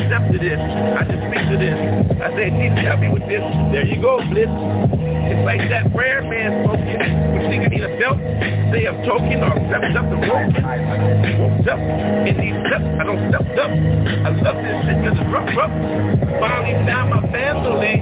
Step 0.07 0.31
to 0.31 0.37
this. 0.37 0.59
I 0.59 1.03
just 1.05 1.21
speak 1.29 1.45
to 1.49 1.57
this. 1.57 1.77
I 2.21 2.29
say, 2.35 2.49
Jesus, 2.49 2.85
help 2.85 2.99
me 2.99 3.09
with 3.09 3.25
this. 3.29 3.43
There 3.71 3.85
you 3.85 4.01
go, 4.01 4.17
Blitz. 4.29 5.12
It's 5.25 5.43
like 5.45 5.63
that 5.69 5.91
prayer 5.93 6.21
man 6.23 6.63
spoken. 6.63 6.87
You 6.87 7.41
think 7.47 7.63
I 7.63 7.67
need 7.71 7.83
a 7.83 7.95
belt? 7.99 8.19
Say 8.73 8.87
I'm 8.87 8.99
choking 9.07 9.39
or 9.39 9.55
stepped 9.69 9.95
up 9.95 10.07
and 10.11 10.21
broken. 10.23 10.63
Woke 11.39 11.67
up 11.67 11.79
in 12.27 12.35
these 12.35 12.57
steps. 12.67 12.87
I 12.99 13.03
don't 13.07 13.21
step 13.31 13.45
up. 13.55 13.71
I 13.71 14.29
love 14.43 14.57
this 14.59 14.77
shit 14.83 14.97
because 14.99 15.15
it's 15.15 15.29
rough, 15.31 15.49
rough. 15.55 15.73
Finally 16.39 16.75
found 16.85 17.09
my 17.15 17.21
family. 17.31 18.01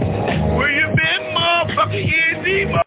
Where 0.58 0.72
you 0.72 0.88
been, 0.96 1.24
motherfucker? 1.36 2.02
Easy 2.02 2.66
Mo. 2.66 2.82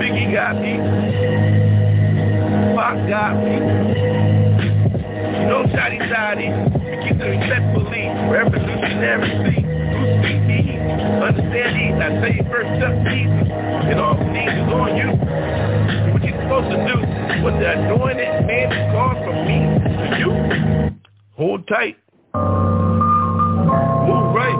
Biggie 0.00 0.32
got 0.32 0.60
me. 0.60 0.76
Pac 2.76 2.96
got 3.08 3.34
me. 3.40 3.56
No 5.48 5.64
shotty 5.72 5.98
shotty. 6.12 6.48
Keep 7.08 7.18
the 7.18 7.24
respectfully. 7.24 8.08
Revolutionary. 8.30 9.64
See 10.22 10.38
me. 10.40 10.63
Understand 11.00 11.76
these. 11.76 11.94
I 11.98 12.20
say 12.22 12.38
first 12.50 12.82
up 12.82 12.94
Jesus. 13.06 13.48
It 13.90 13.98
all 13.98 14.16
needs 14.30 14.52
is 14.52 14.72
on 14.72 14.96
you. 14.96 15.08
What 16.12 16.22
you 16.22 16.32
supposed 16.42 16.70
to 16.70 16.76
do? 16.86 16.96
What 17.42 17.54
the 17.58 17.66
anointed 17.72 18.46
man 18.46 18.72
is 18.72 18.92
called 18.92 19.18
from 19.24 19.36
me 19.46 19.58
to 19.98 20.04
you. 20.18 20.30
Hold 21.36 21.66
tight. 21.68 21.96
Move 22.34 24.34
right. 24.34 24.58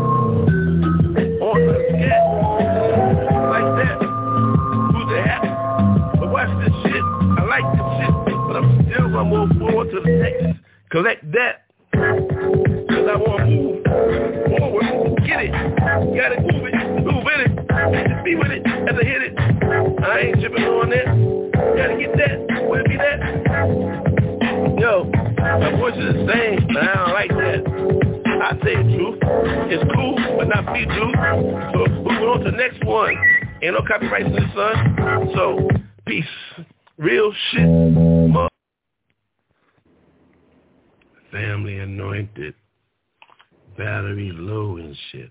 On 1.42 1.58
the 1.66 1.74
scat. 1.88 2.22
Like 3.50 3.68
that. 3.78 3.98
Who's 4.92 5.06
the 5.10 5.18
hat? 5.22 5.44
But 6.18 6.28
watch 6.30 6.52
this 6.64 6.74
shit. 6.82 7.04
I 7.38 7.40
like 7.48 7.66
this 7.72 7.88
shit. 7.98 8.14
But 8.46 8.54
I'm 8.56 8.68
still 8.90 9.08
gonna 9.10 9.24
move 9.24 9.50
forward 9.58 9.88
to 9.92 9.98
the 10.00 10.10
next. 10.10 10.44
Collect 10.90 11.20
that. 11.32 11.63
It 18.98 19.00
I 19.00 19.04
hit 19.04 19.22
it. 19.22 19.34
I 20.04 20.18
ain't 20.18 20.40
tripping 20.40 20.64
on 20.64 20.90
that. 20.90 21.06
Gotta 21.76 21.96
get 21.98 22.16
that. 22.16 22.68
Will 22.68 22.80
it 22.80 22.88
be 22.88 22.96
that? 22.96 23.18
Yo, 24.78 25.04
my 25.04 25.70
voice 25.78 25.94
is 25.94 26.14
the 26.14 26.32
same, 26.32 26.66
but 26.72 26.82
I 26.82 26.94
don't 26.94 27.12
like 27.12 27.30
that. 27.30 28.14
I 28.42 28.52
say 28.64 28.76
the 28.76 28.96
truth. 28.96 29.18
It's 29.70 29.84
cool, 29.94 30.16
but 30.36 30.48
not 30.48 30.72
be 30.74 30.84
true. 30.84 31.12
So 31.72 31.86
moving 32.02 32.28
on 32.28 32.40
to 32.40 32.50
the 32.50 32.56
next 32.56 32.84
one. 32.84 33.16
Ain't 33.62 33.74
no 33.74 33.82
copyrights 33.86 34.26
in 34.26 34.32
this, 34.34 34.44
son. 34.54 35.30
So, 35.34 35.68
peace. 36.06 36.24
Real 36.98 37.32
shit. 37.50 37.66
Family 41.32 41.78
anointed. 41.78 42.54
Battery 43.76 44.30
low 44.32 44.76
and 44.76 44.96
shit. 45.10 45.30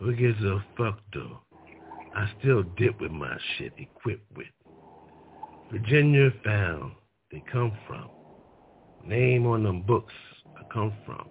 Who 0.00 0.14
gives 0.14 0.42
a 0.42 0.64
fuck 0.76 1.00
though? 1.14 1.40
I 2.18 2.28
still 2.40 2.64
dip 2.76 3.00
with 3.00 3.12
my 3.12 3.38
shit 3.56 3.72
equipped 3.78 4.36
with. 4.36 4.48
Virginia 5.70 6.32
found 6.44 6.90
they 7.30 7.44
come 7.52 7.70
from. 7.86 8.08
Name 9.06 9.46
on 9.46 9.62
them 9.62 9.82
books 9.82 10.12
I 10.56 10.62
come 10.72 10.92
from. 11.06 11.28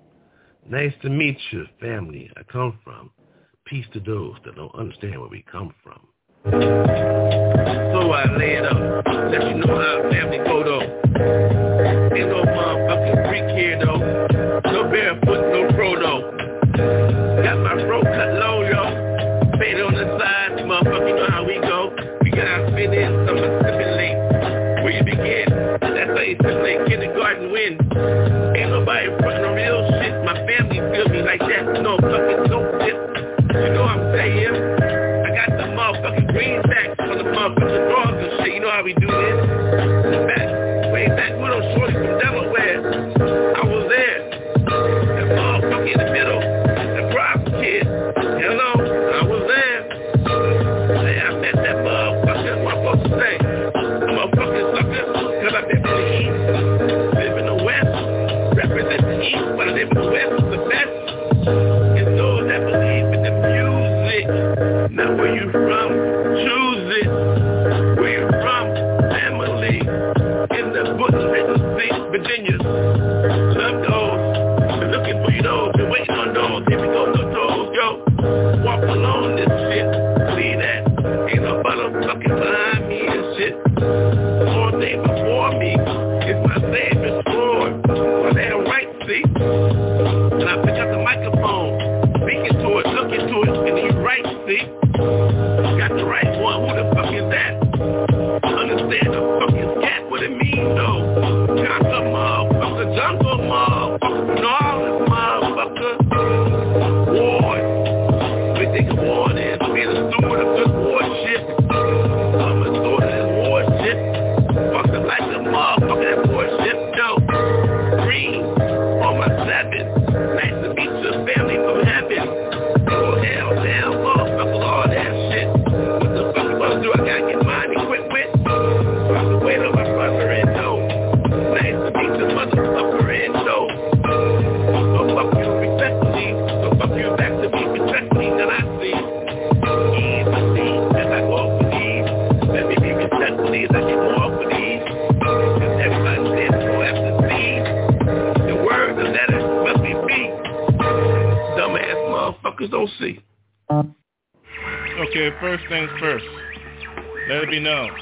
Nice 0.66 0.94
to 1.02 1.10
meet 1.10 1.38
you, 1.52 1.66
family 1.82 2.32
I 2.38 2.44
come 2.44 2.80
from. 2.86 3.12
Peace 3.66 3.86
to 3.92 4.00
those 4.00 4.38
that 4.46 4.56
don't 4.56 4.74
understand 4.76 5.20
where 5.20 5.30
we 5.30 5.44
come 5.52 5.76
from. 5.84 6.08
So 6.46 6.52
I 8.12 8.38
lay 8.38 8.54
it 8.54 8.66
up. 8.66 9.04
Let 9.30 9.44
you 9.46 9.56
know 9.56 9.76
how 9.76 10.10
family 10.10 10.38
go 10.38 10.64
though. 10.64 10.84
Ain't 12.16 12.30
no 12.30 12.46
motherfucking 12.46 13.28
freak 13.28 13.58
here 13.58 13.78
though. 13.84 14.72
No 14.72 14.90
barefoot, 14.90 15.52
no 15.52 15.68
pro 15.76 15.96
you 26.28 26.36
assimilate 26.36 26.88
kindergarten 26.88 27.52
win. 27.52 27.87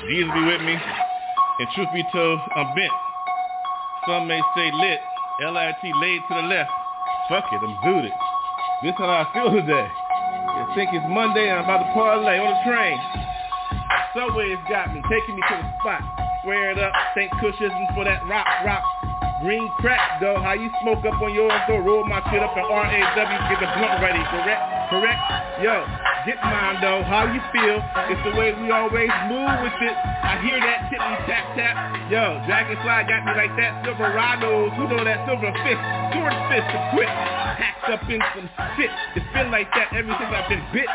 Jesus 0.07 0.29
be 0.33 0.43
with 0.45 0.61
me. 0.61 0.77
And 0.77 1.67
truth 1.73 1.89
be 1.93 2.03
told, 2.13 2.39
I'm 2.55 2.75
bent. 2.75 2.93
Some 4.05 4.27
may 4.27 4.41
say 4.55 4.69
lit. 4.71 4.99
L-I-T 5.41 5.81
laid 5.81 6.21
to 6.29 6.33
the 6.35 6.45
left. 6.47 6.69
Fuck 7.27 7.45
it, 7.51 7.59
I'm 7.63 7.75
zooted. 7.81 8.13
This 8.83 8.93
how 8.97 9.25
I 9.25 9.25
feel 9.33 9.49
today. 9.49 9.87
I 9.87 10.71
think 10.75 10.93
it's 10.93 11.05
Monday 11.09 11.49
and 11.49 11.59
I'm 11.59 11.65
about 11.65 11.81
to 11.81 11.89
parlay 11.93 12.37
on 12.37 12.53
the 12.53 12.59
train. 12.69 12.97
Subway's 14.13 14.61
got 14.69 14.93
me, 14.93 15.01
taking 15.09 15.35
me 15.35 15.41
to 15.41 15.55
the 15.57 15.67
spot. 15.81 16.01
Square 16.41 16.77
it 16.77 16.79
up, 16.79 16.93
St. 17.17 17.31
Cushions 17.41 17.73
for 17.95 18.05
that 18.05 18.21
rock, 18.29 18.45
rock. 18.63 18.83
Green 19.41 19.67
crack, 19.81 20.21
though. 20.21 20.39
How 20.39 20.53
you 20.53 20.69
smoke 20.85 21.03
up 21.03 21.19
on 21.19 21.33
yours, 21.33 21.59
though. 21.67 21.81
Roll 21.81 22.05
my 22.05 22.21
shit 22.29 22.43
up 22.43 22.55
and 22.55 22.63
R-A-W, 22.63 23.39
get 23.49 23.59
the 23.59 23.69
blunt 23.73 23.99
ready. 23.99 24.21
Correct? 24.29 24.61
Correct? 24.93 25.19
Yo, 25.65 25.81
get 26.25 26.41
mine, 26.41 26.81
though. 26.81 27.05
How 27.05 27.29
you 27.29 27.39
feel? 27.53 27.77
It's 28.09 28.23
the 28.25 28.33
way 28.33 28.51
we 28.57 28.73
always 28.73 29.13
move 29.29 29.53
with 29.61 29.77
it. 29.79 29.95
I 29.95 30.41
hear 30.41 30.57
that 30.57 30.89
tippy 30.89 31.15
tap 31.29 31.45
tap. 31.53 31.77
Yo, 32.09 32.41
Dragonfly 32.49 33.01
got 33.05 33.21
me 33.29 33.33
like 33.37 33.53
that. 33.61 33.85
Silverados, 33.85 34.73
who 34.75 34.89
know 34.89 35.05
that 35.05 35.21
silver 35.29 35.53
fist? 35.61 35.81
Sword 36.11 36.35
fist 36.49 36.67
to 36.73 36.79
quit. 36.97 37.09
Packed 37.61 37.89
up 37.93 38.03
in 38.09 38.19
some 38.33 38.49
shit. 38.75 38.89
It's 39.15 39.29
been 39.33 39.53
like 39.53 39.69
that 39.77 39.93
ever 39.93 40.09
since 40.17 40.31
I've 40.33 40.49
been 40.49 40.65
bit 40.73 40.89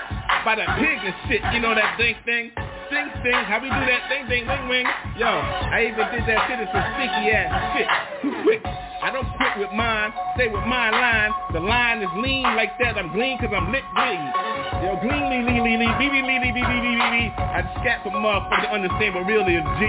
by 0.45 0.59
that 0.59 0.79
pig 0.83 0.99
and 0.99 1.15
shit. 1.31 1.41
You 1.55 1.61
know 1.63 1.75
that 1.75 1.97
thing 1.97 2.19
thing? 2.27 2.51
Sing, 2.91 3.07
sing, 3.23 3.39
how 3.47 3.63
we 3.63 3.71
do 3.71 3.83
that 3.87 4.11
thing, 4.11 4.27
thing, 4.27 4.43
wing, 4.51 4.67
wing. 4.67 4.87
Yo, 5.15 5.31
I 5.31 5.87
even 5.87 6.11
did 6.11 6.27
that 6.27 6.43
shit 6.51 6.59
in 6.59 6.67
some 6.75 6.83
sticky 6.99 7.31
ass 7.31 7.51
shit. 7.79 7.87
Too 8.19 8.35
quick. 8.43 8.67
I 8.67 9.15
don't 9.15 9.31
quit 9.39 9.63
with 9.63 9.71
mine, 9.71 10.11
stay 10.35 10.51
with 10.51 10.67
my 10.67 10.91
line. 10.91 11.31
The 11.55 11.63
line 11.63 12.03
is 12.03 12.11
lean 12.19 12.51
like 12.59 12.75
that. 12.83 12.99
I'm 12.99 13.15
green 13.15 13.39
cause 13.39 13.55
I'm 13.55 13.71
lit 13.71 13.87
green. 13.95 14.27
Yo, 14.83 14.99
green, 15.07 15.23
lee, 15.31 15.47
lee, 15.47 15.63
lee, 15.63 15.79
lee, 15.79 15.93
bee, 16.03 16.11
bee, 16.11 16.19
lee, 16.19 16.43
lee, 16.43 16.51
bee, 16.51 16.67
bee, 16.67 16.83
bee, 16.83 16.99
bee, 16.99 17.11
bee. 17.15 17.31
I 17.39 17.63
scat 17.79 18.03
for 18.03 18.11
motherfuckers 18.11 18.67
to 18.67 18.71
understand 18.75 19.15
what 19.15 19.23
really 19.31 19.55
is 19.55 19.67
G. 19.79 19.87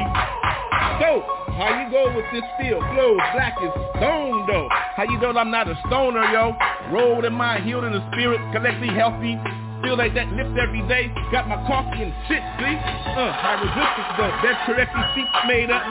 So, 1.02 1.26
how 1.58 1.74
you 1.74 1.90
go 1.90 2.14
with 2.14 2.30
this 2.30 2.46
feel? 2.62 2.78
Flows, 2.94 3.18
black 3.34 3.58
is 3.66 3.74
stone 3.98 4.46
though. 4.46 4.70
How 4.94 5.10
you 5.10 5.18
know 5.18 5.34
I'm 5.34 5.50
not 5.50 5.66
a 5.66 5.74
stoner, 5.90 6.22
yo? 6.30 6.54
Rolled 6.94 7.26
in 7.26 7.34
my 7.34 7.60
healed 7.66 7.84
in 7.84 7.94
the 7.98 8.06
spirit, 8.14 8.38
collectively 8.54 8.94
healthy. 8.94 9.42
Feel 9.82 9.98
like 9.98 10.14
that 10.14 10.30
lift 10.38 10.54
every 10.62 10.86
day. 10.86 11.10
Got 11.34 11.50
my 11.50 11.58
coffee 11.66 12.06
and 12.06 12.14
shit, 12.30 12.44
see? 12.62 12.76
Uh, 13.18 13.34
high 13.34 13.58
resistance 13.58 14.12
though. 14.14 14.34
That 14.46 14.56
correctly 14.70 15.04
seats 15.18 15.38
made 15.50 15.74
up. 15.74 15.82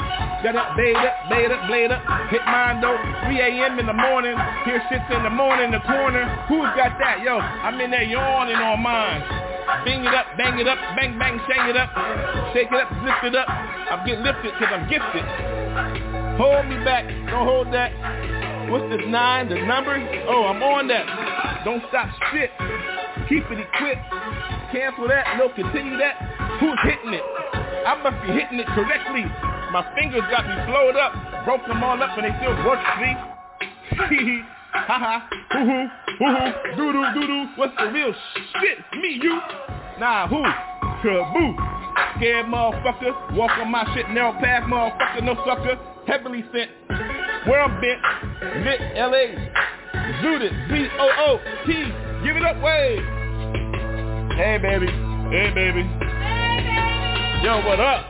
Got 0.47 0.55
up, 0.55 0.79
made 0.79 0.95
up, 0.95 1.15
made 1.27 1.51
up, 1.51 1.61
blade 1.67 1.91
up. 1.91 2.03
Hit 2.31 2.45
mine 2.47 2.79
though. 2.81 2.97
3 3.27 3.35
a.m. 3.35 3.79
in 3.83 3.87
the 3.87 3.97
morning. 3.97 4.39
Here 4.65 4.79
shits 4.87 5.11
in 5.11 5.23
the 5.27 5.35
morning 5.35 5.71
in 5.71 5.73
the 5.75 5.85
corner. 5.85 6.23
Who's 6.47 6.71
got 6.79 6.95
that? 7.03 7.23
Yo, 7.27 7.39
I'm 7.39 7.81
in 7.81 7.91
there 7.91 8.07
yawning 8.07 8.57
on 8.57 8.79
mine. 8.81 9.23
Bing 9.85 10.05
it 10.05 10.15
up, 10.15 10.27
bang 10.37 10.59
it 10.59 10.69
up, 10.69 10.79
bang, 10.95 11.19
bang, 11.19 11.41
shang 11.49 11.71
it 11.71 11.77
up. 11.77 11.91
Shake 12.55 12.69
it 12.71 12.79
up, 12.79 12.91
lift 13.03 13.25
it 13.25 13.35
up. 13.35 13.49
I'm 13.49 14.07
getting 14.07 14.23
lifted 14.23 14.55
because 14.55 14.71
I'm 14.71 14.87
gifted. 14.89 15.25
Hold 16.39 16.67
me 16.67 16.79
back. 16.85 17.07
Don't 17.31 17.47
hold 17.47 17.73
that. 17.75 17.91
What's 18.71 18.89
this 18.89 19.03
nine? 19.09 19.49
The 19.49 19.57
number? 19.67 19.99
Oh, 20.29 20.47
I'm 20.47 20.63
on 20.63 20.87
that. 20.89 21.65
Don't 21.65 21.83
stop 21.89 22.09
shit. 22.33 22.51
Keep 23.31 23.47
it 23.47 23.63
equipped. 23.63 24.03
Cancel 24.75 25.07
that. 25.07 25.39
No, 25.39 25.55
continue 25.55 25.97
that. 26.03 26.19
Who's 26.59 26.75
hitting 26.83 27.15
it? 27.15 27.23
I 27.87 27.95
must 28.03 28.19
be 28.27 28.35
hitting 28.35 28.59
it 28.59 28.67
correctly. 28.75 29.23
My 29.71 29.87
fingers 29.95 30.27
got 30.35 30.43
me 30.51 30.59
flowed 30.67 30.99
up. 30.99 31.15
Broke 31.47 31.63
them 31.71 31.79
all 31.79 31.95
up 32.03 32.11
and 32.19 32.27
they 32.27 32.35
still 32.43 32.59
work, 32.67 32.83
see? 32.99 33.15
Hee 34.11 34.43
Ha 34.73 34.99
ha. 34.99 35.29
Hoo 35.31 35.63
hoo. 35.63 35.87
Hoo 36.19 36.27
hoo. 36.27 36.51
Doo 36.75 36.93
doo 36.93 37.07
doo 37.15 37.27
doo. 37.27 37.45
What's 37.55 37.73
the 37.79 37.87
real 37.95 38.13
shit? 38.59 38.79
Me, 38.99 39.21
you. 39.23 39.39
Nah, 40.01 40.27
who? 40.27 40.43
Kaboo. 40.99 41.55
Scared 42.17 42.47
motherfucker. 42.47 43.37
Walk 43.37 43.53
on 43.63 43.71
my 43.71 43.87
shit. 43.95 44.11
Narrow 44.11 44.33
path 44.43 44.65
motherfucker. 44.67 45.23
No 45.23 45.35
sucker. 45.47 45.79
Heavily 46.07 46.45
sent. 46.51 46.71
Where 47.47 47.63
I'm 47.63 47.81
bent. 47.81 48.67
Lit. 48.67 48.81
L.A. 48.97 49.39
Zooted. 50.19 50.69
B-O-O-T. 50.69 51.73
Give 52.27 52.37
it 52.37 52.43
up, 52.43 52.61
way. 52.61 53.20
Hey, 54.37 54.59
baby. 54.59 54.87
Hey, 55.35 55.51
baby. 55.51 55.83
Yo, 57.43 57.61
what 57.67 57.81
up? 57.81 58.07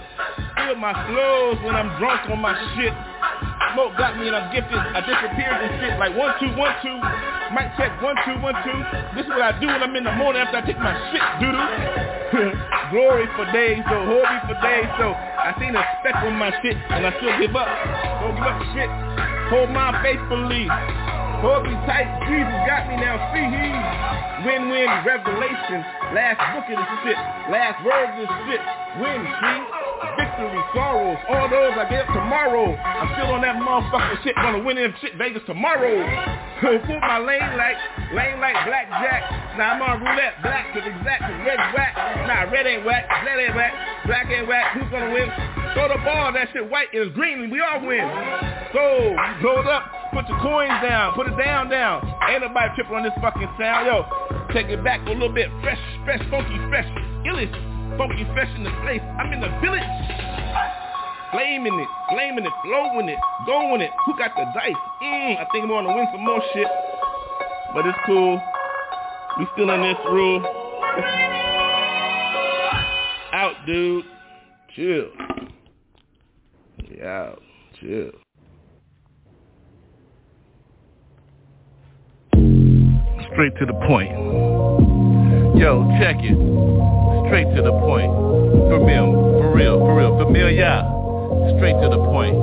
Feel 0.57 0.77
my 0.77 0.93
flows 1.09 1.57
when 1.65 1.75
I'm 1.75 1.89
drunk 1.99 2.29
on 2.31 2.41
my 2.41 2.55
shit. 2.77 2.93
Smoke 3.73 3.97
got 3.97 4.19
me 4.19 4.29
and 4.29 4.37
I'm 4.37 4.53
gifted. 4.53 4.79
I 4.79 5.01
disappeared 5.01 5.59
and 5.65 5.73
shit 5.81 5.99
like 5.99 6.13
one, 6.17 6.35
two, 6.39 6.53
one, 6.59 6.75
two. 6.83 6.99
Mic 7.57 7.73
check, 7.79 7.95
one, 8.03 8.15
two, 8.27 8.37
one, 8.43 8.55
two. 8.63 8.79
This 9.17 9.25
is 9.25 9.31
what 9.33 9.43
I 9.43 9.59
do 9.59 9.67
when 9.67 9.83
I'm 9.83 9.97
in 9.97 10.05
the 10.05 10.13
morning 10.13 10.43
after 10.43 10.59
I 10.59 10.63
take 10.67 10.79
my 10.79 10.95
shit, 11.11 11.25
doodoo. 11.41 11.67
Glory 12.93 13.27
for 13.35 13.47
days, 13.51 13.83
so 13.89 13.97
hold 14.05 14.27
me 14.27 14.39
for 14.47 14.59
days, 14.61 14.91
so 14.99 15.15
I 15.15 15.55
seen 15.59 15.75
a 15.75 15.83
speck 15.99 16.15
on 16.27 16.37
my 16.37 16.51
shit 16.63 16.77
and 16.77 17.07
I 17.07 17.11
still 17.17 17.35
give 17.41 17.55
up. 17.57 17.67
Don't 18.21 18.37
give 18.37 18.45
up 18.45 18.61
shit. 18.75 18.91
Hold 19.51 19.71
my 19.71 19.95
faithfully. 20.03 20.69
Me 21.41 21.73
tight, 21.89 22.05
Jesus 22.29 22.53
got 22.69 22.85
me 22.85 23.01
now, 23.01 23.17
see 23.33 23.41
he 23.41 23.73
Win-win 24.45 24.89
revelation, 25.09 25.81
last 26.13 26.37
book 26.53 26.69
of 26.69 26.77
this 26.77 26.93
shit, 27.01 27.17
last 27.49 27.81
word 27.81 28.13
of 28.13 28.17
this 28.21 28.33
shit, 28.45 28.61
win, 29.01 29.25
see? 29.25 29.61
Victory, 30.21 30.61
sorrows, 30.77 31.17
all 31.33 31.49
those 31.49 31.73
I 31.81 31.89
get 31.89 32.05
tomorrow. 32.13 32.77
I'm 32.77 33.09
still 33.17 33.33
on 33.33 33.41
that 33.41 33.57
motherfucking 33.57 34.21
shit, 34.21 34.37
gonna 34.37 34.61
win 34.61 34.77
in 34.77 34.93
shit 35.01 35.17
Vegas 35.17 35.41
tomorrow. 35.49 35.93
Put 36.61 37.01
my 37.09 37.17
lane 37.17 37.57
like, 37.57 37.77
lane 38.13 38.37
like 38.37 38.57
blackjack. 38.69 39.57
Now 39.57 39.77
I'm 39.77 39.81
on 39.81 40.01
roulette, 40.05 40.41
black 40.45 40.73
to 40.77 40.81
exact, 40.85 41.25
red 41.25 41.61
whack. 41.73 41.97
Nah, 42.29 42.53
red 42.53 42.69
ain't 42.69 42.85
whack, 42.85 43.09
red 43.25 43.41
ain't 43.41 43.57
whack, 43.57 43.73
black 44.05 44.29
ain't 44.29 44.49
whack, 44.49 44.77
who's 44.77 44.89
gonna 44.93 45.13
win? 45.13 45.29
Throw 45.73 45.89
the 45.89 46.01
ball, 46.05 46.33
that 46.37 46.49
shit 46.53 46.69
white 46.69 46.93
is 46.93 47.09
green, 47.17 47.49
we 47.49 47.61
all 47.65 47.81
win. 47.81 48.05
So, 48.73 49.17
load 49.41 49.69
up, 49.69 50.00
put 50.13 50.29
your 50.29 50.39
coins 50.41 50.75
down, 50.83 51.15
put 51.15 51.27
it 51.27 51.37
down, 51.39 51.69
down. 51.69 52.03
Ain't 52.29 52.43
nobody 52.43 52.75
tripping 52.75 52.95
on 52.95 53.03
this 53.03 53.13
fucking 53.21 53.49
sound, 53.59 53.87
yo. 53.87 54.05
Take 54.53 54.67
it 54.67 54.83
back 54.83 55.01
a 55.07 55.11
little 55.11 55.33
bit, 55.33 55.49
fresh, 55.63 55.79
fresh, 56.05 56.21
funky, 56.31 56.59
fresh, 56.69 56.87
illish, 57.27 57.51
funky, 57.97 58.25
fresh 58.35 58.51
in 58.57 58.65
the 58.65 58.75
place. 58.83 59.03
I'm 59.19 59.33
in 59.33 59.41
the 59.41 59.51
village. 59.63 59.87
Flaming 61.31 61.79
it, 61.79 61.89
flaming 62.11 62.45
it, 62.45 62.53
flowing 62.65 63.09
it, 63.09 63.19
going 63.47 63.81
it. 63.81 63.91
Who 64.07 64.19
got 64.19 64.35
the 64.35 64.45
dice? 64.51 64.75
Mm, 65.03 65.39
I 65.39 65.47
think 65.53 65.63
I'm 65.63 65.69
gonna 65.69 65.95
win 65.95 66.09
some 66.13 66.25
more 66.25 66.43
shit. 66.53 66.67
But 67.73 67.87
it's 67.87 67.99
cool. 68.05 68.43
We 69.39 69.47
still 69.55 69.71
in 69.71 69.83
this 69.83 69.97
rule. 70.11 70.43
out, 73.33 73.55
dude. 73.65 74.05
Chill. 74.75 75.07
Yeah, 76.99 77.35
chill. 77.79 78.11
Straight 83.33 83.57
to 83.59 83.67
the 83.67 83.75
point. 83.87 84.11
Yo, 85.57 85.87
check 86.01 86.17
it. 86.19 86.35
Straight 87.29 87.47
to 87.55 87.63
the 87.63 87.73
point. 87.87 88.11
For 88.69 88.85
real, 88.85 89.13
for 89.39 89.55
real, 89.55 89.79
for 89.79 89.97
real. 89.97 90.19
Familiar. 90.19 90.83
Straight 91.57 91.79
to 91.81 91.89
the 91.89 92.03
point. 92.11 92.35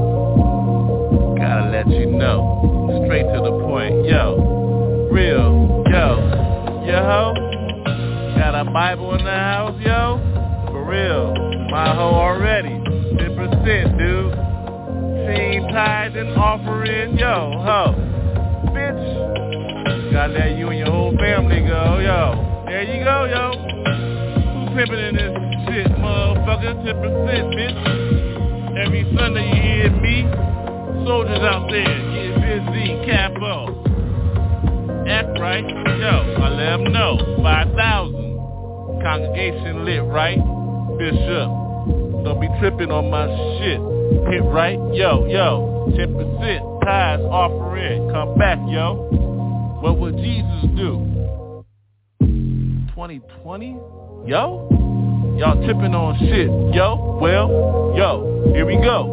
Gotta 1.38 1.70
let 1.72 1.88
you 1.88 2.06
know. 2.06 3.04
Straight 3.06 3.28
to 3.34 3.40
the 3.44 3.52
point. 3.68 4.06
Yo. 4.06 5.10
Real. 5.12 5.84
Yo. 5.92 6.08
Yo. 6.88 7.34
Got 8.38 8.56
a 8.56 8.72
Bible 8.72 9.16
in 9.16 9.26
the 9.26 9.32
house, 9.32 9.76
yo? 9.82 10.20
For 10.72 10.86
real. 10.86 11.34
My 11.70 11.94
hoe 11.94 12.16
already. 12.16 12.70
10%, 12.70 13.98
dude. 13.98 14.34
Team 15.28 15.64
tithe 15.74 16.16
and 16.16 16.30
offering. 16.38 17.18
Yo, 17.18 17.52
ho. 17.60 18.17
Gotta 20.18 20.34
let 20.34 20.58
you 20.58 20.70
and 20.70 20.80
your 20.80 20.90
whole 20.90 21.16
family 21.16 21.60
go, 21.60 22.00
yo. 22.00 22.66
There 22.66 22.82
you 22.82 23.04
go, 23.04 23.26
yo. 23.30 23.54
Who 23.54 24.76
pimping 24.76 24.98
in 24.98 25.14
this 25.14 25.30
shit, 25.70 25.88
motherfucker? 25.94 26.74
10%, 26.82 27.54
bitch. 27.54 28.84
Every 28.84 29.06
Sunday 29.16 29.46
you 29.46 29.62
hear 29.62 29.92
me. 30.02 30.26
Soldiers 31.06 31.38
out 31.38 31.70
there, 31.70 31.86
get 31.86 32.34
busy, 32.42 32.98
capo. 33.06 33.78
Act 35.08 35.40
right, 35.40 35.70
yo. 35.70 36.36
I 36.42 36.50
let 36.50 36.78
them 36.78 36.92
know. 36.92 37.38
5,000. 37.44 39.00
Congregation 39.04 39.86
lit, 39.86 40.04
right? 40.06 40.40
Bishop. 40.98 41.48
Don't 42.26 42.42
be 42.42 42.48
tripping 42.60 42.90
on 42.90 43.12
my 43.12 43.28
shit. 43.62 43.80
Hit 44.34 44.44
right, 44.52 44.80
yo, 44.96 45.28
yo. 45.28 45.94
10% 45.96 46.84
tithes 46.84 47.22
offering. 47.22 48.10
Come 48.12 48.36
back, 48.40 48.58
yo. 48.68 49.27
What 49.82 50.00
would 50.00 50.18
Jesus 50.18 50.64
do? 50.76 51.64
2020? 52.20 53.78
Yo? 54.26 54.68
Y'all 55.38 55.62
tipping 55.62 55.94
on 55.94 56.18
shit. 56.18 56.50
Yo? 56.76 57.20
Well, 57.22 57.94
yo, 57.96 58.52
here 58.54 58.66
we 58.66 58.76
go. 58.78 59.06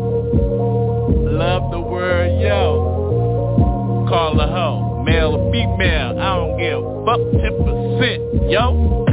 Love 1.31 1.71
the 1.71 1.81
word 1.81 2.41
yo. 2.41 4.07
Call 4.09 4.41
a 4.41 4.47
hoe. 4.47 5.03
Male 5.05 5.37
or 5.37 5.53
female, 5.53 6.19
I 6.19 6.37
don't 6.37 6.57
give 6.57 6.81
a 6.81 7.05
fuck 7.05 7.21
10%, 7.21 8.51
yo. 8.51 9.05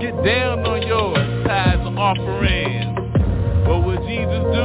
Get 0.00 0.16
down 0.24 0.64
on 0.64 0.86
yours, 0.86 1.46
tithes 1.46 1.84
and 1.84 1.98
offerings. 1.98 2.96
What 3.68 3.84
would 3.84 4.00
Jesus 4.08 4.40
do? 4.56 4.64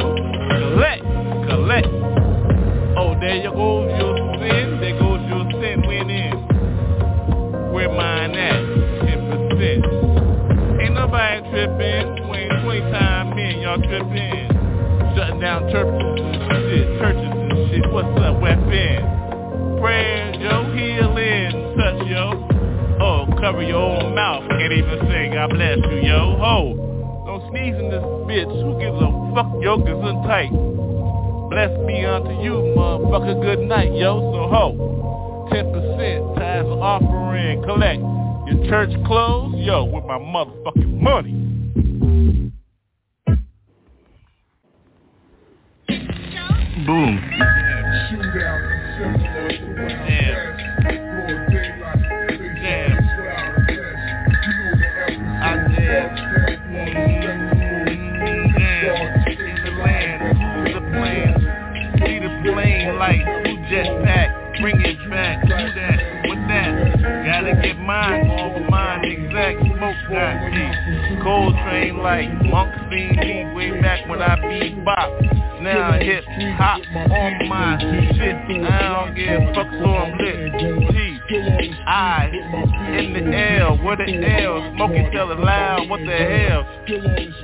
Collect, 0.55 1.03
collect. 1.51 1.88
Oh, 2.95 3.18
there 3.20 3.36
you 3.36 3.51
go, 3.51 3.87
mine 7.98 8.36
at? 8.38 8.62
10%. 9.10 10.82
Ain't 10.82 10.93
nobody 10.93 11.41
tripping. 11.50 12.30
When 12.30 12.48
20 12.62 12.80
time 12.93 13.36
men, 13.36 13.60
y'all 13.60 13.82
tripping. 13.82 14.54
Shutting 15.18 15.41
down 15.41 15.66
churches 15.74 15.98
and 15.98 16.38
shit. 16.70 16.86
Churches 17.02 17.34
and 17.34 17.58
shit. 17.74 17.89
What's 17.91 18.14
up, 18.22 18.39
weapon? 18.39 19.82
Prayers, 19.82 20.38
yo. 20.38 20.70
Healing. 20.78 21.74
Touch, 21.74 22.06
yo. 22.06 22.48
Oh, 23.02 23.26
cover 23.41 23.64
your 23.64 23.82
own 23.82 24.14
mouth. 24.14 24.48
Can't 24.48 24.74
even 24.74 25.00
say 25.10 25.34
God 25.34 25.50
bless 25.50 25.78
you, 25.89 26.06
yo. 26.06 26.38
Ho. 26.38 26.78
Don't 27.26 27.50
sneeze 27.50 27.76
in 27.76 27.89
this 27.89 28.06
bitch. 28.30 28.54
Who 28.62 28.78
gives 28.78 29.02
a 29.02 29.10
fuck? 29.34 29.50
Yoke 29.62 29.89
is 29.89 29.98
tight. 30.30 30.54
Blessed 31.50 31.82
be 31.88 32.06
unto 32.06 32.41
you, 32.45 32.62
motherfucker. 32.78 33.41
Good 33.41 33.66
night, 33.68 33.93
yo. 33.93 34.22
So 34.22 34.48
ho. 34.54 34.98
10% 35.52 36.37
tithes 36.37 36.37
and 36.37 36.37
offering. 36.82 37.61
Collect. 37.63 37.99
Your 38.47 38.69
church 38.69 38.91
clothes, 39.05 39.55
Yo, 39.57 39.84
with 39.86 40.05
my 40.05 40.17
motherfucking 40.17 41.01
money. 41.01 41.34
Boom. 46.86 47.19
Get 67.68 67.80
mine 67.80 68.30
off 68.32 68.70
mine 68.70 69.03
exact. 69.03 69.59
Smoke 69.59 69.97
got 70.07 70.51
me. 70.55 71.20
Cold 71.22 71.53
train 71.65 71.97
like 71.97 72.32
monk 72.45 72.72
seen 72.89 73.20
me 73.20 73.53
way 73.53 73.82
back 73.82 74.07
when 74.07 74.22
I 74.22 74.39
be 74.39 74.74
bop. 74.86 75.11
Now 75.61 75.99
hip 75.99 76.24
hop 76.55 76.80
on 76.95 77.49
my 77.49 77.78
shit. 78.15 78.63
I 78.63 79.03
don't 79.03 79.15
give 79.15 79.28
a 79.28 79.53
fuck 79.53 79.68
so 79.84 79.86
I'm 79.86 80.18
lit. 80.18 81.07
I 81.30 82.32
in 82.97 83.13
the 83.13 83.38
L, 83.59 83.78
what 83.84 83.97
the 83.97 84.05
L? 84.05 84.71
Smoking 84.75 85.11
tell 85.11 85.30
it 85.32 85.39
loud, 85.39 85.89
what 85.89 85.99
the 85.99 86.15
hell? 86.15 86.63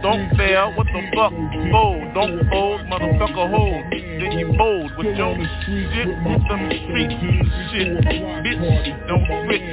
Don't 0.02 0.30
fail, 0.38 0.74
what 0.76 0.88
the 0.88 1.02
fuck? 1.14 1.34
Fold, 1.72 2.14
don't 2.14 2.50
fold, 2.50 2.82
motherfucker 2.88 3.50
hold. 3.52 3.84
Then 3.92 4.32
you 4.40 4.54
bold 4.58 4.92
with 4.98 5.18
your 5.18 5.36
shit, 5.36 6.08
with 6.08 6.48
them 6.48 6.72
streets 6.88 7.14
shit. 7.72 7.88
Bitch, 8.44 9.08
don't 9.08 9.26
switch. 9.44 9.68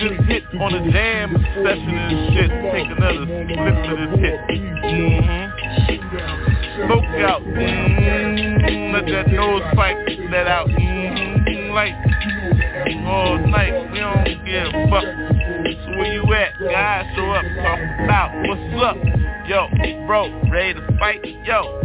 Just 0.00 0.20
hit 0.28 0.44
on 0.60 0.72
the 0.72 0.80
jam 0.92 1.32
session 1.64 1.94
and 1.96 2.34
shit. 2.34 2.50
Take 2.72 2.90
another 2.92 3.24
flip 3.24 3.76
to 3.88 3.92
this 4.04 4.12
hit. 4.20 4.38
Mm-hmm. 4.84 5.44
Smoke 6.86 7.08
out. 7.24 7.42
Mm-hmm. 7.42 8.92
Let 8.92 9.06
that 9.06 9.28
nose 9.32 9.62
pipe 9.74 9.96
let 10.30 10.46
out. 10.46 10.68
Mm-hmm. 10.68 11.03
Like 11.74 11.92
oh, 13.04 13.08
all 13.08 13.38
night. 13.48 13.90
We 13.90 13.98
don't 13.98 14.24
give 14.46 14.68
a 14.68 14.86
fuck. 14.88 15.02
So 15.02 15.98
where 15.98 16.14
you 16.14 16.22
at? 16.32 16.52
Guys, 16.70 17.04
show 17.16 17.28
up. 17.32 17.42
Talk 17.42 17.80
about 18.04 18.30
what's 18.46 18.74
up. 18.80 18.96
Yo, 19.48 19.66
bro, 20.06 20.30
ready 20.52 20.74
to 20.74 20.98
fight? 20.98 21.24
Yo. 21.44 21.82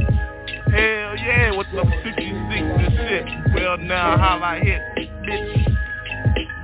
Hell 0.70 1.18
yeah, 1.18 1.58
with 1.58 1.66
the 1.74 1.84
56 2.04 2.22
and 2.22 2.94
shit. 2.94 3.26
Well 3.56 3.78
now 3.80 4.16
how 4.16 4.40
I 4.44 4.60
hit, 4.60 4.80
bitch. 5.26 5.76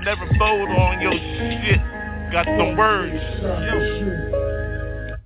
Never 0.03 0.27
fold 0.37 0.69
on 0.69 1.01
your 1.01 1.13
shit. 1.13 1.81
Got 2.31 2.45
some 2.45 2.77
words. 2.77 3.15
Yo. 3.41 3.77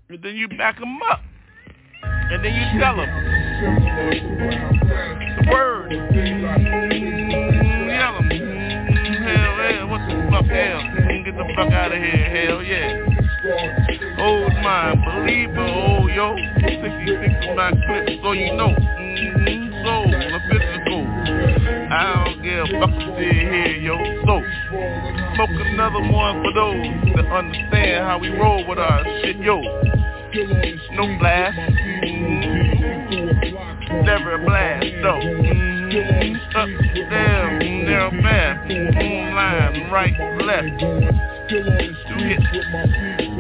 And 0.08 0.24
then 0.24 0.36
you 0.38 0.48
back 0.48 0.80
them 0.80 1.00
up. 1.12 1.20
And 2.02 2.46
then 2.46 2.54
you 2.54 2.80
tell 2.80 2.96
them. 2.96 3.10
The 5.36 5.52
words. 5.52 7.19
Hell? 10.50 10.82
Mm, 10.82 11.26
get 11.26 11.36
the 11.38 11.46
fuck 11.56 11.72
out 11.72 11.92
of 11.92 11.98
here, 11.98 12.48
hell 12.48 12.64
yeah. 12.64 13.06
Old 14.20 14.54
mind, 14.62 15.00
believer, 15.06 15.60
oh 15.60 16.08
yo. 16.08 16.36
66 16.60 16.76
is 16.76 17.56
my 17.56 17.72
clip, 17.72 18.20
so 18.22 18.32
you 18.34 18.54
know. 18.56 18.74
Mm-hmm, 18.76 19.70
soul, 19.86 20.14
a 20.14 20.40
physical. 20.50 21.08
I 21.92 22.26
don't 22.26 22.42
give 22.44 22.60
a 22.60 22.68
fuck 22.80 22.94
sit 23.18 23.32
here, 23.32 23.78
yo. 23.78 23.96
So, 24.26 24.42
smoke 25.36 25.56
another 25.72 26.02
one 26.12 26.44
for 26.44 26.54
those 26.54 27.16
that 27.16 27.26
understand 27.32 28.06
how 28.06 28.18
we 28.20 28.30
roll 28.30 28.66
with 28.68 28.80
our 28.80 29.04
shit, 29.22 29.38
yo. 29.38 29.62
No 30.94 31.08
blast. 31.20 31.58
Mm-hmm. 31.58 32.90
Never 34.06 34.38
blast, 34.46 34.86
though. 35.02 35.20
Mm-hmm. 35.20 35.80
Fast. 38.22 38.70
Mm-hmm. 38.70 39.36
Line, 39.36 39.92
right, 39.92 40.16
left. 40.44 40.80
Two 41.50 41.64
hits. 42.24 42.48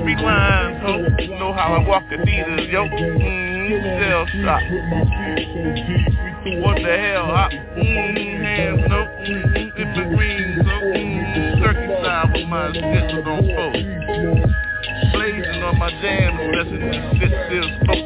Three 0.03 0.15
lines, 0.15 0.81
ho. 0.81 0.93
Know 1.39 1.51
how 1.53 1.73
I 1.75 1.87
walk 1.87 2.03
the 2.09 2.17
theaters, 2.25 2.67
yo. 2.69 2.83
Mm-hmm. 2.85 3.69
Cell 4.01 4.25
shot. 4.43 4.63
What 6.63 6.75
the 6.81 6.93
hell? 6.97 7.31
I, 7.31 7.49
mm-hmm. 7.77 8.43
Hands, 8.43 8.81
no. 8.89 8.99
Mm-hmm. 9.05 9.79
In 9.79 9.87
the 9.95 10.03
green, 10.15 10.47
so. 10.65 10.73
Turkey 11.63 11.87
side 12.03 12.27
with 12.33 12.47
my 12.47 12.71
shit 12.73 13.11
on 13.11 13.23
fold. 13.25 13.75
Blazing 15.13 15.63
on 15.63 15.77
my 15.77 15.89
jam, 16.01 16.39
especially 16.39 16.79
this 17.19 17.33
shit 17.49 17.98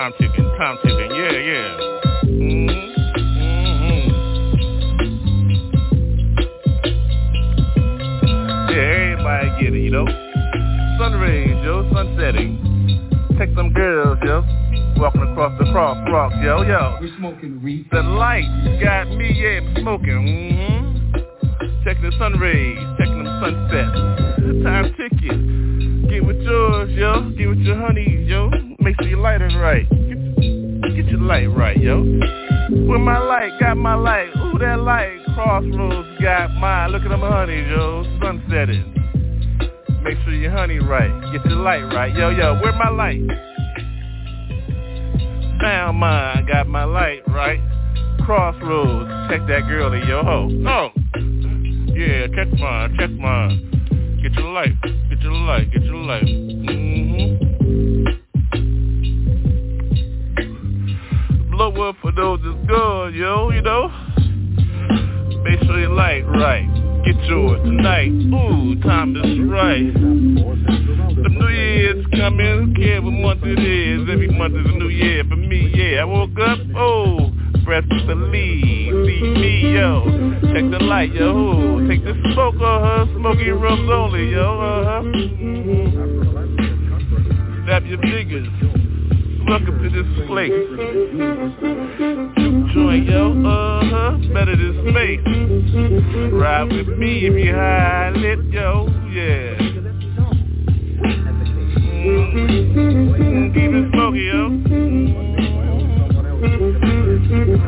time 0.00 0.12
ticking, 0.18 0.50
time 0.56 0.78
ticking, 0.82 1.10
yeah, 1.10 1.30
yeah. 1.30 1.76
Mm-hmm. 2.24 2.70
Mm-hmm. 3.36 4.08
Yeah, 8.70 9.12
everybody 9.12 9.48
get 9.60 9.74
it, 9.74 9.82
you 9.82 9.90
know? 9.90 10.06
Sun 10.98 11.20
rays, 11.20 11.50
yo, 11.62 11.92
sun 11.92 12.16
setting. 12.18 12.56
Take 13.38 13.54
them 13.54 13.74
girls, 13.74 14.18
yo. 14.24 14.42
Walking 14.96 15.20
across 15.20 15.58
the 15.58 15.66
crosswalk, 15.66 16.42
yo, 16.42 16.62
yo. 16.62 16.96
We're 16.98 17.14
smoking 17.18 17.62
weed. 17.62 17.86
The 17.92 18.00
light 18.00 18.48
got 18.82 19.06
me, 19.10 19.34
yeah, 19.34 19.60
smoking. 19.82 20.24
Mm-hmm. 20.24 21.84
Checking 21.84 22.04
the 22.04 22.12
sun 22.18 22.38
rays, 22.40 22.78
checking 22.96 23.22
them 23.22 23.42
sunsets. 23.44 24.64
Time 24.64 24.94
ticking. 24.96 26.06
Get 26.08 26.24
with 26.24 26.40
yours, 26.40 26.90
yo. 26.92 27.30
Get 27.36 27.48
with 27.50 27.58
your 27.58 27.76
honeys, 27.76 28.19
yo. 29.20 29.28
Your 29.28 29.38
light 29.38 29.42
is 29.42 29.54
right. 29.56 29.88
Get, 29.90 30.96
get 30.96 31.06
your 31.06 31.20
light 31.20 31.46
right, 31.46 31.76
yo. 31.78 32.02
With 32.02 33.00
my 33.00 33.18
light, 33.18 33.58
got 33.60 33.76
my 33.76 33.94
light. 33.94 34.30
Ooh, 34.36 34.58
that 34.58 34.80
light. 34.80 35.18
Crossroads 35.34 36.20
got 36.22 36.52
mine. 36.54 36.92
Look 36.92 37.02
at 37.02 37.08
them 37.08 37.20
honey, 37.20 37.62
yo. 37.68 38.04
Sunsetting. 38.22 38.94
Make 40.02 40.18
sure 40.24 40.34
your 40.34 40.50
honey 40.50 40.78
right. 40.78 41.10
Get 41.32 41.44
your 41.44 41.60
light 41.60 41.82
right. 41.94 42.14
Yo, 42.14 42.30
yo, 42.30 42.54
where 42.60 42.72
my 42.72 42.88
light? 42.88 43.20
Found 45.60 45.98
mine, 45.98 46.46
got 46.46 46.66
my 46.68 46.84
light 46.84 47.22
right. 47.28 47.60
Crossroads, 48.24 49.10
check 49.30 49.46
that 49.46 49.68
girl 49.68 49.92
in 49.92 50.06
your 50.08 50.24
hoe. 50.24 50.48
Oh, 50.66 50.88
yeah, 51.94 52.26
check 52.34 52.48
mine, 52.58 52.96
check 52.98 53.10
mine. 53.10 54.18
Get 54.22 54.32
your 54.34 54.52
light. 54.52 54.80
Get 54.82 55.20
your 55.20 55.32
light. 55.32 55.70
Get 55.72 55.82
your 55.82 55.96
light. 55.96 56.24
Mm-hmm. 56.24 56.99
Up 61.60 61.96
for 62.00 62.10
those 62.10 62.40
that's 62.42 62.66
good, 62.66 63.14
yo, 63.14 63.50
you 63.50 63.60
know? 63.60 63.88
Make 65.44 65.60
sure 65.60 65.78
you 65.78 65.94
light 65.94 66.22
right. 66.22 66.66
Get 67.04 67.22
yours 67.24 67.60
tonight. 67.62 68.08
Ooh, 68.08 68.80
time 68.80 69.14
is 69.14 69.38
right. 69.46 69.92
The 69.92 71.28
new 71.28 71.48
year's 71.48 72.06
coming. 72.16 72.74
Care 72.74 73.02
what 73.02 73.10
month 73.10 73.42
it 73.44 73.58
is. 73.58 74.08
Every 74.10 74.28
month 74.28 74.54
is 74.54 74.64
a 74.72 74.78
new 74.78 74.88
year 74.88 75.22
for 75.28 75.36
me. 75.36 75.70
Yeah, 75.74 76.00
I 76.00 76.04
woke 76.04 76.38
up. 76.40 76.58
Oh, 76.76 77.30
breath 77.66 77.84
to 77.90 78.06
believe. 78.06 78.94
See 79.06 79.20
me, 79.20 79.74
yo. 79.74 80.04
Check 80.54 80.64
the 80.70 80.82
light, 80.82 81.12
yo. 81.12 81.86
Take 81.86 82.04
the 82.04 82.14
smoke, 82.32 82.54
uh-huh. 82.54 83.04
Smoking 83.16 83.60
rooms 83.60 83.90
only, 83.92 84.30
yo. 84.30 84.60
Uh-huh. 84.60 85.02
Snap 87.64 87.84
your 87.84 88.00
fingers. 88.00 88.48
Welcome 89.50 89.82
to 89.82 89.90
this 89.90 90.06
place. 90.28 90.52
Juke 92.38 92.70
joint, 92.72 93.04
yo, 93.10 93.32
uh-huh, 93.32 94.18
better 94.32 94.54
this 94.54 94.76
space. 94.88 95.26
Ride 96.32 96.70
with 96.70 96.86
me 96.96 97.26
if 97.26 97.34
you 97.34 97.52
high 97.52 98.10
lit, 98.10 98.44
yo, 98.44 98.86
yeah. 99.10 99.58
Keep 103.50 103.72
it 103.74 103.90
smoky, 103.90 104.20
yo. 104.20 104.40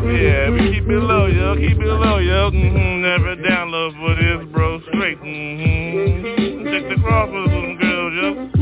Yeah, 0.07 0.51
we 0.51 0.59
keep 0.73 0.87
it 0.87 1.03
low, 1.03 1.27
yo, 1.27 1.57
keep 1.57 1.81
it 1.81 1.85
low, 1.85 2.19
yo. 2.19 2.51
Mm-hmm. 2.53 3.03
Never 3.03 3.35
download 3.43 3.93
for 3.99 4.15
this, 4.23 4.53
bro, 4.53 4.81
straight. 4.93 5.21
Mm-hmm. 5.21 6.65
Check 6.65 6.97
the 6.97 7.03
cross 7.03 7.29
with 7.33 7.81
girls, 7.81 8.15
yo. 8.15 8.62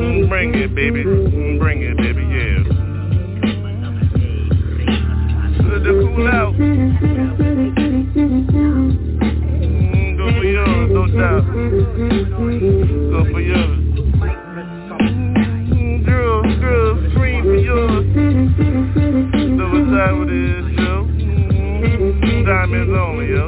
Bring 0.00 0.54
it, 0.54 0.74
baby. 0.74 1.02
Bring 1.04 1.82
it, 1.82 1.96
baby. 1.98 2.22
Yeah. 2.24 2.64
Good 5.60 5.84
to 5.84 5.92
cool 6.00 6.26
out. 6.26 6.54
Mm, 9.60 10.16
Go 10.16 10.24
for 10.38 10.44
yours, 10.44 10.90
no 10.90 11.06
doubt. 11.06 11.44
Go 13.10 13.24
for 13.30 13.40
yours. 13.40 13.78
Mm, 15.68 16.04
girls, 16.06 16.46
scream 17.12 17.42
for 17.44 17.56
yours. 17.56 18.06
What 19.60 19.84
time 19.92 20.16
it 20.22 20.30
is, 20.32 20.64
yo. 20.78 21.04
Mm, 21.04 22.46
Diamonds 22.46 22.92
only, 22.96 23.26
yo. 23.28 23.44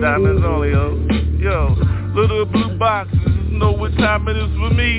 Diamonds 0.00 0.42
only, 0.46 0.70
yo. 0.70 0.84
Yo, 1.40 1.74
little 2.18 2.46
blue 2.46 2.76
boxes 2.78 3.16
know 3.52 3.70
what 3.70 3.94
time 3.96 4.26
it 4.26 4.36
is 4.36 4.50
for 4.58 4.70
me. 4.70 4.98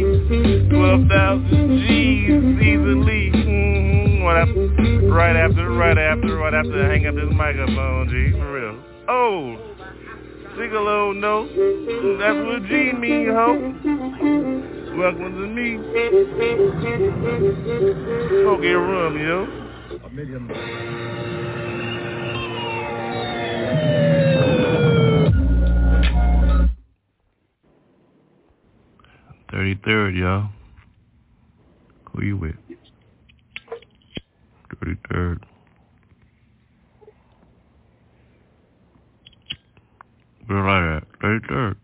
12,000 0.69 1.79
G's 1.85 2.29
easily. 2.63 3.31
Mm-hmm. 3.35 4.23
Right, 4.23 4.47
after, 4.47 5.03
right 5.11 5.35
after, 5.35 5.69
right 5.71 5.97
after, 5.97 6.37
right 6.37 6.53
after 6.53 6.85
I 6.85 6.87
hang 6.93 7.07
up 7.07 7.15
this 7.15 7.33
microphone, 7.33 8.07
G, 8.07 8.31
for 8.37 8.53
real. 8.53 8.79
Oh, 9.09 9.57
sing 10.55 10.71
a 10.71 10.79
little 10.79 11.13
note 11.13 11.49
That's 12.19 12.39
what 12.45 12.63
G 12.69 12.93
mean, 12.93 13.27
ho. 13.27 13.53
Welcome 14.97 15.33
to 15.35 15.47
me. 15.47 15.77
Smoky 18.43 18.73
room, 18.73 19.17
yo. 19.19 19.47
A 20.05 20.09
million. 20.09 20.47
Thirty-third, 29.59 30.15
y'all. 30.15 30.47
Who 32.13 32.23
you 32.23 32.37
with? 32.37 32.55
Thirty-third. 34.79 35.45
Where 40.45 40.61
right 40.63 40.95
at? 40.95 41.03
Thirty-third. 41.21 41.75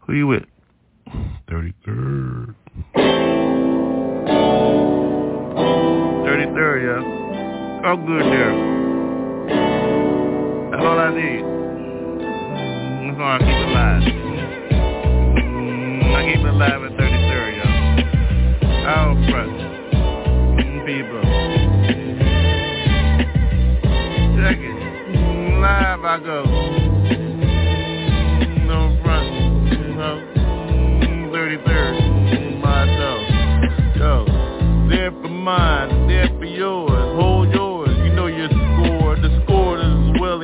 Who 0.00 0.12
you 0.12 0.26
with? 0.26 0.44
Thirty-third. 1.48 2.54
Thirty-third, 6.26 6.82
y'all. 6.84 7.86
All 7.86 7.96
good 7.96 8.26
there. 8.26 8.52
That's 10.72 10.84
all 10.84 10.98
I 10.98 11.10
need. 11.16 11.61
I 13.24 13.38
keep 13.38 13.48
it 13.48 13.68
alive. 13.68 14.02
Mm, 15.38 16.14
I 16.14 16.16
keep 16.26 16.40
it 16.40 16.46
alive 16.46 16.82
at 16.82 16.92
33rd, 16.98 17.52
y'all. 17.58 19.14
Press. 19.30 19.52
Mm, 20.58 20.78
People. 20.86 21.22
Check 24.36 24.58
it. 24.60 24.76
Live 25.60 26.02
I 26.04 26.06
go. 26.18 26.38
No 28.66 28.78
front. 29.02 29.28
No. 29.96 30.10
Mm, 30.36 31.30
33rd. 31.30 31.94
Mm, 32.00 32.60
My 32.60 32.80
toe. 32.86 33.22
Yo. 33.98 34.12
There 34.88 35.10
for 35.12 35.28
mine. 35.28 35.90
There 36.08 36.28
for 36.38 36.44
yours. 36.44 36.90
Hold 37.20 37.48
yours. 37.54 37.90
You 37.98 38.12
know 38.14 38.26
your 38.26 38.48
score. 38.48 39.16
The 39.16 39.30
score 39.44 39.78
is 39.78 40.20
well 40.20 40.42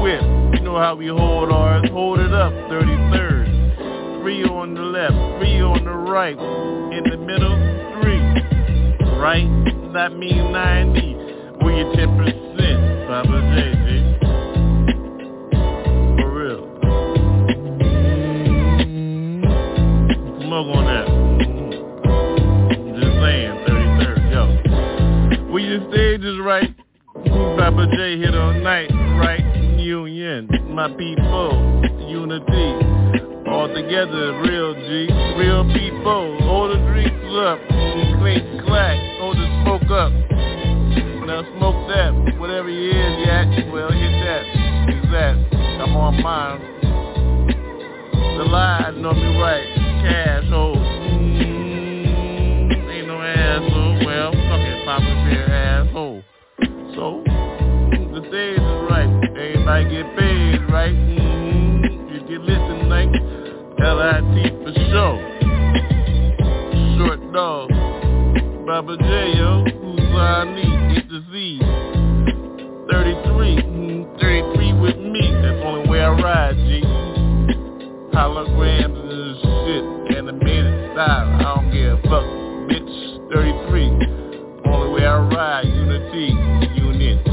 equipped. 0.00 0.24
You 0.54 0.60
know 0.62 0.78
how 0.78 0.94
we 0.94 1.08
hold 1.08 1.52
ours. 1.52 1.88
Hold 1.90 2.20
it 2.20 2.32
up, 2.32 2.52
33rd. 2.70 4.22
Three 4.22 4.44
on 4.44 4.74
the 4.74 4.80
left, 4.80 5.14
three 5.38 5.60
on 5.60 5.84
the 5.84 5.92
right. 5.92 6.38
In 6.38 7.04
the 7.10 7.16
middle, 7.18 7.56
three. 8.00 8.20
Right? 9.18 9.48
That 9.92 10.16
means 10.16 10.52
90. 10.52 11.14
Where 11.62 11.76
your 11.76 11.94
10%, 11.94 13.06
Papa 13.08 13.28
JJ. 13.28 13.88
For 16.20 16.30
real. 16.32 16.62
Smoke 20.40 20.76
on 20.76 20.84
that. 20.86 21.06
Mm. 21.08 21.70
Just 23.00 23.14
saying, 23.20 23.52
33rd, 23.68 24.20
yo. 24.32 24.42
Where 25.52 25.62
your 25.62 25.80
stage 25.92 26.22
is 26.24 26.38
right. 26.40 26.74
Papa 27.58 27.86
J 27.94 28.18
hit 28.18 28.34
on 28.34 28.62
night, 28.62 28.90
right? 29.18 29.49
Union, 29.90 30.46
my 30.68 30.86
people, 30.86 31.50
unity. 32.06 32.70
All 33.50 33.66
together, 33.74 34.40
real 34.40 34.72
G, 34.72 35.10
real 35.36 35.64
people. 35.74 36.38
Hold 36.42 36.70
the 36.70 36.78
drinks 36.86 37.34
up, 37.34 37.58
clink 38.20 38.62
clack, 38.64 38.96
hold 39.18 39.36
the 39.36 39.46
smoke 39.64 39.90
up. 39.90 40.12
Now 41.26 41.42
smoke 41.58 41.88
that, 41.88 42.38
whatever 42.38 42.70
you 42.70 42.90
is, 42.90 43.26
yeah, 43.26 43.72
well 43.72 43.90
hit 43.90 44.14
that, 44.22 44.44
exact. 44.94 45.54
I'm 45.82 45.96
on 45.96 46.22
mine. 46.22 46.60
The 48.38 48.44
line 48.44 49.02
know 49.02 49.12
me 49.12 49.40
right, 49.40 49.74
cash 50.04 50.48
hold. 50.50 50.69
Everybody 59.70 60.02
get 60.02 60.18
paid, 60.18 60.72
right? 60.72 60.90
Mm-hmm. 60.92 62.08
You 62.08 62.20
get 62.26 62.40
listening, 62.40 62.88
like 62.88 63.06
L-I-T 63.80 64.50
for 64.64 64.72
sure. 64.90 65.18
Short 66.98 67.20
dog. 67.32 67.70
Baba 68.66 68.96
J, 68.96 69.32
yo. 69.38 69.62
Who's 69.62 70.00
I 70.10 70.44
need? 70.56 70.94
Get 70.96 71.08
the 71.08 71.22
Z. 71.30 71.60
33. 72.90 73.62
Mm, 73.62 74.20
33 74.20 74.72
with 74.72 74.96
me. 74.96 75.30
That's 75.40 75.54
the 75.54 75.64
only 75.64 75.88
way 75.88 76.00
I 76.02 76.10
ride, 76.20 76.56
G. 76.56 76.82
Holograms 78.12 78.98
and 78.98 79.38
shit. 79.38 80.16
Animated 80.18 80.90
style. 80.94 81.28
I 81.30 81.42
don't 81.54 81.70
give 81.70 81.96
a 81.96 82.02
fuck, 82.08 82.26
bitch. 82.66 83.32
33. 83.32 83.86
Only 84.68 85.00
way 85.00 85.06
I 85.06 85.16
ride, 85.16 85.66
unity, 85.66 86.34
unit. 86.74 87.29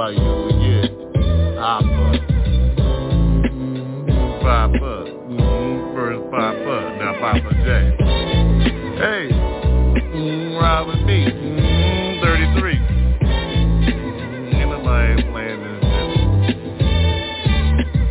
By 0.00 0.08
you, 0.12 0.18
yeah. 0.62 0.88
Papa. 1.60 2.04
Papa. 4.40 4.94
Mm, 5.28 5.94
First 5.94 6.24
Papa. 6.30 6.76
Now 6.98 7.12
Papa 7.20 7.50
J. 7.52 7.68
Hey. 8.96 9.28
Mm, 10.16 10.56
ride 10.58 10.84
with 10.86 11.02
me. 11.04 11.20
Mm, 11.28 12.20
33. 12.22 12.80
Mm, 13.20 14.54
ain't 14.54 14.70
nobody 14.70 15.22
playing 15.30 15.60
this 15.64 15.80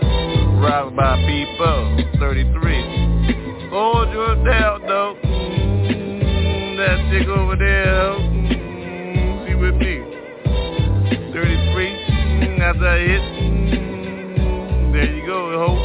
Mm. 0.00 0.62
Robbed 0.62 0.96
by 0.96 1.12
people. 1.26 1.78
33. 2.18 2.85
Hold 3.78 4.08
your 4.10 4.36
down, 4.36 4.80
though. 4.88 5.16
Mm, 5.22 6.76
that 6.78 6.96
chick 7.12 7.28
over 7.28 7.56
there, 7.56 8.16
mm, 8.16 9.46
she 9.46 9.54
with 9.54 9.74
me. 9.74 10.00
33, 11.34 11.84
mm, 12.40 12.60
after 12.60 12.88
I 12.88 12.98
hit, 13.00 13.20
mm, 13.20 14.92
there 14.94 15.14
you 15.14 15.26
go, 15.26 15.52
ho. 15.60 15.76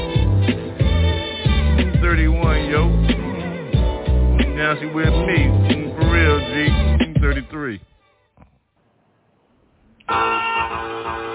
31, 2.02 2.70
yo. 2.70 2.88
Now 4.56 4.80
she 4.80 4.86
with 4.86 5.12
me, 5.28 5.52
mm, 5.52 5.92
for 5.94 6.08
real, 6.14 6.40
G. 6.48 7.20
33. 7.20 7.82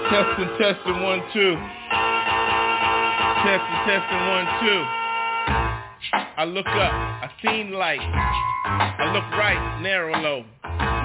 Testing, 0.09 0.49
testing, 0.57 1.03
one, 1.03 1.21
two. 1.31 1.55
Testing, 3.45 3.77
testing, 3.85 4.21
one, 4.25 4.47
two. 4.59 5.06
I 6.13 6.45
look 6.45 6.67
up, 6.67 6.93
I 6.93 7.29
seen 7.43 7.71
light. 7.71 7.99
I 8.01 9.11
look 9.13 9.23
right, 9.37 9.81
narrow 9.81 10.19
low. 10.21 10.45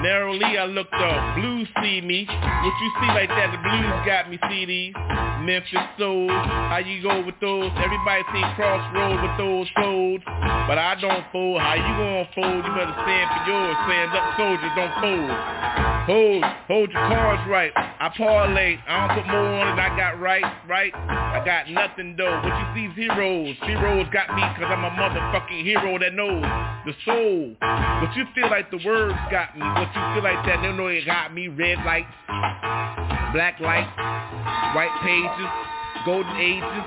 Narrowly 0.03 0.57
I 0.59 0.65
looked 0.65 0.93
up, 0.93 1.35
blues 1.37 1.65
see 1.81 2.01
me. 2.01 2.27
What 2.27 2.75
you 2.75 2.91
see 2.99 3.07
like 3.15 3.29
that, 3.29 3.55
the 3.55 3.57
blues 3.63 4.03
got 4.03 4.29
me 4.29 4.37
CDs. 4.51 4.91
Memphis 5.45 5.79
souls, 5.97 6.31
how 6.31 6.79
you 6.83 7.01
go 7.01 7.23
with 7.23 7.39
those? 7.39 7.71
Everybody 7.79 8.23
see 8.35 8.43
crossroad 8.55 9.23
with 9.23 9.37
those 9.37 9.67
folds. 9.79 10.23
But 10.67 10.75
I 10.75 10.95
don't 10.99 11.23
fold, 11.31 11.61
how 11.61 11.75
you 11.75 11.93
gonna 11.95 12.27
fold? 12.35 12.67
You 12.67 12.71
better 12.75 12.95
stand 12.99 13.27
for 13.31 13.41
yours, 13.47 13.75
stand 13.87 14.11
up 14.11 14.27
soldiers, 14.35 14.71
don't 14.75 14.95
fold. 14.99 15.31
Hold, 16.03 16.43
hold 16.67 16.91
your 16.91 17.07
cards 17.07 17.49
right. 17.49 17.71
I 17.75 18.11
parlay, 18.17 18.75
I 18.87 19.07
don't 19.07 19.23
put 19.23 19.27
more 19.31 19.55
on 19.63 19.71
it, 19.71 19.79
I 19.79 19.95
got 19.95 20.19
right, 20.19 20.43
right? 20.67 20.91
I 20.93 21.43
got 21.45 21.71
nothing 21.71 22.15
though. 22.17 22.43
What 22.43 22.51
you 22.51 22.67
see 22.75 23.07
zeros, 23.07 23.55
zeros 23.65 24.07
got 24.11 24.35
me 24.35 24.43
cause 24.59 24.67
I'm 24.67 24.83
a 24.83 24.91
motherfucking 24.91 25.63
hero 25.63 25.97
that 25.99 26.13
knows 26.13 26.43
the 26.83 26.93
soul. 27.05 27.55
What 28.03 28.15
you 28.15 28.25
feel 28.35 28.49
like 28.49 28.71
the 28.71 28.79
words 28.83 29.15
got 29.31 29.57
me, 29.57 29.63
what 29.63 29.92
feel 29.93 30.23
like 30.23 30.45
that, 30.45 30.61
they 30.61 30.71
know 30.73 30.87
it 30.87 31.05
got 31.05 31.33
me. 31.33 31.47
Red 31.47 31.77
lights, 31.85 32.13
black 33.33 33.59
lights, 33.59 33.93
white 34.75 34.93
pages, 35.03 35.49
golden 36.05 36.35
ages. 36.37 36.83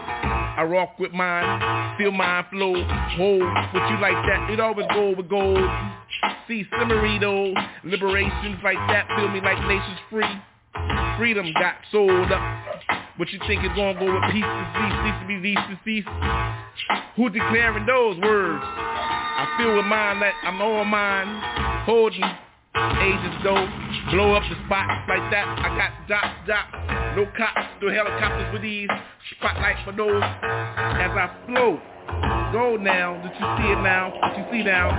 I 0.57 0.63
rock 0.65 0.99
with 0.99 1.13
mine, 1.13 1.99
feel 1.99 2.13
mine 2.13 2.45
flow, 2.51 2.75
hold 3.17 3.43
what 3.43 3.91
you 3.91 3.99
like 4.01 4.17
that. 4.27 4.51
It 4.51 4.61
always 4.61 4.87
go 4.93 5.15
with 5.17 5.29
gold. 5.29 5.59
See 6.49 6.65
Cimarito, 6.73 7.53
liberations 7.85 8.59
like 8.65 8.79
that, 8.89 9.07
feel 9.17 9.29
me 9.29 9.41
like 9.41 9.59
nations 9.67 9.99
free. 10.11 10.25
Freedom 11.19 11.53
got 11.55 11.77
sold 11.91 12.33
up. 12.33 12.43
What 13.17 13.31
you 13.31 13.39
think 13.47 13.65
is 13.65 13.71
gonna 13.75 13.99
go 13.99 14.13
with 14.13 14.33
peace 14.33 14.45
to 14.45 14.65
cease, 14.77 15.21
to 15.21 15.27
be 15.27 15.41
these 15.41 15.57
to 15.57 15.79
cease? 15.85 16.05
Who 17.17 17.31
declaring 17.31 17.87
those 17.87 18.19
words? 18.19 18.63
I 18.63 19.55
feel 19.59 19.77
with 19.77 19.87
mine 19.87 20.21
that 20.21 20.35
I'm 20.43 20.61
on 20.61 20.89
mine, 20.89 21.85
holding 21.85 22.25
ages 23.01 23.35
though, 23.43 23.67
blow 24.11 24.35
up 24.35 24.43
the 24.49 24.57
spot 24.67 25.09
like 25.09 25.25
that. 25.31 25.47
I 25.47 25.69
got 25.77 25.91
dots, 26.09 26.35
dots, 26.47 27.17
no 27.17 27.27
cops, 27.37 27.67
no 27.81 27.93
helicopters 27.93 28.53
with 28.53 28.63
these 28.63 28.89
spotlights 29.37 29.81
for 29.85 29.93
those. 29.93 30.23
As 30.23 31.13
I 31.17 31.31
float, 31.47 31.81
go 32.53 32.77
now, 32.77 33.17
did 33.23 33.33
you 33.33 33.47
see 33.59 33.73
it 33.73 33.81
now? 33.83 34.13
What 34.21 34.37
you 34.37 34.45
see 34.53 34.63
now? 34.63 34.93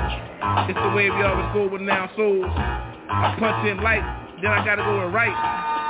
It's 0.70 0.80
the 0.80 0.90
way 0.96 1.10
we 1.10 1.22
always 1.22 1.54
go 1.54 1.68
with 1.68 1.82
now 1.82 2.10
souls. 2.16 2.46
I 2.48 3.36
punch 3.40 3.68
in 3.68 3.82
light, 3.82 4.04
then 4.42 4.52
I 4.52 4.66
gotta 4.66 4.84
go 4.84 5.06
and 5.06 5.14
write 5.14 5.38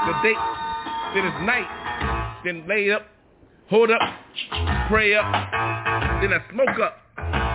the 0.08 0.14
date, 0.24 0.44
then 1.16 1.26
it's 1.26 1.42
night, 1.46 2.42
then 2.44 2.68
lay 2.68 2.92
up, 2.92 3.08
hold 3.70 3.92
up, 3.92 4.02
pray 4.90 5.16
up, 5.16 5.26
then 6.22 6.34
I 6.34 6.40
smoke 6.52 6.80
up. 6.80 7.07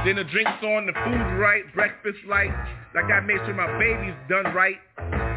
Then 0.05 0.17
the 0.17 0.25
drinks 0.25 0.59
on, 0.63 0.87
the 0.87 0.93
food 0.93 1.39
right, 1.39 1.63
breakfast 1.75 2.19
light. 2.27 2.51
Like 2.95 3.05
I 3.05 3.21
made 3.21 3.39
sure 3.47 3.55
my 3.55 3.79
baby's 3.79 4.19
done 4.29 4.53
right. 4.53 4.77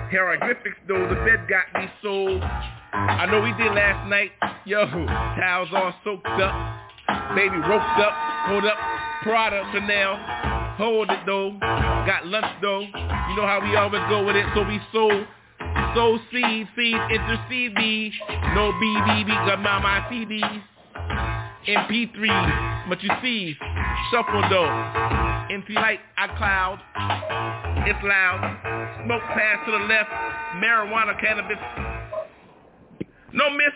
Hieroglyphics 0.09 0.77
though, 0.87 1.07
the 1.07 1.15
bed 1.21 1.47
got 1.47 1.69
me 1.79 1.87
so. 2.01 2.39
I 2.91 3.25
know 3.27 3.41
we 3.41 3.53
did 3.61 3.73
last 3.73 4.09
night. 4.09 4.31
Yo, 4.65 4.85
towels 4.87 5.69
all 5.71 5.93
soaked 6.03 6.25
up. 6.25 6.81
Baby 7.35 7.57
roped 7.57 7.99
up, 8.01 8.13
hold 8.49 8.65
up, 8.65 8.77
Prada, 9.21 9.61
Chanel. 9.71 10.17
Hold 10.77 11.11
it 11.11 11.19
though, 11.27 11.57
got 11.59 12.25
lunch 12.25 12.47
though. 12.61 12.81
You 12.81 13.35
know 13.37 13.45
how 13.45 13.61
we 13.63 13.75
always 13.75 14.01
go 14.09 14.25
with 14.25 14.35
it, 14.35 14.45
so 14.55 14.63
we 14.63 14.79
sow. 14.91 15.25
Sow 15.93 16.17
seed, 16.31 16.67
seed, 16.75 16.97
intercede 17.11 17.73
me. 17.75 18.11
No 18.55 18.73
BBB, 18.81 19.27
got 19.45 19.61
my, 19.61 19.79
my 19.79 19.99
CDs. 20.09 20.61
MP3, 21.67 22.89
but 22.89 23.01
you 23.01 23.09
see, 23.21 23.55
shuffle 24.11 24.41
though. 24.49 24.69
NC 25.49 25.73
light, 25.75 25.99
I 26.17 26.27
cloud. 26.37 26.79
It's 27.87 27.99
loud. 28.03 29.03
Smoke 29.05 29.21
pass 29.33 29.65
to 29.65 29.71
the 29.71 29.85
left. 29.85 30.09
Marijuana, 30.57 31.19
cannabis. 31.19 31.57
No 33.33 33.49
miss. 33.49 33.73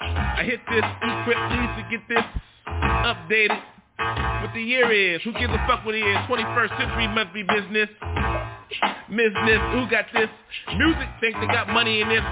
I 0.00 0.42
hit 0.44 0.60
this. 0.70 0.84
Equip 0.84 1.38
please 1.48 1.72
to 1.78 1.86
get 1.90 2.08
this 2.08 2.24
updated. 2.78 3.60
What 4.42 4.54
the 4.54 4.62
year 4.62 4.90
is. 4.90 5.22
Who 5.22 5.32
gives 5.32 5.52
a 5.52 5.64
fuck 5.66 5.84
what 5.84 5.94
it 5.94 6.06
is? 6.06 6.16
21st 6.28 6.78
century 6.78 7.08
must 7.08 7.32
be 7.32 7.42
business. 7.42 7.88
Business. 9.08 9.60
Who 9.74 9.88
got 9.90 10.06
this? 10.12 10.28
Music 10.76 11.08
thinks 11.20 11.38
they 11.40 11.46
got 11.46 11.68
money 11.68 12.00
in 12.00 12.08
this. 12.08 12.22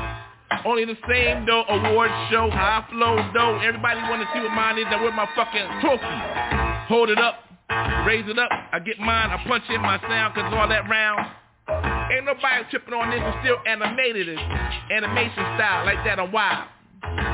Only 0.64 0.84
the 0.84 0.96
same 1.08 1.46
though, 1.46 1.64
award 1.68 2.10
show, 2.30 2.50
high 2.50 2.86
flow 2.90 3.16
though. 3.34 3.58
Everybody 3.58 4.00
wanna 4.08 4.26
see 4.32 4.40
what 4.40 4.52
mine 4.52 4.78
is 4.78 4.86
and 4.90 5.02
with 5.02 5.14
my 5.14 5.26
fucking 5.34 5.66
trophy. 5.80 6.16
Hold 6.88 7.10
it 7.10 7.18
up, 7.18 7.42
raise 8.06 8.28
it 8.28 8.38
up, 8.38 8.50
I 8.72 8.78
get 8.78 8.98
mine, 8.98 9.30
I 9.30 9.42
punch 9.46 9.64
in 9.68 9.80
my 9.80 9.98
sound 10.00 10.34
cause 10.34 10.52
all 10.54 10.68
that 10.68 10.88
round. 10.88 11.26
Ain't 12.12 12.24
nobody 12.24 12.62
tripping 12.70 12.94
on 12.94 13.10
this, 13.10 13.20
it's 13.22 13.38
still 13.42 13.58
animated 13.66 14.28
it. 14.28 14.38
Animation 14.38 15.42
style, 15.58 15.84
like 15.84 16.04
that, 16.04 16.20
I'm 16.20 16.30
wild. 16.30 16.68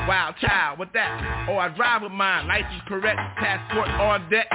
Wild 0.07 0.35
child, 0.41 0.79
with 0.79 0.91
that. 0.93 1.45
Oh, 1.49 1.57
I 1.57 1.69
drive 1.69 2.01
with 2.01 2.11
mine, 2.11 2.47
license 2.47 2.81
correct, 2.87 3.19
passport 3.37 3.89
on 3.89 4.29
deck. 4.29 4.49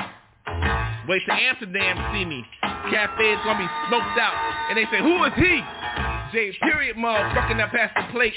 Wait 1.09 1.23
to 1.27 1.33
Amsterdam 1.33 1.97
see 2.13 2.25
me. 2.25 2.45
Cafe's 2.91 3.41
gonna 3.45 3.59
be 3.59 3.71
smoked 3.89 4.19
out. 4.19 4.35
And 4.69 4.77
they 4.77 4.85
say, 4.91 5.01
who 5.01 5.25
is 5.25 5.33
he? 5.37 5.63
J 6.33 6.53
period 6.63 6.97
motherfucking 6.97 7.57
that 7.57 7.71
past 7.71 7.95
the 7.95 8.13
plate. 8.13 8.35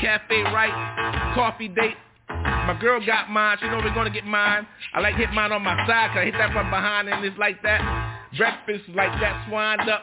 Cafe 0.00 0.42
right, 0.52 1.32
coffee 1.34 1.68
date. 1.68 1.96
My 2.28 2.76
girl 2.80 3.04
got 3.04 3.30
mine. 3.30 3.58
She 3.60 3.68
know 3.68 3.80
we're 3.84 3.94
gonna 3.94 4.10
get 4.10 4.24
mine. 4.24 4.66
I 4.94 5.00
like 5.00 5.16
hit 5.16 5.30
mine 5.32 5.52
on 5.52 5.62
my 5.62 5.76
side 5.86 6.08
cause 6.08 6.18
I 6.22 6.24
hit 6.24 6.34
that 6.34 6.52
from 6.52 6.70
behind 6.70 7.08
and 7.08 7.24
it's 7.24 7.36
like 7.38 7.62
that. 7.62 7.80
Breakfast 8.36 8.88
like 8.94 9.12
that, 9.20 9.46
swined 9.48 9.88
up. 9.88 10.02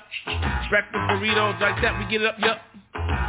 Breakfast 0.69 1.03
burritos 1.09 1.59
like 1.59 1.81
that. 1.81 1.97
We 1.99 2.05
get 2.11 2.21
it 2.21 2.27
up, 2.27 2.37
yup. 2.39 2.61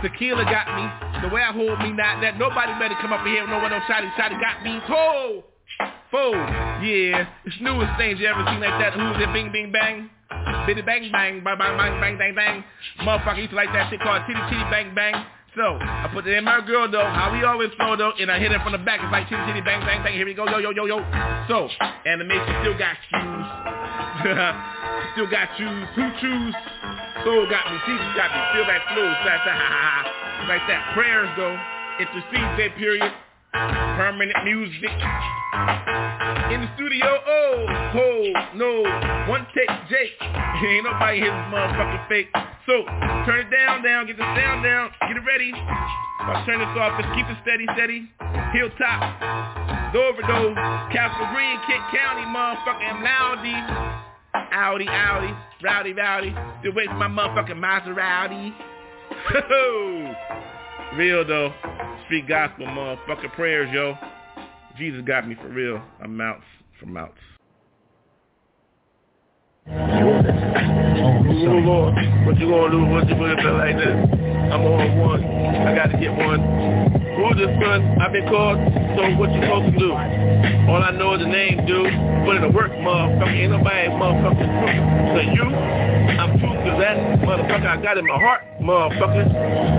Tequila 0.02 0.44
got 0.44 0.66
me. 0.76 0.84
The 1.22 1.34
way 1.34 1.42
I 1.42 1.52
hold 1.52 1.78
me, 1.80 1.92
not 1.92 2.20
that 2.20 2.38
nobody 2.38 2.72
better 2.78 2.94
come 3.00 3.12
up 3.12 3.24
in 3.26 3.32
here. 3.32 3.46
No 3.46 3.58
one 3.58 3.70
no 3.70 3.80
shotty, 3.88 4.12
shotty 4.14 4.38
got 4.38 4.62
me. 4.62 4.78
Oh, 4.88 5.42
fold. 6.10 6.36
Yeah, 6.84 7.26
it's 7.44 7.56
newest 7.60 7.96
things 7.96 8.20
you 8.20 8.26
ever 8.26 8.44
seen 8.46 8.60
like 8.60 8.78
that. 8.78 8.92
Who's 8.92 9.22
it? 9.22 9.32
Bing, 9.32 9.50
bing, 9.50 9.72
bang. 9.72 10.10
Bitty 10.66 10.82
bang 10.82 11.10
bang, 11.12 11.42
bang 11.44 11.58
bang 11.58 11.76
bang 11.76 12.00
bang 12.00 12.18
bang 12.18 12.34
bang. 12.34 12.64
Motherfucker 13.00 13.38
used 13.38 13.50
to 13.50 13.56
like 13.56 13.72
that 13.72 13.90
shit 13.90 14.00
called 14.00 14.22
titty 14.26 14.40
titty 14.50 14.64
bang 14.70 14.94
bang. 14.94 15.14
So 15.54 15.76
I 15.80 16.08
put 16.12 16.26
it 16.26 16.32
in 16.36 16.44
my 16.44 16.64
girl 16.64 16.90
though, 16.90 17.04
how 17.04 17.32
we 17.32 17.44
always 17.44 17.70
flow 17.76 17.96
though, 17.96 18.12
and 18.18 18.30
I 18.30 18.38
hit 18.38 18.52
it 18.52 18.60
from 18.62 18.72
the 18.72 18.80
back. 18.80 19.00
It's 19.02 19.12
like 19.12 19.28
titty 19.28 19.42
titty 19.46 19.60
bang 19.60 19.80
bang 19.84 20.02
bang. 20.02 20.14
Here 20.14 20.24
we 20.26 20.34
go, 20.34 20.48
yo 20.48 20.58
yo 20.58 20.70
yo 20.70 20.86
yo. 20.86 20.98
So 21.48 21.68
animation 22.06 22.52
still 22.62 22.78
got 22.78 22.96
shoes, 23.10 23.46
still 25.12 25.28
got 25.28 25.48
shoes. 25.58 25.86
Who 25.96 26.04
choose? 26.20 26.54
Soul 27.24 27.46
got 27.46 27.70
me, 27.70 27.78
Jesus 27.86 28.10
got 28.18 28.34
me. 28.34 28.40
Feel 28.50 28.66
that 28.66 28.82
flow, 28.90 29.06
ha 29.06 29.36
ha. 29.46 30.46
Like 30.48 30.66
that. 30.66 30.90
Prayers 30.94 31.30
though, 31.36 31.54
It's 32.00 32.10
intercede 32.10 32.58
that 32.58 32.74
period. 32.76 33.12
Permanent 33.53 34.44
Muzik. 34.44 34.90
In 36.53 36.61
the 36.61 36.70
studio, 36.76 37.07
oh, 37.07 37.66
oh, 37.94 38.32
no, 38.55 38.82
one 39.28 39.46
take 39.55 39.68
Jake. 39.88 40.16
Ain't 40.20 40.84
nobody 40.84 41.20
this 41.20 41.30
motherfucking 41.53 42.09
fake. 42.09 42.28
So, 42.66 42.84
turn 43.26 43.46
it 43.46 43.50
down, 43.50 43.82
down, 43.82 44.07
get 44.07 44.16
the 44.16 44.22
sound 44.22 44.64
down, 44.64 44.90
get 45.09 45.16
it 45.16 45.24
ready. 45.26 45.53
I'll 45.55 46.44
turn 46.46 46.61
this 46.61 46.68
off, 46.78 47.00
just 47.00 47.12
keep 47.14 47.26
it 47.26 47.36
steady, 47.42 47.66
steady. 47.74 48.09
Hilltop, 48.53 49.92
Dover, 49.92 50.22
Castle 50.92 51.26
Green, 51.34 51.59
Kent 51.66 51.84
County, 51.92 52.24
motherfucker, 52.28 52.84
I'm 52.88 53.03
loudy. 53.03 54.03
Audi, 54.34 54.86
Audi, 54.88 55.34
rowdy, 55.62 55.92
rowdy. 55.92 56.34
Still 56.61 56.72
waiting 56.74 56.92
for 56.92 57.09
my 57.09 57.09
motherfucking 57.09 57.57
Maserati. 57.57 58.55
Real 60.96 61.26
though. 61.26 61.53
Street 62.12 62.28
gospel, 62.28 62.66
motherfucking 62.66 63.32
prayers, 63.32 63.70
yo. 63.72 63.96
Jesus 64.76 65.00
got 65.06 65.26
me 65.26 65.34
for 65.34 65.48
real. 65.48 65.80
I'm 66.04 66.20
out 66.20 66.42
from 66.78 66.94
out. 66.94 67.14
Oh 69.66 69.72
Lord, 71.64 71.94
what 72.26 72.38
you 72.38 72.50
gonna 72.50 72.70
do? 72.70 72.84
What 72.84 73.08
you 73.08 73.14
gonna 73.14 73.36
feel 73.40 73.56
like 73.56 73.76
that? 73.76 74.21
I'm 74.53 74.68
on 74.68 74.98
one. 75.00 75.24
I 75.24 75.72
gotta 75.72 75.96
get 75.96 76.12
one. 76.12 76.44
Who's 77.16 77.40
the 77.40 77.48
son? 77.57 77.80
I've 77.96 78.12
been 78.12 78.28
called. 78.28 78.61
So 79.00 79.00
what 79.16 79.32
you 79.32 79.40
supposed 79.40 79.72
to 79.72 79.78
do? 79.80 79.96
All 80.68 80.76
I 80.76 80.92
know 80.92 81.16
is 81.16 81.24
the 81.24 81.32
name, 81.32 81.64
dude. 81.64 81.88
Put 82.28 82.36
it 82.36 82.44
to 82.44 82.53
work, 82.53 82.68
motherfucker. 82.84 83.32
Ain't 83.32 83.48
nobody 83.48 83.88
motherfucking 83.96 84.53
true. 84.61 84.76
So 85.16 85.20
you, 85.24 85.46
I'm 86.20 86.36
true 86.36 86.53
to 86.53 86.70
that 86.84 86.96
motherfucker 87.24 87.64
I 87.64 87.80
got 87.80 87.96
in 87.96 88.05
my 88.05 88.20
heart, 88.20 88.44
motherfucker. 88.61 89.24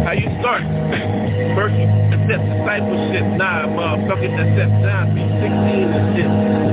How 0.10 0.18
you 0.18 0.26
start? 0.42 0.66
First 1.54 1.78
you 1.78 1.86
accept 2.10 2.42
discipleship. 2.42 3.26
Nah, 3.38 3.70
motherfucker, 3.70 4.26
accept 4.26 4.74
down. 4.82 5.14
Be 5.14 5.22
16 5.22 5.54
and 5.86 6.06
shit. 6.18 6.30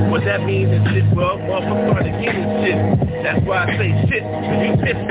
What 0.09 0.25
that 0.25 0.41
means 0.49 0.73
is 0.73 0.81
shit, 0.89 1.05
well, 1.13 1.37
motherfucker 1.37 1.85
start 1.85 2.09
again 2.09 2.33
and 2.33 2.53
shit. 2.65 2.81
That's 3.29 3.45
why 3.45 3.69
I 3.69 3.77
say 3.77 3.93
shit. 4.09 4.25
You 4.25 4.73
pissed. 4.81 5.05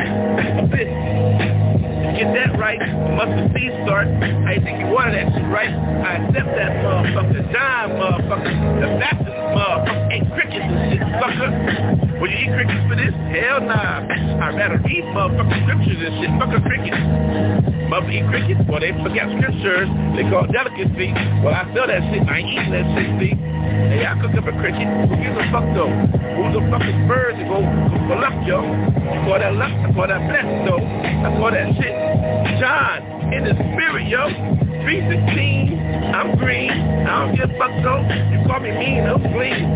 You 0.58 0.66
pissed 0.74 1.68
get 2.16 2.34
that 2.34 2.57
right, 2.57 2.80
mustard 3.16 3.51
seed 3.53 3.74
start. 3.86 4.07
I 4.07 4.57
think 4.64 4.80
you 4.82 4.88
wanted 4.89 5.20
that 5.20 5.28
shit 5.34 5.47
right. 5.49 5.70
I 5.70 6.24
accept 6.24 6.49
that 6.55 6.72
motherfucker. 6.82 7.41
Dime 7.53 7.91
motherfucker. 7.97 8.53
The 8.82 8.88
Baptist 8.97 9.39
motherfucker 9.53 10.14
ain't 10.14 10.28
crickets 10.34 10.66
and 10.66 10.84
shit, 10.93 11.03
sucker. 11.20 11.49
Will 12.20 12.28
you 12.28 12.38
eat 12.38 12.51
crickets 12.51 12.84
for 12.89 12.95
this? 12.95 13.16
Hell 13.32 13.62
nah. 13.62 14.03
I'd 14.10 14.55
rather 14.55 14.80
eat 14.88 15.05
motherfucking 15.16 15.62
scriptures 15.64 15.99
and 16.03 16.14
shit. 16.20 16.32
Fuck 16.39 16.51
a 16.51 16.60
cricket. 16.62 16.95
Mother 17.89 18.12
eat 18.12 18.28
crickets. 18.28 18.62
Well, 18.70 18.80
they 18.80 18.91
forget 19.01 19.26
scriptures. 19.39 19.89
They 20.16 20.24
call 20.30 20.45
delicacy. 20.45 21.10
Well, 21.41 21.55
I 21.55 21.66
sell 21.74 21.88
that 21.88 22.01
shit. 22.12 22.22
I 22.28 22.43
ain't 22.43 22.53
eating 22.53 22.74
that 22.76 22.86
shit, 22.93 23.10
see? 23.18 23.34
Hey, 23.34 24.05
I 24.05 24.14
cook 24.22 24.36
up 24.36 24.45
a 24.45 24.53
cricket. 24.60 24.88
Who 25.10 25.16
gives 25.18 25.36
a 25.36 25.45
fuck 25.51 25.66
though? 25.74 25.89
Who's 25.89 26.53
the 26.55 26.64
fucking 26.70 27.07
birds 27.07 27.38
that 27.39 27.47
go 27.49 27.60
for 28.07 28.18
luck, 28.20 28.36
yo? 28.45 28.64
You 28.64 29.20
call 29.26 29.39
that 29.39 29.53
luck? 29.55 29.74
I 29.74 29.88
call 29.93 30.07
that 30.07 30.22
blessed 30.28 30.70
though. 30.70 30.80
I 30.80 31.28
call 31.39 31.51
that 31.51 31.68
shit. 31.76 31.99
John, 32.60 33.34
in 33.34 33.43
the 33.43 33.54
spirit, 33.54 34.08
yo. 34.08 34.60
316, 34.89 35.76
I'm 36.16 36.38
green. 36.38 36.72
I 36.72 37.28
don't 37.28 37.36
give 37.36 37.50
a 37.52 37.58
fuck 37.60 37.72
though. 37.84 38.02
You 38.32 38.39
call 38.47 38.60
me 38.60 38.72
mean, 38.72 39.04
I'm 39.04 39.22
clean. 39.22 39.68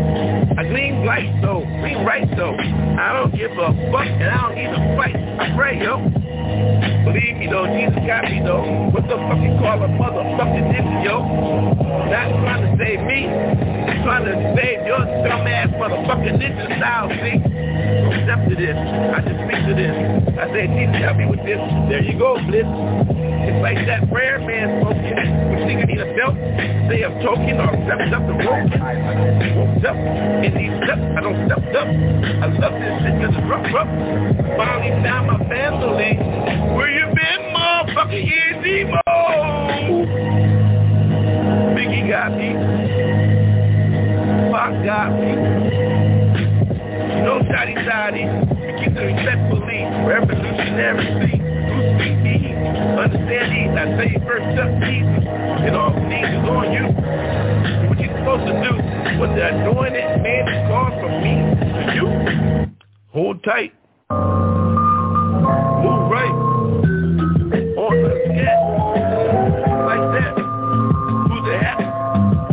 I 0.58 0.64
gleam 0.64 1.04
light 1.04 1.28
though, 1.42 1.60
gleam 1.60 2.04
right 2.06 2.28
though. 2.36 2.56
I 2.56 3.12
don't 3.12 3.30
give 3.36 3.52
a 3.52 3.68
fuck 3.92 4.08
and 4.08 4.24
I 4.24 4.48
don't 4.48 4.58
even 4.58 4.96
fight. 4.96 5.16
I 5.16 5.54
pray, 5.54 5.78
yo. 5.78 6.00
Believe 7.04 7.36
me 7.36 7.46
though, 7.52 7.68
Jesus 7.68 8.00
got 8.08 8.24
me 8.24 8.40
though. 8.40 8.90
What 8.90 9.04
the 9.04 9.16
fuck 9.16 9.38
you 9.44 9.52
call 9.60 9.84
a 9.84 9.88
motherfucking 9.92 10.66
nigga, 10.72 11.04
yo? 11.04 11.20
Not 12.08 12.28
trying 12.40 12.64
to 12.64 12.70
save 12.80 13.00
me, 13.04 13.28
trying 14.02 14.24
to 14.24 14.34
save 14.56 14.86
your 14.88 15.04
dumbass 15.22 15.68
motherfucking 15.76 16.40
ninja 16.40 16.64
style, 16.80 17.08
see? 17.22 17.73
Step 18.24 18.40
to 18.48 18.54
this. 18.56 18.76
I 18.76 19.18
just 19.22 19.38
speak 19.46 19.60
to 19.70 19.74
this. 19.74 19.94
I 20.34 20.44
say, 20.50 20.66
Jesus 20.66 20.98
help 20.98 21.16
me 21.16 21.26
with 21.30 21.44
this. 21.46 21.60
There 21.88 22.02
you 22.02 22.18
go, 22.18 22.34
Bliss. 22.46 22.66
It's 22.66 23.60
like 23.62 23.78
that 23.86 24.10
prayer 24.10 24.40
man 24.40 24.80
spoke 24.80 24.96
to 24.98 25.14
When 25.14 25.62
nigga 25.68 25.86
need 25.86 26.00
a 26.00 26.10
belt, 26.16 26.34
say 26.90 27.04
I'm 27.04 27.20
choking 27.22 27.60
or 27.60 27.70
stepped 27.86 28.10
up 28.10 28.24
the 28.26 28.34
rope. 28.34 28.72
Roped 28.74 29.84
up. 29.84 29.96
In 30.42 30.52
these 30.58 30.74
steps, 30.82 31.04
I 31.14 31.20
don't 31.22 31.38
step 31.46 31.62
up. 31.76 31.86
I 31.86 32.46
love 32.50 32.74
this 32.80 32.94
shit 33.04 33.14
because 33.14 33.36
it's 33.36 33.46
rough, 33.46 33.68
rough. 33.70 33.92
Finally 34.56 34.90
found 35.04 35.26
my 35.28 35.38
family. 35.46 36.18
Where 36.74 36.90
you 36.90 37.06
been, 37.14 37.42
motherfucker? 37.54 38.18
Easy 38.18 38.84
Mo. 38.90 38.98
Biggie 41.76 42.08
got 42.08 42.32
me. 42.34 42.58
Pac 44.50 44.72
got 44.84 45.12
me. 45.20 46.23
Respectfully. 49.04 49.84
Revolutionary? 50.06 51.06
Understand 52.98 53.52
these. 53.54 53.70
I 53.78 53.80
say 53.96 54.10
first 54.26 54.58
up 54.58 54.70
Jesus. 54.82 55.22
It 55.62 55.74
all 55.74 55.92
things 55.92 56.28
is 56.28 56.48
on 56.50 56.72
you. 56.72 56.84
What 57.88 57.98
you 58.00 58.08
supposed 58.18 58.46
to 58.46 58.52
do? 58.58 58.72
What 59.20 59.30
the 59.36 59.46
anointed 59.46 60.22
man 60.22 60.48
is 60.48 60.68
called 60.68 60.94
from 61.00 61.12
me 61.22 61.34
to 61.62 61.94
you. 61.94 62.06
Hold 63.12 63.36
tight. 63.44 63.72
Move 64.10 66.10
right. 66.10 66.34
On 67.78 67.94
the 68.02 68.10
scat. 68.24 68.58
Like 69.86 70.04
that. 70.14 70.34
Who's 71.28 71.44
the 71.46 71.54
hat? 71.58 71.78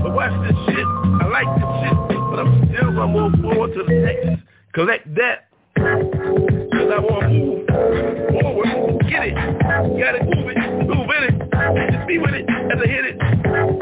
But 0.04 0.12
watch 0.14 0.36
this 0.47 0.58
shit. 0.68 0.86
I 0.86 0.88
like 1.28 1.49
this 1.58 1.70
shit. 1.82 1.95
But 2.30 2.38
I'm 2.39 2.52
still 2.70 2.91
gonna 2.93 3.32
forward 3.41 3.72
to 3.74 3.82
the 3.84 3.93
next. 3.93 4.40
Collect 4.74 5.15
that. 5.15 5.47
Cause 5.76 6.91
I 6.91 6.99
wanna 6.99 7.30
move 7.30 7.67
forward. 7.67 8.67
Get 9.09 9.28
it. 9.28 9.36
Gotta 9.36 10.24
move 10.24 10.47
it. 10.47 10.57
Move 10.88 11.09
in 11.11 11.24
it. 11.28 11.91
Just 11.91 12.07
be 12.07 12.17
with 12.17 12.34
it 12.34 12.45
as 12.49 12.80
I 12.82 12.88
hit 12.88 13.05
it. 13.05 13.17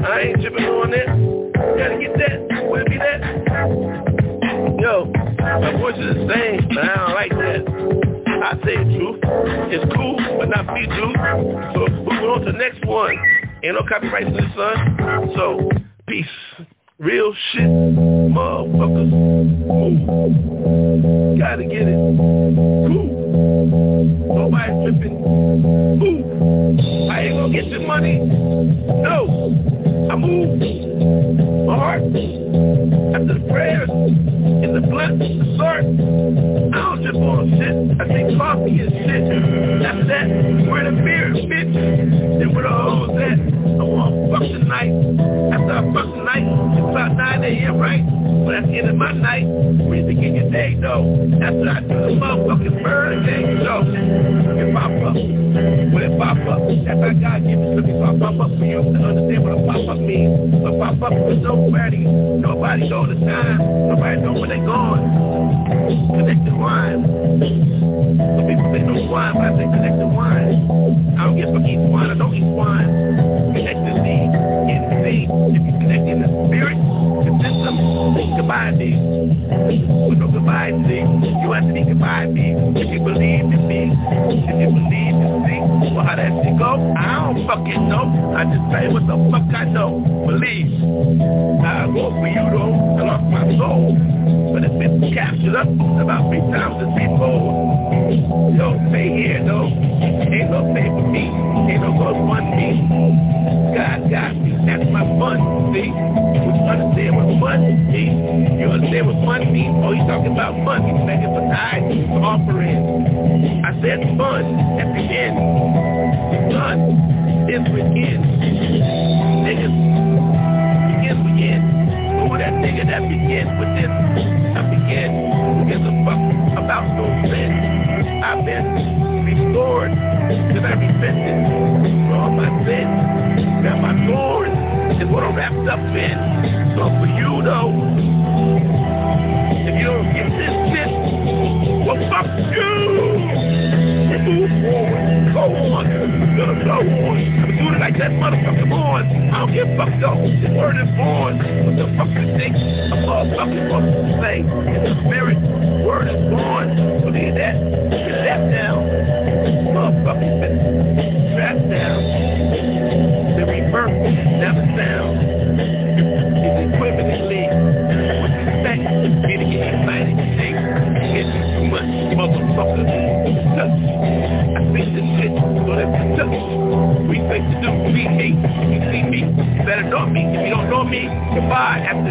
I 0.04 0.20
ain't 0.22 0.42
tripping 0.42 0.66
on 0.66 0.90
that. 0.90 1.06
Gotta 1.78 2.00
get 2.00 2.18
that. 2.18 2.50
It 2.50 2.90
be 2.90 2.98
that? 2.98 3.22
Yo, 4.82 5.06
my 5.62 5.78
voice 5.78 5.94
is 6.00 6.16
the 6.16 6.28
same, 6.34 6.68
but 6.74 6.84
I 6.84 6.96
don't 6.96 7.14
like 7.14 7.32
that. 7.38 7.62
I 8.42 8.54
say 8.66 8.78
the 8.78 8.98
truth. 8.98 9.20
It's 9.70 9.94
cool, 9.94 10.18
but 10.40 10.50
not 10.50 10.74
me, 10.74 10.88
dude. 10.88 11.16
So 11.76 11.86
moving 11.86 12.30
on 12.30 12.40
to 12.46 12.52
the 12.52 12.58
next 12.58 12.84
one. 12.88 13.16
Ain't 13.64 13.76
no 13.76 13.84
copyright 13.88 14.26
to 14.26 14.32
this, 14.32 14.50
son. 14.56 15.34
So, 15.36 15.70
peace. 16.08 16.26
Real 17.00 17.34
shit, 17.54 17.62
motherfuckers. 17.64 19.10
Move. 19.70 21.39
Gotta 21.39 21.64
get 21.64 21.88
it. 21.88 21.95
Cool. 21.95 23.08
Nobody 24.28 24.74
tripping. 24.84 25.16
Ooh. 26.04 27.10
I 27.10 27.22
ain't 27.22 27.36
gonna 27.36 27.54
get 27.54 27.70
the 27.72 27.80
money. 27.88 28.20
No. 28.20 29.16
I 30.12 30.16
move. 30.18 30.60
My 31.68 31.76
heart. 31.78 32.04
After 32.04 33.34
the 33.34 33.47
prayers. 33.47 33.89
In 33.89 34.74
the 34.74 34.82
blood. 34.82 35.20
The 35.20 35.56
sword. 35.56 35.86
I 36.76 36.84
don't 36.84 37.02
just 37.02 37.16
want 37.16 37.50
shit. 37.56 37.95
I 37.95 38.04
take 38.12 38.38
coffee 38.38 38.76
and 38.76 38.91
shit. 38.91 39.88
After 39.88 40.04
that, 40.04 40.28
we're 40.68 40.84
in 40.84 40.95
the 40.95 41.02
beer, 41.02 41.32
bitch. 41.47 41.74
Then 42.39 42.54
where 42.54 42.64
the 42.64 42.70
hoes 42.70 43.16
at? 43.16 43.39
I 43.80 43.84
want 43.84 44.12
to 44.12 44.20
fuck 44.36 44.43
tonight. 44.43 44.91
After 45.56 45.72
I 45.72 45.93
fuck 45.93 46.12
tonight, 46.12 46.43
about 46.90 47.16
9 47.16 47.44
a.m., 47.44 47.78
right? 47.78 48.04
But 48.46 48.52
that's 48.58 48.68
the 48.68 48.78
end 48.80 48.90
of 48.90 48.96
my 48.96 49.12
night. 49.14 49.46
Where 49.46 50.02
you 50.02 50.06
begin 50.10 50.36
your 50.36 50.50
day, 50.50 50.74
though? 50.74 51.06
After 51.38 51.70
I 51.70 51.80
do 51.86 51.96
the 52.10 52.14
motherfucking 52.18 52.84
burn 52.84 53.24
again, 53.24 53.62
so 53.62 53.86
it 53.86 54.74
pop 54.74 54.90
up. 54.90 55.14
When 55.14 56.02
it 56.02 56.18
pop 56.18 56.38
up, 56.50 56.62
that's 56.86 56.98
how 56.98 57.14
God 57.14 57.40
gives 57.46 57.62
it 57.62 57.76
to 57.78 57.82
me. 57.86 57.92
So 57.94 58.06
I 58.10 58.14
pop 58.18 58.38
up 58.42 58.52
for 58.58 58.66
you 58.66 58.82
to 58.82 59.00
understand 59.06 59.42
what 59.46 59.54
a 59.54 59.62
pop 59.70 59.86
up 59.86 60.00
means. 60.02 60.34
A 60.66 60.72
pop 60.82 60.98
up 61.06 61.14
is 61.30 61.40
nobody. 61.46 62.04
Nobody 62.04 62.90
know 62.90 63.06
the 63.06 63.18
time. 63.22 63.58
Nobody 63.62 64.16
know 64.22 64.34
where 64.34 64.50
they're 64.50 64.66
going. 64.66 65.06
Connected 66.10 66.56
wine. 66.58 67.06
Some 67.06 68.46
people 68.50 68.68
say 68.74 68.82
no 68.82 68.98
wine, 69.10 69.34
but 69.38 69.46
I 69.46 69.52
say 69.58 69.68
connected 69.70 70.10
wine. 70.10 70.58
I 71.22 71.29
What 88.70 89.08
the 89.08 89.18
fuck 89.34 89.50
I 89.50 89.66
know. 89.66 89.98
Believe. 90.30 90.70
I 91.66 91.90
go 91.90 92.14
for 92.14 92.30
you 92.30 92.46
though. 92.54 92.74
I 92.98 93.02
lost 93.02 93.26
my 93.26 93.50
soul. 93.58 93.98
But 94.54 94.64
it's 94.64 94.78
been 94.78 95.12
captured 95.12 95.56
up 95.58 95.66
about 95.66 96.30
three 96.30 96.46
times 96.54 96.78
as 96.78 96.94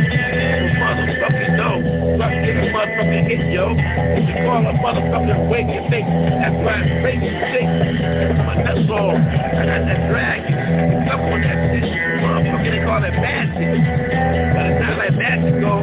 motherfucking 0.00 1.56
no. 1.56 1.70
Fuck 2.18 2.34
motherfucking 2.74 3.24
hit, 3.30 3.52
yo. 3.52 3.70
You 3.70 4.34
call 4.42 4.66
a 4.66 4.72
motherfucking 4.82 5.48
wake 5.50 5.70
and 5.70 5.86
think. 5.90 6.06
That's 6.06 6.58
why 6.62 6.82
I'm 6.82 7.02
crazy 7.02 7.30
shake. 7.54 7.70
My 8.42 8.54
nuts 8.62 8.90
all. 8.90 9.14
I 9.14 9.62
got 9.66 9.82
that 9.86 10.00
drag. 10.10 10.40
Up 11.10 11.20
on 11.20 11.40
that 11.42 11.58
shit. 11.70 11.86
Motherfucker, 12.22 12.70
they 12.70 12.82
call 12.82 13.00
that 13.00 13.14
magic. 13.14 13.70
But 14.54 14.64
it's 14.66 14.80
not 14.82 14.98
like 14.98 15.14
magic, 15.14 15.54
go. 15.62 15.74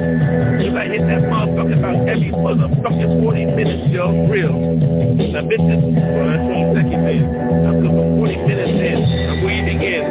You 0.59 0.71
like 0.71 0.91
hit 0.91 1.07
that 1.07 1.23
motherfucker 1.31 1.77
about 1.79 2.07
every 2.07 2.31
motherfucking 2.31 3.23
40 3.23 3.45
minutes, 3.55 3.87
yo. 3.91 4.27
Real. 4.27 4.51
Now, 4.51 5.47
bitches, 5.47 5.79
well, 5.79 6.27
that's 6.27 6.43
20 6.43 6.75
seconds 6.75 7.07
in. 7.07 7.23
I'm 7.63 7.79
looking 7.79 8.19
40 8.19 8.35
minutes 8.47 8.75
in. 8.75 8.99
I'm 9.31 9.39
weaving 9.45 9.79
in. 9.79 10.03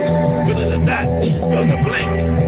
Really 0.48 0.66
the 0.70 0.78
not. 0.78 1.04
Those 1.04 1.68
are 1.68 1.84
blank. 1.84 2.40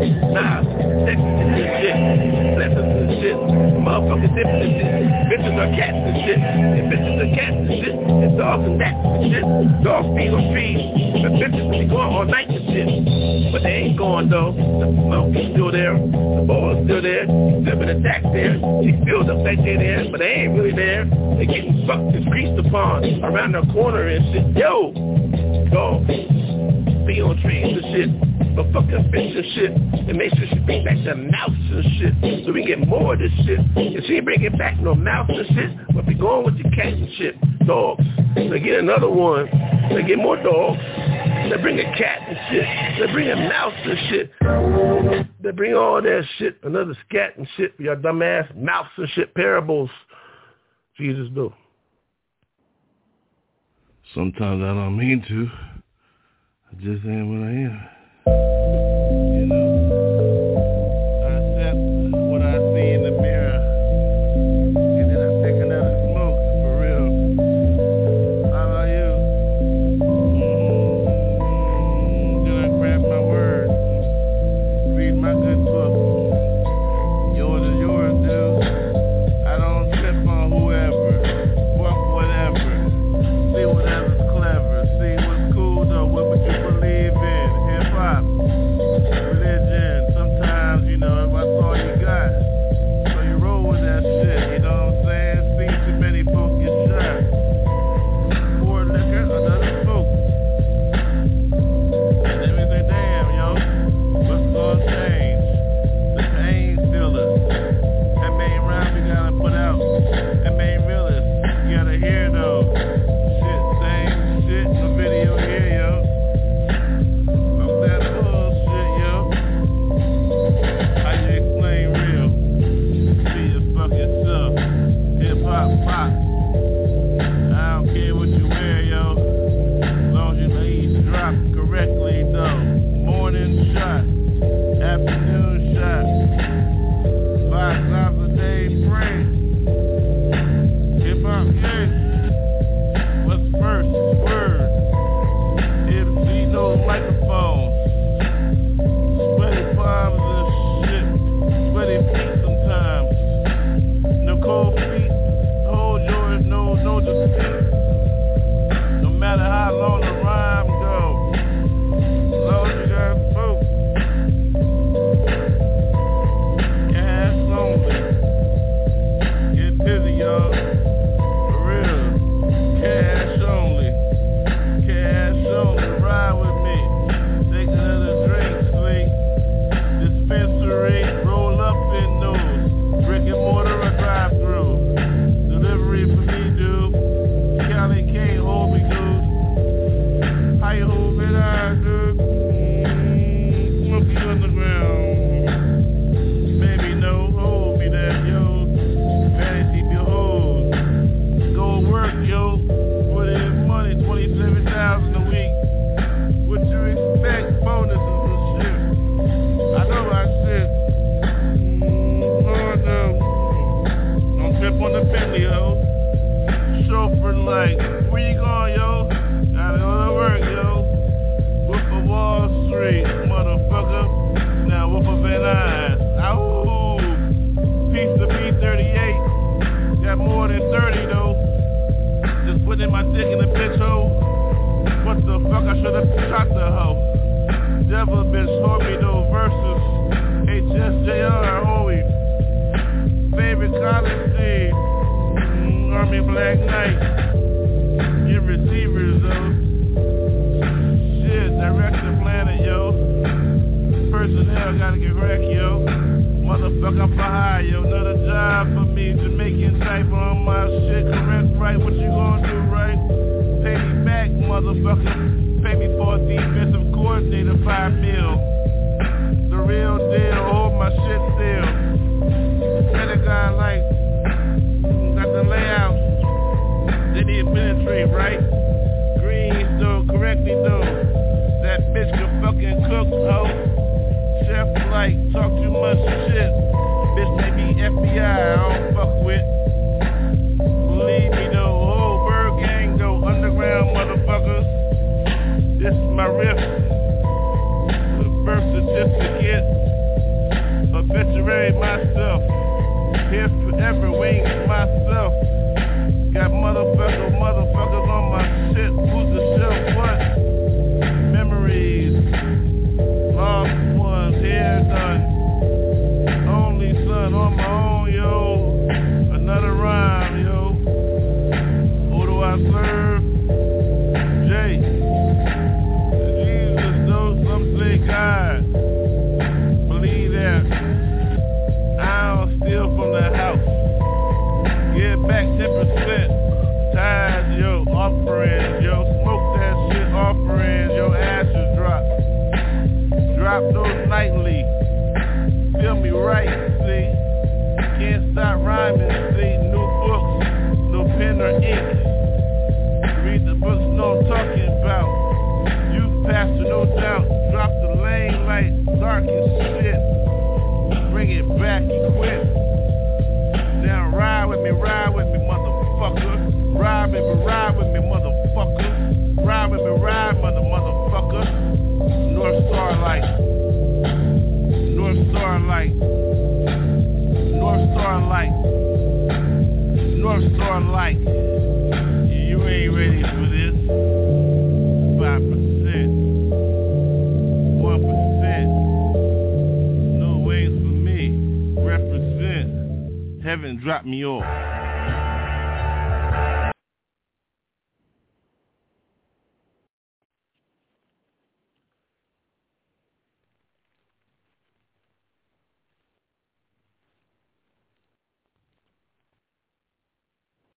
Nah. 0.00 0.64
Sex 1.04 1.18
is 1.20 1.48
this 1.52 1.70
shit. 1.84 1.96
Lessons 2.56 2.92
and 2.96 3.12
shit. 3.20 3.36
Motherfucking 3.84 4.32
different 4.32 4.64
and 4.64 4.74
shit. 4.80 4.92
Bitches 5.28 5.56
are 5.60 5.70
cats 5.76 6.00
and 6.00 6.16
shit. 6.24 6.38
And 6.40 6.84
bitches 6.88 7.16
are 7.20 7.32
cats 7.36 7.56
and 7.60 7.76
shit. 7.84 7.94
And 7.94 8.38
dogs 8.38 8.64
and 8.64 8.78
rats 8.80 8.96
and 8.96 9.24
shit. 9.28 9.44
Dogs 9.84 10.08
feed 10.16 10.32
on 10.32 10.44
trees. 10.52 10.80
But 11.20 11.32
bitches 11.36 11.66
be 11.68 11.84
going 11.84 12.10
all 12.16 12.24
night 12.24 12.48
and 12.48 12.64
shit. 12.72 12.88
But 13.52 13.62
they 13.62 13.92
ain't 13.92 13.98
going, 13.98 14.28
though. 14.30 14.52
The 14.56 14.88
smoke 14.88 15.36
is 15.36 15.52
still 15.52 15.70
there. 15.72 15.92
The 15.92 16.44
is 16.48 16.84
still 16.88 17.02
there. 17.02 17.26
Been 17.26 17.88
attacked 17.88 18.32
there. 18.32 18.56
She 18.82 18.96
feels 19.04 19.28
up 19.28 19.44
like 19.44 19.60
they're 19.60 19.78
there. 19.78 20.08
But 20.10 20.20
they 20.20 20.48
ain't 20.48 20.56
really 20.56 20.72
there. 20.72 21.04
They 21.36 21.46
getting 21.46 21.84
fucked 21.86 22.16
and 22.16 22.24
greased 22.24 22.58
upon 22.58 23.04
around 23.24 23.52
the 23.52 23.64
corner 23.72 24.08
and 24.08 24.24
shit. 24.32 24.59
Shit. 29.54 29.70
And 29.70 30.16
make 30.16 30.34
sure 30.34 30.46
she 30.48 30.58
bring 30.60 30.84
back 30.84 30.96
the 31.04 31.14
mouse 31.14 31.50
and 31.50 31.84
shit. 31.98 32.44
So 32.46 32.52
we 32.52 32.64
get 32.64 32.80
more 32.86 33.14
of 33.14 33.18
this 33.20 33.32
shit. 33.44 33.60
If 33.76 34.04
she 34.06 34.16
ain't 34.16 34.24
bringing 34.24 34.56
back 34.56 34.80
no 34.80 34.94
mouse 34.94 35.30
and 35.30 35.46
shit, 35.48 35.94
we'll 35.94 36.04
be 36.04 36.14
going 36.14 36.44
with 36.44 36.56
the 36.62 36.68
cat 36.70 36.92
and 36.92 37.08
shit. 37.16 37.36
Dogs. 37.66 38.04
They 38.34 38.60
get 38.60 38.78
another 38.80 39.08
one. 39.08 39.46
They 39.94 40.02
get 40.02 40.18
more 40.18 40.36
dogs. 40.36 40.80
They 41.50 41.56
bring 41.60 41.78
a 41.78 41.96
cat 41.96 42.18
and 42.28 42.38
shit. 42.50 42.64
They 43.00 43.12
bring 43.12 43.30
a 43.30 43.36
mouse 43.36 43.74
and 43.84 43.98
shit. 44.08 44.32
They 45.42 45.50
bring 45.50 45.74
all 45.74 46.00
that 46.00 46.24
shit. 46.38 46.58
Another 46.62 46.96
scat 47.08 47.36
and 47.36 47.46
shit 47.56 47.76
for 47.76 47.82
your 47.82 47.96
dumbass 47.96 48.54
mouse 48.56 48.88
and 48.96 49.08
shit 49.10 49.34
parables. 49.34 49.90
Jesus 50.96 51.28
do. 51.34 51.52
Sometimes 54.14 54.62
I 54.62 54.74
don't 54.74 54.96
mean 54.96 55.24
to. 55.28 55.48
I 56.70 56.74
just 56.76 57.04
am 57.04 57.40
what 57.40 57.48
I 57.48 57.52
am. 57.52 57.99